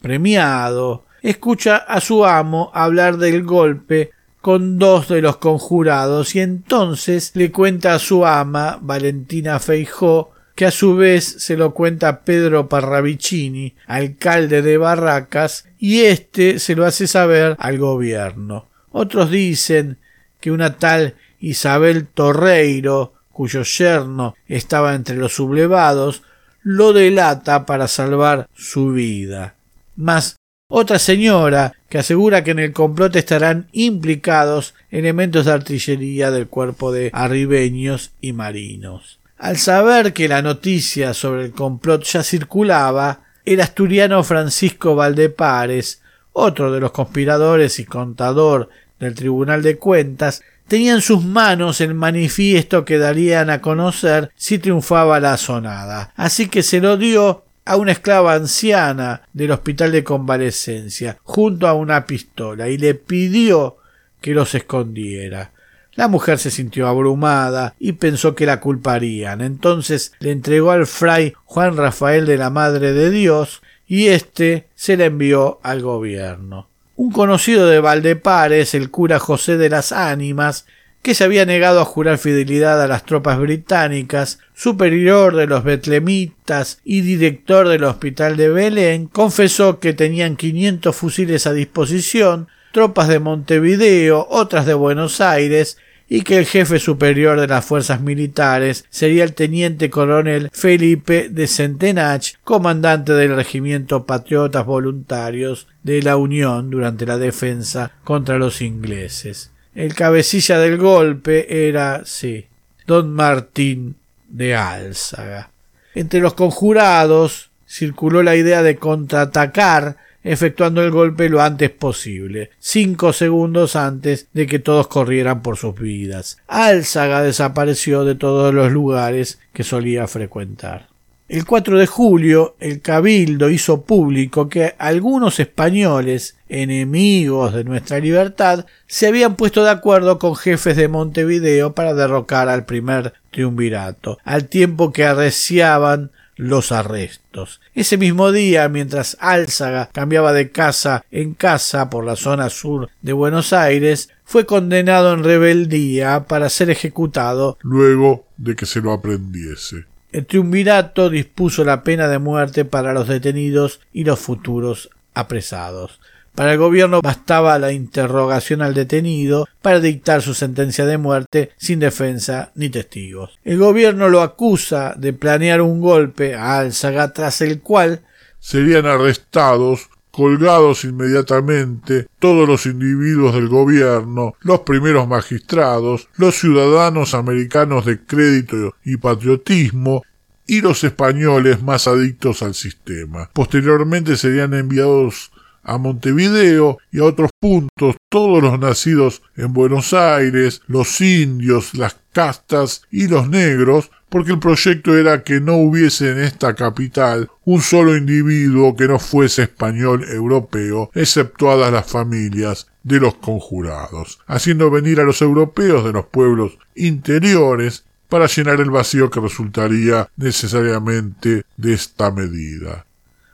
premiado, 0.01 1.05
escucha 1.21 1.77
a 1.77 2.01
su 2.01 2.25
amo 2.25 2.71
hablar 2.73 3.17
del 3.17 3.43
golpe 3.43 4.11
con 4.41 4.77
dos 4.77 5.07
de 5.07 5.21
los 5.21 5.37
conjurados 5.37 6.35
y 6.35 6.39
entonces 6.39 7.31
le 7.33 7.51
cuenta 7.51 7.95
a 7.95 7.99
su 7.99 8.27
ama, 8.27 8.77
Valentina 8.79 9.59
Feijó, 9.59 10.34
que 10.55 10.65
a 10.65 10.71
su 10.71 10.95
vez 10.95 11.25
se 11.25 11.57
lo 11.57 11.73
cuenta 11.73 12.21
Pedro 12.21 12.69
Parravicini, 12.69 13.75
alcalde 13.85 14.61
de 14.61 14.77
Barracas, 14.77 15.65
y 15.77 16.01
éste 16.01 16.59
se 16.59 16.75
lo 16.75 16.85
hace 16.85 17.07
saber 17.07 17.57
al 17.59 17.77
gobierno. 17.77 18.67
Otros 18.91 19.29
dicen 19.29 19.97
que 20.39 20.51
una 20.51 20.77
tal 20.77 21.15
Isabel 21.39 22.07
Torreiro, 22.07 23.13
cuyo 23.31 23.63
yerno 23.63 24.35
estaba 24.47 24.95
entre 24.95 25.17
los 25.17 25.33
sublevados, 25.33 26.23
lo 26.63 26.93
delata 26.93 27.65
para 27.65 27.89
salvar 27.89 28.47
su 28.55 28.93
vida. 28.93 29.55
Mas 29.97 30.37
otra 30.67 30.97
señora 30.97 31.73
que 31.89 31.99
asegura 31.99 32.43
que 32.43 32.51
en 32.51 32.59
el 32.59 32.73
complot 32.73 33.15
estarán 33.17 33.67
implicados 33.73 34.73
elementos 34.89 35.45
de 35.45 35.51
artillería 35.51 36.31
del 36.31 36.47
cuerpo 36.47 36.91
de 36.91 37.11
arribeños 37.13 38.13
y 38.21 38.33
marinos. 38.33 39.19
Al 39.37 39.57
saber 39.57 40.13
que 40.13 40.27
la 40.27 40.41
noticia 40.41 41.13
sobre 41.13 41.45
el 41.45 41.51
complot 41.51 42.03
ya 42.03 42.23
circulaba, 42.23 43.21
el 43.43 43.61
asturiano 43.61 44.23
Francisco 44.23 44.95
Valdepares, 44.95 46.01
otro 46.31 46.71
de 46.71 46.79
los 46.79 46.91
conspiradores 46.91 47.79
y 47.79 47.85
contador 47.85 48.69
del 48.99 49.13
Tribunal 49.13 49.61
de 49.61 49.77
Cuentas, 49.77 50.41
tenía 50.67 50.93
en 50.93 51.01
sus 51.01 51.23
manos 51.23 51.81
el 51.81 51.93
manifiesto 51.93 52.85
que 52.85 52.97
darían 52.97 53.49
a 53.49 53.61
conocer 53.61 54.31
si 54.35 54.57
triunfaba 54.57 55.19
la 55.19 55.37
sonada. 55.37 56.13
Así 56.15 56.47
que 56.47 56.63
se 56.63 56.79
lo 56.79 56.97
dio 56.97 57.43
a 57.65 57.75
una 57.75 57.91
esclava 57.91 58.33
anciana 58.33 59.23
del 59.33 59.51
hospital 59.51 59.91
de 59.91 60.03
convalecencia, 60.03 61.17
junto 61.23 61.67
a 61.67 61.73
una 61.73 62.05
pistola, 62.05 62.69
y 62.69 62.77
le 62.77 62.95
pidió 62.95 63.77
que 64.21 64.33
los 64.33 64.55
escondiera. 64.55 65.51
La 65.95 66.09
mujer 66.09 66.39
se 66.39 66.51
sintió 66.51 66.87
abrumada 66.87 67.73
y 67.79 67.93
pensó 67.93 68.35
que 68.35 68.45
la 68.45 68.59
culparían. 68.59 69.41
Entonces 69.41 70.11
le 70.19 70.31
entregó 70.31 70.71
al 70.71 70.87
fray 70.87 71.33
Juan 71.45 71.77
Rafael 71.77 72.25
de 72.25 72.37
la 72.37 72.49
Madre 72.49 72.91
de 72.91 73.09
Dios 73.09 73.61
y 73.87 74.07
éste 74.07 74.67
se 74.75 74.97
la 74.97 75.05
envió 75.05 75.59
al 75.63 75.81
gobierno. 75.81 76.67
Un 76.97 77.11
conocido 77.11 77.67
de 77.67 77.79
Valdepares, 77.79 78.73
el 78.73 78.89
cura 78.89 79.19
José 79.19 79.57
de 79.57 79.69
las 79.69 79.91
Ánimas, 79.91 80.65
que 81.01 81.13
se 81.13 81.23
había 81.23 81.45
negado 81.45 81.79
a 81.79 81.85
jurar 81.85 82.17
fidelidad 82.17 82.81
a 82.81 82.87
las 82.87 83.05
tropas 83.05 83.37
británicas, 83.37 84.39
superior 84.55 85.35
de 85.35 85.45
los 85.45 85.63
betlemitas 85.63 86.79
y 86.83 87.01
director 87.01 87.67
del 87.67 87.83
hospital 87.83 88.37
de 88.37 88.49
Belén, 88.49 89.05
confesó 89.07 89.79
que 89.79 89.93
tenían 89.93 90.35
quinientos 90.35 90.95
fusiles 90.95 91.45
a 91.45 91.53
disposición, 91.53 92.47
tropas 92.71 93.07
de 93.07 93.19
Montevideo, 93.19 94.25
otras 94.29 94.65
de 94.65 94.73
Buenos 94.73 95.21
Aires, 95.21 95.77
y 96.07 96.21
que 96.21 96.37
el 96.37 96.45
jefe 96.45 96.79
superior 96.79 97.39
de 97.39 97.47
las 97.47 97.65
fuerzas 97.65 98.01
militares 98.01 98.85
sería 98.89 99.23
el 99.23 99.33
teniente 99.33 99.89
coronel 99.89 100.49
Felipe 100.53 101.29
de 101.29 101.47
Centenach, 101.47 102.35
comandante 102.43 103.13
del 103.13 103.35
regimiento 103.35 104.05
Patriotas 104.05 104.65
Voluntarios 104.65 105.67
de 105.83 106.01
la 106.01 106.17
Unión 106.17 106.69
durante 106.69 107.05
la 107.05 107.17
defensa 107.17 107.91
contra 108.03 108.37
los 108.37 108.61
ingleses. 108.61 109.51
El 109.73 109.93
cabecilla 109.93 110.59
del 110.59 110.77
golpe 110.77 111.67
era, 111.67 112.03
sí, 112.05 112.45
don 112.87 113.11
Martín 113.13 113.95
de 114.29 114.55
Álzaga. 114.55 115.49
Entre 115.95 116.19
los 116.19 116.33
conjurados 116.33 117.49
circuló 117.67 118.23
la 118.23 118.35
idea 118.35 118.63
de 118.63 118.77
contraatacar 118.77 119.97
efectuando 120.25 120.83
el 120.83 120.91
golpe 120.91 121.29
lo 121.29 121.41
antes 121.41 121.69
posible, 121.69 122.49
cinco 122.59 123.13
segundos 123.13 123.75
antes 123.75 124.27
de 124.33 124.47
que 124.47 124.59
todos 124.59 124.87
corrieran 124.87 125.41
por 125.41 125.55
sus 125.55 125.79
vidas. 125.79 126.39
Álzaga 126.47 127.21
desapareció 127.21 128.03
de 128.03 128.15
todos 128.15 128.53
los 128.53 128.71
lugares 128.71 129.39
que 129.53 129.63
solía 129.63 130.07
frecuentar. 130.07 130.89
El 131.27 131.43
4 131.43 131.79
de 131.79 131.87
julio, 131.87 132.55
el 132.59 132.81
Cabildo 132.81 133.49
hizo 133.49 133.81
público 133.81 134.47
que 134.47 134.75
algunos 134.77 135.39
españoles, 135.39 136.37
enemigos 136.49 137.53
de 137.53 137.63
nuestra 137.63 137.97
libertad, 137.97 138.67
se 138.85 139.07
habían 139.07 139.35
puesto 139.35 139.63
de 139.63 139.71
acuerdo 139.71 140.19
con 140.19 140.35
jefes 140.35 140.77
de 140.77 140.87
Montevideo 140.87 141.73
para 141.73 141.95
derrocar 141.95 142.47
al 142.47 142.65
primer 142.65 143.13
triunvirato, 143.31 144.19
al 144.23 144.47
tiempo 144.49 144.91
que 144.91 145.05
arreciaban 145.05 146.11
los 146.35 146.71
arrestos. 146.71 147.61
Ese 147.73 147.97
mismo 147.97 148.31
día, 148.31 148.67
mientras 148.69 149.17
Álzaga 149.19 149.89
cambiaba 149.91 150.33
de 150.33 150.51
casa 150.51 151.05
en 151.11 151.33
casa 151.33 151.89
por 151.89 152.05
la 152.05 152.15
zona 152.15 152.49
sur 152.49 152.89
de 153.01 153.13
Buenos 153.13 153.53
Aires, 153.53 154.09
fue 154.23 154.45
condenado 154.45 155.13
en 155.13 155.23
rebeldía 155.23 156.25
para 156.25 156.49
ser 156.49 156.69
ejecutado 156.69 157.57
luego 157.61 158.25
de 158.37 158.55
que 158.55 158.65
se 158.65 158.81
lo 158.81 158.91
aprendiese. 158.91 159.85
El 160.11 160.25
triunvirato 160.25 161.09
dispuso 161.09 161.63
la 161.63 161.83
pena 161.83 162.07
de 162.07 162.19
muerte 162.19 162.63
para 162.63 162.93
los 162.93 163.07
detenidos 163.07 163.81
y 163.91 164.05
los 164.05 164.19
futuros 164.19 164.89
apresados. 165.13 165.99
Para 166.35 166.51
el 166.51 166.59
gobierno 166.59 167.01
bastaba 167.01 167.57
la 167.59 167.71
interrogación 167.71 168.61
al 168.61 168.73
detenido 168.73 169.47
para 169.61 169.79
dictar 169.79 170.21
su 170.21 170.33
sentencia 170.33 170.85
de 170.85 170.97
muerte 170.97 171.51
sin 171.55 171.79
defensa 171.79 172.51
ni 172.55 172.69
testigos. 172.69 173.39
El 173.45 173.57
gobierno 173.57 174.09
lo 174.09 174.21
acusa 174.21 174.95
de 174.97 175.13
planear 175.13 175.61
un 175.61 175.79
golpe 175.79 176.35
a 176.35 176.59
Álzaga 176.59 177.13
tras 177.13 177.39
el 177.39 177.61
cual 177.61 178.01
serían 178.39 178.85
arrestados 178.85 179.89
colgados 180.11 180.83
inmediatamente 180.83 182.07
todos 182.19 182.47
los 182.47 182.65
individuos 182.65 183.33
del 183.33 183.47
gobierno, 183.47 184.33
los 184.41 184.61
primeros 184.61 185.07
magistrados, 185.07 186.09
los 186.17 186.35
ciudadanos 186.35 187.13
americanos 187.13 187.85
de 187.85 188.01
crédito 188.01 188.75
y 188.83 188.97
patriotismo, 188.97 190.03
y 190.47 190.61
los 190.61 190.83
españoles 190.83 191.61
más 191.63 191.87
adictos 191.87 192.43
al 192.43 192.53
sistema. 192.53 193.29
Posteriormente 193.33 194.15
serían 194.15 194.53
enviados 194.53 195.31
a 195.65 195.77
Montevideo 195.77 196.77
y 196.91 196.99
a 196.99 197.05
otros 197.05 197.31
puntos, 197.39 197.95
todos 198.09 198.41
los 198.41 198.57
nacidos 198.59 199.23
en 199.35 199.51
Buenos 199.51 199.93
Aires, 199.93 200.61
los 200.67 201.01
indios, 201.01 201.73
las 201.73 201.97
castas 202.13 202.83
y 202.91 203.07
los 203.07 203.27
negros, 203.27 203.91
porque 204.07 204.31
el 204.31 204.39
proyecto 204.39 204.97
era 204.97 205.23
que 205.23 205.41
no 205.41 205.57
hubiese 205.57 206.11
en 206.11 206.19
esta 206.19 206.53
capital 206.55 207.29
un 207.43 207.61
solo 207.61 207.97
individuo 207.97 208.75
que 208.75 208.87
no 208.87 208.99
fuese 208.99 209.43
español 209.43 210.05
europeo, 210.09 210.91
exceptuadas 210.93 211.73
las 211.73 211.85
familias 211.85 212.67
de 212.83 212.99
los 212.99 213.15
conjurados, 213.15 214.19
haciendo 214.27 214.69
venir 214.69 215.01
a 215.01 215.03
los 215.03 215.21
europeos 215.21 215.83
de 215.83 215.91
los 215.91 216.05
pueblos 216.05 216.57
interiores 216.75 217.83
para 218.07 218.27
llenar 218.27 218.61
el 218.61 218.69
vacío 218.69 219.09
que 219.09 219.19
resultaría 219.19 220.07
necesariamente 220.15 221.43
de 221.57 221.73
esta 221.73 222.11
medida. 222.11 222.85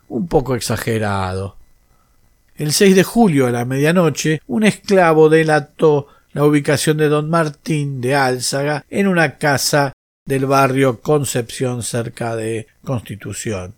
Un 0.08 0.28
poco 0.28 0.56
exagerado. 0.56 1.61
El 2.62 2.74
6 2.74 2.96
de 2.96 3.04
julio 3.04 3.48
a 3.48 3.52
la 3.52 3.66
medianoche, 3.66 4.40
un 4.46 4.64
esclavo 4.64 5.30
delató 5.30 6.10
la 6.32 6.46
ubicación 6.46 6.98
de 6.98 7.10
don 7.10 7.28
Martín 7.28 8.02
de 8.02 8.14
Álzaga 8.14 8.86
en 8.92 9.08
una 9.08 9.40
casa 9.40 9.94
del 10.28 10.46
barrio 10.46 11.02
Concepción 11.02 11.82
cerca 11.82 12.36
de 12.36 12.68
Constitución 12.84 13.74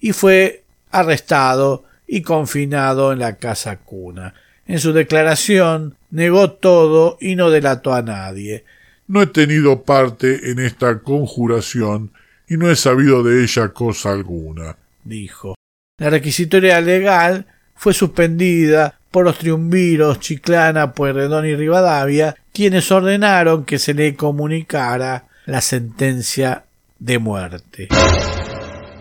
y 0.00 0.14
fue 0.14 0.64
arrestado 0.90 1.84
y 2.08 2.22
confinado 2.22 3.12
en 3.12 3.20
la 3.20 3.36
casa 3.36 3.76
cuna. 3.76 4.34
En 4.66 4.80
su 4.80 4.92
declaración 4.92 5.94
negó 6.10 6.50
todo 6.50 7.18
y 7.20 7.36
no 7.36 7.50
delató 7.50 7.94
a 7.94 8.02
nadie. 8.02 8.64
No 9.06 9.22
he 9.22 9.28
tenido 9.28 9.84
parte 9.84 10.50
en 10.50 10.58
esta 10.58 10.98
conjuración 11.02 12.10
y 12.48 12.56
no 12.56 12.68
he 12.68 12.74
sabido 12.74 13.22
de 13.22 13.44
ella 13.44 13.68
cosa 13.68 14.10
alguna, 14.10 14.76
dijo. 15.04 15.54
La 15.98 16.10
requisitoria 16.10 16.80
legal 16.80 17.46
fue 17.78 17.94
suspendida 17.94 18.98
por 19.10 19.24
los 19.24 19.38
triunviros 19.38 20.20
Chiclana, 20.20 20.92
Pueyrredón 20.92 21.46
y 21.46 21.54
Rivadavia, 21.54 22.36
quienes 22.52 22.90
ordenaron 22.90 23.64
que 23.64 23.78
se 23.78 23.94
le 23.94 24.14
comunicara 24.14 25.28
la 25.46 25.60
sentencia 25.60 26.64
de 26.98 27.18
muerte. 27.18 27.88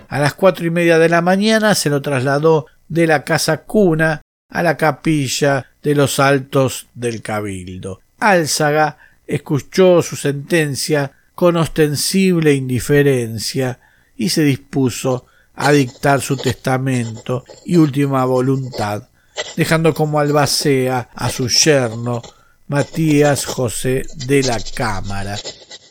A 0.07 0.19
las 0.19 0.36
cuatro 0.36 0.65
y 0.65 0.69
media 0.69 0.99
de 0.99 1.09
la 1.09 1.21
mañana 1.21 1.75
se 1.75 1.89
lo 1.89 2.01
trasladó 2.01 2.67
de 2.88 3.07
la 3.07 3.23
casa 3.23 3.63
cuna 3.63 4.21
a 4.49 4.63
la 4.63 4.78
capilla 4.78 5.65
de 5.84 5.95
los 5.95 6.19
altos 6.19 6.88
del 6.93 7.21
cabildo. 7.21 7.99
Álzaga 8.19 8.97
escuchó 9.25 10.01
su 10.01 10.15
sentencia 10.15 11.11
con 11.36 11.57
ostensible 11.57 12.53
indiferencia 12.53 13.80
y 14.15 14.30
se 14.30 14.43
dispuso 14.43 15.25
a 15.58 15.72
dictar 15.72 16.22
su 16.22 16.38
testamento 16.38 17.43
y 17.66 17.76
última 17.78 18.24
voluntad, 18.26 19.10
dejando 19.58 19.93
como 19.93 20.20
albacea 20.20 21.10
a 21.14 21.30
su 21.30 21.49
yerno 21.49 22.22
Matías 22.68 23.45
José 23.45 24.05
de 24.28 24.43
la 24.43 24.60
Cámara, 24.76 25.36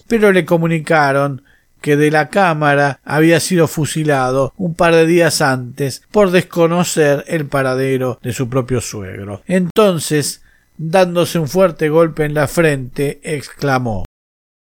pero 0.06 0.32
le 0.32 0.44
comunicaron 0.44 1.42
que 1.80 1.96
de 1.96 2.10
la 2.10 2.28
Cámara 2.28 3.00
había 3.04 3.40
sido 3.40 3.68
fusilado 3.68 4.52
un 4.56 4.74
par 4.74 4.94
de 4.94 5.06
días 5.06 5.40
antes 5.40 6.02
por 6.10 6.30
desconocer 6.30 7.24
el 7.26 7.46
paradero 7.46 8.18
de 8.22 8.32
su 8.32 8.48
propio 8.48 8.80
suegro. 8.80 9.42
Entonces, 9.46 10.42
dándose 10.76 11.38
un 11.38 11.48
fuerte 11.48 11.88
golpe 11.88 12.24
en 12.24 12.34
la 12.34 12.48
frente, 12.48 13.20
exclamó 13.22 14.04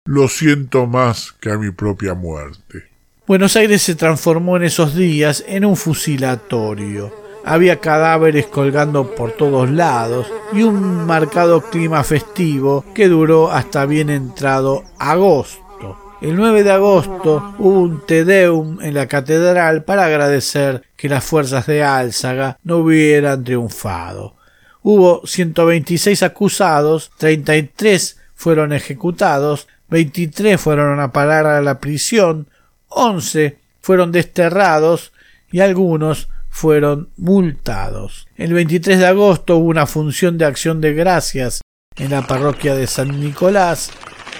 Lo 0.07 0.28
siento 0.28 0.86
más 0.86 1.32
que 1.32 1.51
a 1.51 1.59
mi 1.59 1.70
propia 1.70 2.14
muerte. 2.14 2.89
Buenos 3.28 3.56
Aires 3.56 3.82
se 3.82 3.94
transformó 3.94 4.56
en 4.56 4.62
esos 4.62 4.94
días 4.94 5.44
en 5.46 5.66
un 5.66 5.76
fusilatorio. 5.76 7.12
Había 7.44 7.78
cadáveres 7.78 8.46
colgando 8.46 9.14
por 9.14 9.32
todos 9.32 9.68
lados 9.68 10.32
y 10.54 10.62
un 10.62 11.04
marcado 11.04 11.60
clima 11.60 12.02
festivo 12.04 12.86
que 12.94 13.06
duró 13.06 13.52
hasta 13.52 13.84
bien 13.84 14.08
entrado 14.08 14.82
agosto. 14.98 16.16
El 16.22 16.36
9 16.36 16.62
de 16.62 16.70
agosto 16.70 17.54
hubo 17.58 17.82
un 17.82 18.06
Te 18.06 18.24
Deum 18.24 18.80
en 18.80 18.94
la 18.94 19.06
catedral 19.08 19.84
para 19.84 20.06
agradecer 20.06 20.84
que 20.96 21.10
las 21.10 21.22
fuerzas 21.22 21.66
de 21.66 21.84
Álzaga 21.84 22.58
no 22.64 22.78
hubieran 22.78 23.44
triunfado. 23.44 24.36
Hubo 24.82 25.26
126 25.26 26.22
acusados, 26.22 27.10
33 27.18 28.16
fueron 28.34 28.72
ejecutados, 28.72 29.68
23 29.90 30.58
fueron 30.58 30.98
a 30.98 31.12
parar 31.12 31.44
a 31.44 31.60
la 31.60 31.78
prisión, 31.78 32.48
11 32.89 33.59
fueron 33.80 34.12
desterrados 34.12 35.12
y 35.51 35.61
algunos 35.61 36.28
fueron 36.51 37.11
multados. 37.16 38.26
El 38.36 38.53
23 38.53 38.99
de 38.99 39.07
agosto 39.07 39.57
hubo 39.57 39.68
una 39.68 39.86
función 39.86 40.39
de 40.39 40.45
acción 40.45 40.80
de 40.80 40.95
gracias 40.95 41.61
en 41.97 42.11
la 42.11 42.26
parroquia 42.26 42.74
de 42.74 42.86
San 42.86 43.20
Nicolás, 43.20 43.91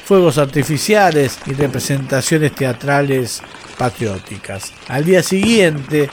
fuegos 0.05 0.39
artificiales 0.39 1.39
y 1.47 1.53
representaciones 1.53 2.55
teatrales 2.55 3.43
patrióticas. 3.77 4.73
Al 4.89 5.05
día 5.05 5.23
siguiente, 5.23 6.11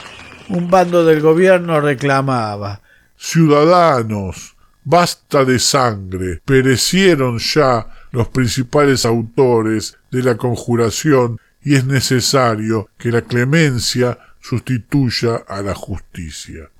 un 0.48 0.70
bando 0.70 1.04
del 1.04 1.20
gobierno 1.20 1.80
reclamaba 1.80 2.80
Ciudadanos, 3.16 4.56
basta 4.84 5.44
de 5.44 5.58
sangre, 5.58 6.40
perecieron 6.44 7.38
ya 7.38 7.86
los 8.12 8.28
principales 8.28 9.04
autores 9.04 9.96
de 10.10 10.22
la 10.22 10.36
conjuración 10.36 11.38
y 11.66 11.74
es 11.74 11.84
necesario 11.84 12.90
que 12.96 13.10
la 13.10 13.22
clemencia 13.22 14.16
sustituya 14.40 15.42
a 15.48 15.62
la 15.62 15.74
justicia. 15.74 16.70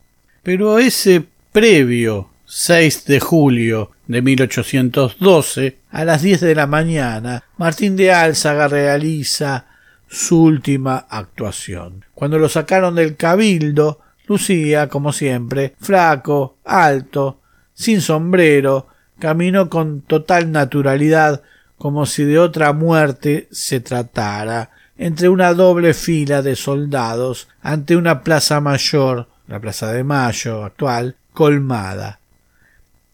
Pero 0.44 0.78
ese 0.78 1.24
previo 1.50 2.30
6 2.44 3.04
de 3.06 3.18
julio 3.18 3.90
de 4.06 4.22
1812, 4.22 5.78
a 5.90 6.04
las 6.04 6.22
10 6.22 6.40
de 6.40 6.54
la 6.54 6.68
mañana, 6.68 7.42
Martín 7.56 7.96
de 7.96 8.12
Álzaga 8.12 8.68
realiza 8.68 9.66
su 10.06 10.40
última 10.40 10.98
actuación. 11.10 12.04
Cuando 12.14 12.38
lo 12.38 12.48
sacaron 12.48 12.94
del 12.94 13.16
cabildo, 13.16 14.02
lucía, 14.28 14.88
como 14.88 15.12
siempre, 15.12 15.74
flaco, 15.80 16.58
alto, 16.64 17.40
sin 17.74 18.00
sombrero, 18.00 18.86
caminó 19.18 19.68
con 19.68 20.02
total 20.02 20.52
naturalidad, 20.52 21.42
como 21.76 22.06
si 22.06 22.22
de 22.22 22.38
otra 22.38 22.72
muerte 22.72 23.48
se 23.50 23.80
tratara, 23.80 24.70
entre 24.98 25.28
una 25.28 25.52
doble 25.54 25.94
fila 25.94 26.42
de 26.42 26.56
soldados 26.56 27.48
ante 27.62 27.96
una 27.96 28.22
plaza 28.22 28.60
mayor, 28.60 29.28
la 29.46 29.60
Plaza 29.60 29.92
de 29.92 30.04
Mayo 30.04 30.64
actual, 30.64 31.16
colmada. 31.32 32.18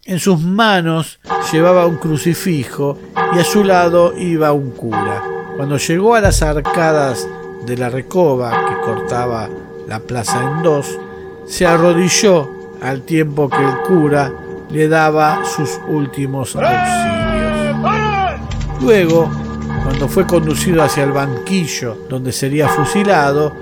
En 0.05 0.19
sus 0.19 0.41
manos 0.41 1.21
llevaba 1.53 1.87
un 1.87 1.97
crucifijo 1.97 2.99
y 3.35 3.39
a 3.39 3.45
su 3.45 3.63
lado 3.63 4.17
iba 4.19 4.53
un 4.53 4.71
cura. 4.73 5.23
Cuando 5.57 5.77
llegó 5.77 6.15
a 6.15 6.21
las 6.21 6.43
arcadas 6.43 7.29
de 7.67 7.77
la 7.77 7.89
recoba 7.89 8.51
que 8.69 8.81
cortaba 8.81 9.49
la 9.87 10.01
plaza 10.01 10.43
en 10.43 10.63
dos, 10.63 10.99
se 11.47 11.67
arrodilló 11.67 12.51
al 12.83 13.03
tiempo 13.03 13.49
que 13.49 13.63
el 13.63 13.77
cura 13.87 14.33
le 14.71 14.89
daba 14.89 15.45
sus 15.45 15.79
últimos 15.87 16.57
auxilios. 16.57 17.83
Luego, 18.81 19.31
cuando 19.83 20.09
fue 20.09 20.27
conducido 20.27 20.83
hacia 20.83 21.05
el 21.05 21.13
banquillo 21.13 22.07
donde 22.09 22.33
sería 22.33 22.69
fusilado, 22.69 23.53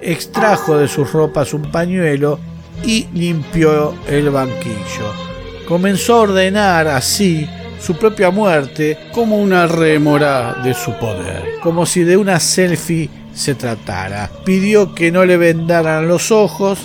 extrajo 0.00 0.76
de 0.78 0.88
sus 0.88 1.12
ropas 1.12 1.54
un 1.54 1.70
pañuelo 1.70 2.38
y 2.84 3.06
limpió 3.12 3.94
el 4.08 4.30
banquillo 4.30 5.26
comenzó 5.66 6.14
a 6.14 6.20
ordenar 6.20 6.88
así 6.88 7.46
su 7.80 7.96
propia 7.96 8.30
muerte 8.30 8.98
como 9.12 9.36
una 9.36 9.66
rémora 9.66 10.56
de 10.64 10.72
su 10.72 10.92
poder, 10.94 11.58
como 11.62 11.84
si 11.84 12.04
de 12.04 12.16
una 12.16 12.40
selfie 12.40 13.10
se 13.34 13.54
tratara. 13.54 14.30
Pidió 14.44 14.94
que 14.94 15.12
no 15.12 15.24
le 15.24 15.36
vendaran 15.36 16.08
los 16.08 16.30
ojos 16.30 16.78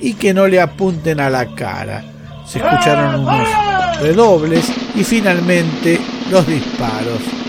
y 0.00 0.14
que 0.14 0.32
no 0.32 0.46
le 0.46 0.60
apunten 0.60 1.20
a 1.20 1.28
la 1.28 1.54
cara. 1.54 2.04
Se 2.46 2.58
escucharon 2.58 3.20
unos 3.20 3.48
redobles 4.00 4.66
y 4.94 5.04
finalmente 5.04 6.00
los 6.30 6.46
disparos. 6.46 7.39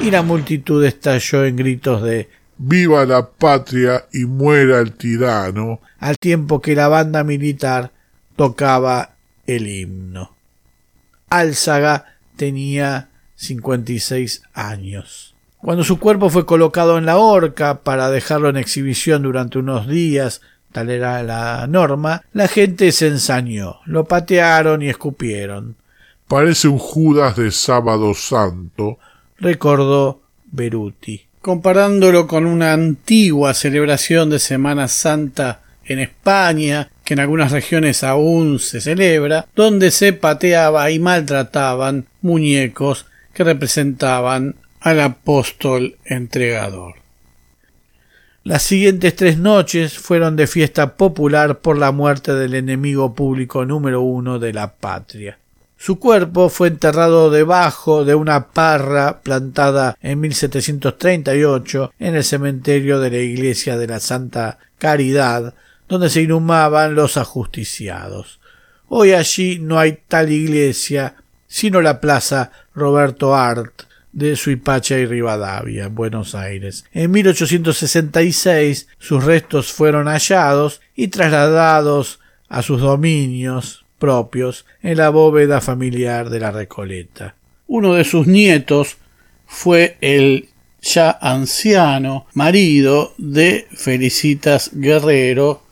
Y 0.00 0.10
la 0.10 0.22
multitud 0.22 0.84
estalló 0.84 1.44
en 1.44 1.56
gritos 1.56 2.02
de 2.02 2.28
Viva 2.62 3.06
la 3.06 3.26
patria 3.26 4.04
y 4.12 4.26
muera 4.26 4.80
el 4.80 4.92
tirano, 4.92 5.80
al 5.98 6.18
tiempo 6.18 6.60
que 6.60 6.74
la 6.74 6.88
banda 6.88 7.24
militar 7.24 7.90
tocaba 8.36 9.14
el 9.46 9.66
himno. 9.66 10.34
Álzaga 11.30 12.16
tenía 12.36 13.08
56 13.36 14.42
años. 14.52 15.34
Cuando 15.56 15.84
su 15.84 15.98
cuerpo 15.98 16.28
fue 16.28 16.44
colocado 16.44 16.98
en 16.98 17.06
la 17.06 17.16
horca 17.16 17.80
para 17.82 18.10
dejarlo 18.10 18.50
en 18.50 18.56
exhibición 18.58 19.22
durante 19.22 19.58
unos 19.58 19.86
días, 19.88 20.42
tal 20.72 20.90
era 20.90 21.22
la 21.22 21.66
norma, 21.66 22.24
la 22.32 22.48
gente 22.48 22.92
se 22.92 23.06
ensañó, 23.06 23.80
lo 23.86 24.04
patearon 24.04 24.82
y 24.82 24.90
escupieron. 24.90 25.76
Parece 26.30 26.68
un 26.68 26.78
Judas 26.78 27.34
de 27.34 27.50
sábado 27.50 28.14
santo, 28.14 29.00
recordó 29.40 30.22
Beruti, 30.52 31.22
comparándolo 31.42 32.28
con 32.28 32.46
una 32.46 32.72
antigua 32.72 33.52
celebración 33.52 34.30
de 34.30 34.38
Semana 34.38 34.86
Santa 34.86 35.62
en 35.84 35.98
España, 35.98 36.88
que 37.02 37.14
en 37.14 37.20
algunas 37.20 37.50
regiones 37.50 38.04
aún 38.04 38.60
se 38.60 38.80
celebra, 38.80 39.48
donde 39.56 39.90
se 39.90 40.12
pateaba 40.12 40.88
y 40.92 41.00
maltrataban 41.00 42.06
muñecos 42.22 43.06
que 43.34 43.42
representaban 43.42 44.54
al 44.78 45.00
apóstol 45.00 45.96
entregador. 46.04 46.94
Las 48.44 48.62
siguientes 48.62 49.16
tres 49.16 49.36
noches 49.36 49.98
fueron 49.98 50.36
de 50.36 50.46
fiesta 50.46 50.94
popular 50.94 51.58
por 51.58 51.76
la 51.76 51.90
muerte 51.90 52.34
del 52.34 52.54
enemigo 52.54 53.16
público 53.16 53.64
número 53.64 54.00
uno 54.02 54.38
de 54.38 54.52
la 54.52 54.76
patria. 54.76 55.36
Su 55.82 55.98
cuerpo 55.98 56.50
fue 56.50 56.68
enterrado 56.68 57.30
debajo 57.30 58.04
de 58.04 58.14
una 58.14 58.48
parra 58.48 59.22
plantada 59.22 59.96
en 60.02 60.20
1738 60.20 61.94
en 61.98 62.16
el 62.16 62.22
cementerio 62.22 63.00
de 63.00 63.10
la 63.10 63.16
iglesia 63.16 63.78
de 63.78 63.86
la 63.86 63.98
Santa 63.98 64.58
Caridad, 64.76 65.54
donde 65.88 66.10
se 66.10 66.20
inhumaban 66.20 66.94
los 66.94 67.16
ajusticiados. 67.16 68.40
Hoy 68.88 69.12
allí 69.12 69.58
no 69.58 69.78
hay 69.78 70.00
tal 70.06 70.30
iglesia, 70.30 71.14
sino 71.46 71.80
la 71.80 71.98
plaza 71.98 72.52
Roberto 72.74 73.34
Art, 73.34 73.84
de 74.12 74.36
Suipacha 74.36 74.98
y 74.98 75.06
Rivadavia, 75.06 75.88
Buenos 75.88 76.34
Aires. 76.34 76.84
En 76.92 77.10
1866 77.10 78.86
sus 78.98 79.24
restos 79.24 79.72
fueron 79.72 80.08
hallados 80.08 80.82
y 80.94 81.08
trasladados 81.08 82.20
a 82.50 82.60
sus 82.60 82.82
dominios 82.82 83.79
propios 84.00 84.66
en 84.82 84.96
la 84.96 85.10
bóveda 85.10 85.60
familiar 85.60 86.28
de 86.30 86.40
la 86.40 86.50
Recoleta. 86.50 87.36
Uno 87.68 87.94
de 87.94 88.02
sus 88.02 88.26
nietos 88.26 88.96
fue 89.46 89.96
el 90.00 90.48
ya 90.82 91.10
anciano 91.20 92.26
marido 92.34 93.14
de 93.18 93.68
Felicitas 93.72 94.70
Guerrero, 94.72 95.62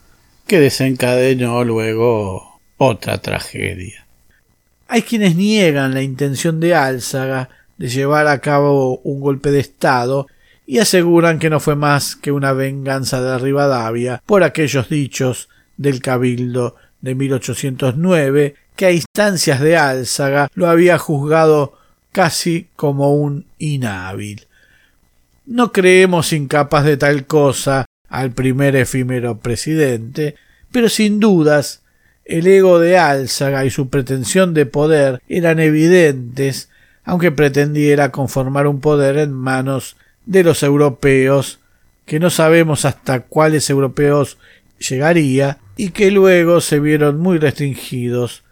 que 0.47 0.61
desencadenó 0.61 1.65
luego 1.65 2.61
otra 2.77 3.19
tragedia. 3.19 4.07
Hay 4.87 5.03
quienes 5.03 5.35
niegan 5.35 5.93
la 5.93 6.03
intención 6.03 6.61
de 6.61 6.75
Álzaga 6.75 7.49
de 7.77 7.89
llevar 7.89 8.27
a 8.27 8.41
cabo 8.41 8.99
un 8.99 9.21
golpe 9.21 9.51
de 9.51 9.61
Estado 9.61 10.27
y 10.67 10.79
aseguran 10.79 11.39
que 11.39 11.51
no 11.51 11.61
fue 11.61 11.77
más 11.77 12.17
que 12.17 12.33
una 12.33 12.53
venganza 12.53 13.21
de 13.21 13.39
Rivadavia 13.39 14.23
por 14.27 14.43
aquellos 14.43 14.89
dichos 14.89 15.49
del 15.77 16.03
Cabildo 16.03 16.77
de 17.01 17.15
1809 17.15 18.55
que 18.77 18.87
a 18.87 18.93
instancias 18.93 19.61
de 19.61 19.77
Álzaga 19.77 20.49
lo 20.55 20.69
había 20.69 20.99
juzgado 20.99 21.79
casi 22.13 22.69
como 22.77 23.15
un 23.15 23.47
inhábil. 23.59 24.47
No 25.47 25.73
creemos 25.73 26.33
incapaz 26.33 26.85
de 26.85 26.97
tal 26.97 27.27
cosa 27.27 27.87
al 28.09 28.33
primer 28.33 28.77
efímero 28.77 29.39
presidente, 29.39 30.37
pero 30.71 30.89
sin 30.89 31.21
dudas 31.21 31.83
el 32.25 32.47
ego 32.47 32.79
de 32.79 32.99
Álzaga 32.99 33.65
y 33.65 33.71
su 33.71 33.89
pretensión 33.89 34.55
de 34.55 34.67
poder 34.67 35.23
eran 35.29 35.59
evidentes 35.61 36.69
aunque 37.09 37.33
pretendiera 37.33 38.13
conformar 38.13 38.67
un 38.67 38.81
poder 38.81 39.17
en 39.17 39.33
manos 39.33 39.97
de 40.27 40.45
los 40.45 40.63
europeos, 40.63 41.59
que 42.05 42.21
no 42.21 42.29
sabemos 42.29 42.85
hasta 42.85 43.21
cuáles 43.21 43.71
europeos 43.71 44.37
llegaría, 44.79 45.59
y 45.77 45.91
que 45.91 46.11
luego 46.11 46.61
se 46.61 46.81
vieron 46.81 47.19
muy 47.21 47.39
restringidos 47.39 48.45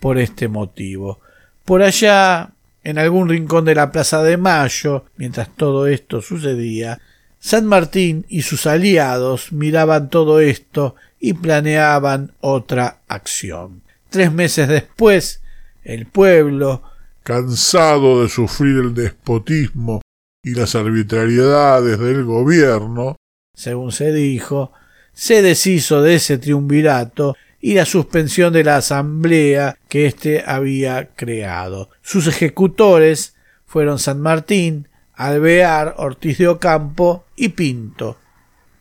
por 0.00 0.18
este 0.18 0.48
motivo. 0.48 1.20
Por 1.64 1.82
allá, 1.82 2.50
en 2.84 2.98
algún 2.98 3.28
rincón 3.28 3.64
de 3.64 3.74
la 3.74 3.90
Plaza 3.90 4.22
de 4.22 4.36
Mayo, 4.36 5.06
mientras 5.16 5.48
todo 5.56 5.86
esto 5.86 6.22
sucedía, 6.22 7.00
San 7.38 7.66
Martín 7.66 8.24
y 8.28 8.42
sus 8.42 8.66
aliados 8.66 9.52
miraban 9.52 10.10
todo 10.10 10.40
esto 10.40 10.96
y 11.18 11.32
planeaban 11.32 12.32
otra 12.40 13.00
acción. 13.08 13.82
Tres 14.10 14.32
meses 14.32 14.68
después, 14.68 15.42
el 15.84 16.06
pueblo, 16.06 16.82
cansado 17.22 18.22
de 18.22 18.28
sufrir 18.28 18.76
el 18.78 18.94
despotismo 18.94 20.00
y 20.42 20.54
las 20.54 20.74
arbitrariedades 20.74 21.98
del 21.98 22.24
gobierno, 22.24 23.16
según 23.54 23.90
se 23.90 24.12
dijo, 24.12 24.72
se 25.16 25.40
deshizo 25.40 26.02
de 26.02 26.16
ese 26.16 26.36
triunvirato 26.36 27.36
y 27.58 27.72
la 27.72 27.86
suspensión 27.86 28.52
de 28.52 28.62
la 28.62 28.76
asamblea 28.76 29.78
que 29.88 30.06
éste 30.06 30.44
había 30.46 31.08
creado. 31.16 31.88
Sus 32.02 32.26
ejecutores 32.26 33.34
fueron 33.64 33.98
San 33.98 34.20
Martín, 34.20 34.88
Alvear, 35.14 35.94
Ortiz 35.96 36.36
de 36.36 36.48
Ocampo 36.48 37.24
y 37.34 37.48
Pinto. 37.48 38.18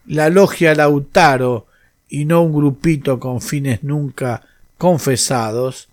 La 0.07 0.29
logia 0.29 0.75
Lautaro, 0.75 1.67
y 2.09 2.25
no 2.25 2.41
un 2.41 2.53
grupito 2.53 3.17
con 3.17 3.39
fines 3.39 3.81
nunca 3.83 4.41
confesados, 4.77 5.88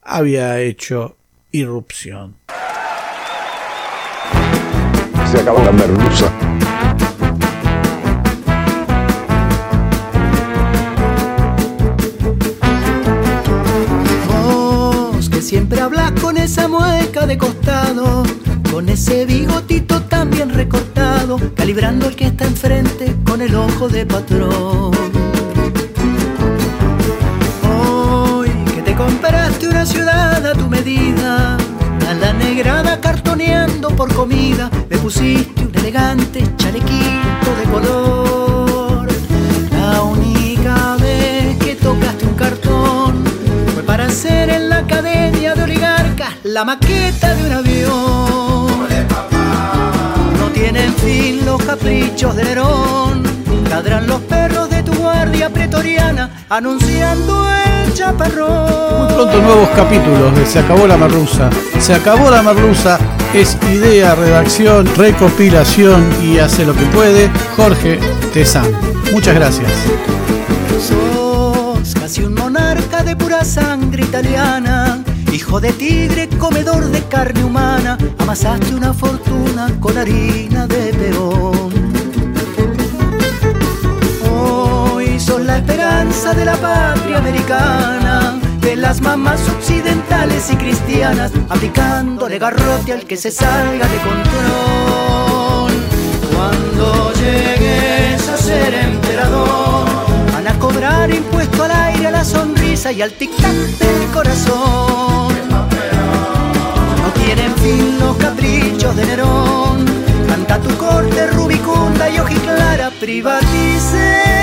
había 0.00 0.60
hecho 0.60 1.16
irrupción. 1.50 2.36
Se 5.30 5.40
acabó 5.40 5.60
la 5.64 5.72
merluza. 5.72 6.32
Que 15.38 15.42
siempre 15.42 15.80
hablas 15.80 16.10
con 16.20 16.36
esa 16.36 16.66
mueca 16.66 17.24
de 17.24 17.38
costado, 17.38 18.24
con 18.72 18.88
ese 18.88 19.24
bigotito 19.24 20.02
tan 20.02 20.30
bien 20.30 20.50
recortado, 20.50 21.38
calibrando 21.54 22.08
el 22.08 22.16
que 22.16 22.26
está 22.26 22.44
enfrente 22.44 23.14
con 23.24 23.40
el 23.40 23.54
ojo 23.54 23.88
de 23.88 24.04
patrón. 24.04 24.90
compraste 28.96 29.68
una 29.68 29.86
ciudad 29.86 30.44
a 30.44 30.54
tu 30.54 30.66
medida, 30.66 31.56
a 32.08 32.14
la 32.14 32.32
negrada 32.32 33.00
cartoneando 33.00 33.90
por 33.90 34.12
comida, 34.12 34.68
me 34.90 34.98
pusiste 34.98 35.62
un 35.64 35.72
elegante 35.76 36.42
chalequito 36.56 37.50
de 37.60 37.70
color. 37.70 38.27
La 46.58 46.64
maqueta 46.64 47.36
de 47.36 47.46
un 47.46 47.52
avión. 47.52 48.88
No 50.40 50.46
tienen 50.52 50.92
fin 50.94 51.46
los 51.46 51.62
caprichos 51.62 52.34
de 52.34 52.42
Nerón, 52.42 53.22
ladran 53.70 54.08
los 54.08 54.20
perros 54.22 54.68
de 54.68 54.82
tu 54.82 54.92
guardia 54.94 55.50
pretoriana 55.50 56.28
anunciando 56.48 57.46
el 57.48 57.94
chaparrón. 57.94 59.04
Muy 59.04 59.14
pronto 59.14 59.40
nuevos 59.40 59.68
capítulos 59.68 60.34
de 60.34 60.44
Se 60.46 60.58
acabó 60.58 60.88
la 60.88 60.96
merluza. 60.96 61.48
Se 61.78 61.94
acabó 61.94 62.28
la 62.28 62.42
merluza 62.42 62.98
es 63.32 63.56
idea, 63.72 64.16
redacción, 64.16 64.84
recopilación 64.96 66.08
y 66.24 66.38
hace 66.38 66.66
lo 66.66 66.74
que 66.74 66.86
puede 66.86 67.30
Jorge 67.56 68.00
Tezán. 68.34 68.66
Muchas 69.12 69.36
gracias. 69.36 69.70
Sos 70.88 71.94
casi 71.94 72.24
un 72.24 72.34
monarca 72.34 73.04
de 73.04 73.14
pura 73.14 73.44
sangre 73.44 74.02
italiana. 74.02 75.04
Hijo 75.38 75.60
de 75.60 75.72
tigre, 75.72 76.28
comedor 76.30 76.84
de 76.86 77.00
carne 77.04 77.44
humana, 77.44 77.96
amasaste 78.18 78.74
una 78.74 78.92
fortuna 78.92 79.68
con 79.78 79.96
harina 79.96 80.66
de 80.66 80.92
peón. 80.92 81.70
Son 85.20 85.46
la 85.46 85.58
esperanza 85.58 86.34
de 86.34 86.44
la 86.44 86.56
patria 86.56 87.18
americana, 87.18 88.40
de 88.60 88.74
las 88.74 89.00
mamás 89.00 89.40
occidentales 89.48 90.50
y 90.50 90.56
cristianas, 90.56 91.30
aplicándole 91.48 92.40
garrote 92.40 92.92
al 92.92 93.04
que 93.04 93.16
se 93.16 93.30
salga 93.30 93.86
de 93.86 93.98
control. 93.98 95.72
Cuando 96.34 97.12
llegues 97.12 98.28
a 98.28 98.36
ser 98.36 98.74
emperador, 98.74 99.86
van 100.32 100.48
a 100.48 100.58
cobrar 100.58 101.14
impuesto 101.14 101.62
al 101.62 101.70
aire, 101.70 102.08
a 102.08 102.10
la 102.10 102.24
y 102.86 103.02
al 103.02 103.10
tic-tac 103.10 103.52
del 103.78 104.10
corazón. 104.12 105.34
No 107.02 107.10
tienen 107.24 107.52
fin 107.56 107.98
los 107.98 108.16
caprichos 108.18 108.94
de 108.94 109.04
Nerón. 109.04 109.84
Canta 110.28 110.60
tu 110.60 110.76
corte 110.76 111.26
rubicunda 111.26 112.08
y 112.08 112.20
ojiclara, 112.20 112.90
privatice 113.00 114.37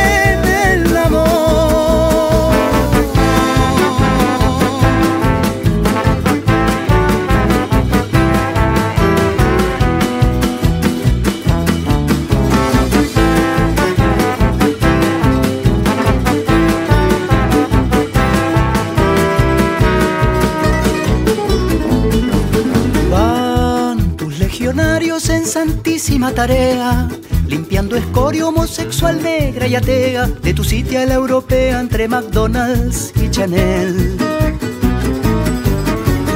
Tarea 26.06 27.08
limpiando 27.48 27.96
escorio 27.96 28.50
homosexual 28.50 29.24
negra 29.24 29.66
y 29.66 29.76
atea 29.76 30.28
de 30.28 30.54
tu 30.54 30.64
sitio 30.64 31.02
a 31.02 31.06
la 31.06 31.16
europea 31.16 31.80
entre 31.80 32.08
McDonald's 32.08 33.12
y 33.16 33.30
Chanel. 33.32 34.16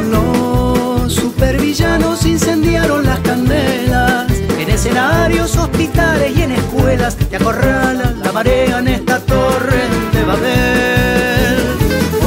Los 0.10 1.14
supervillanos 1.14 2.26
incendiaron 2.26 3.06
las 3.06 3.20
candelas 3.20 4.32
en 4.58 4.70
escenarios, 4.70 5.56
hospitales 5.56 6.36
y 6.36 6.42
en 6.42 6.52
escuelas. 6.54 7.16
Te 7.16 7.36
acorralan 7.36 8.22
la 8.24 8.32
marea 8.32 8.80
en 8.80 8.88
esta 8.88 9.20
torre 9.20 9.84
de 10.14 10.24
Babel. 10.24 11.58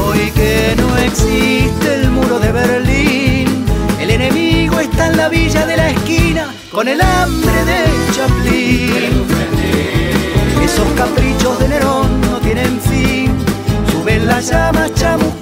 Hoy 0.06 0.30
que 0.30 0.74
no 0.76 0.96
existe 0.96 1.94
el 1.94 2.10
muro 2.10 2.38
de 2.38 2.52
Berlín, 2.52 3.64
el 4.00 4.10
enemigo 4.10 4.78
está 4.78 5.08
en 5.08 5.16
la 5.16 5.28
villa 5.28 5.66
de 5.66 5.76
la 5.76 5.90
esquina 5.90 6.61
con 6.72 6.88
el 6.88 7.00
hambre 7.00 7.64
de 7.64 7.84
Chaplin. 8.12 9.26
Esos 10.64 10.88
caprichos 10.96 11.58
de 11.58 11.68
Nerón 11.68 12.20
no 12.22 12.38
tienen 12.40 12.80
fin, 12.80 13.36
suben 13.92 14.26
las 14.26 14.48
llamas, 14.48 14.92
chamas 14.94 15.41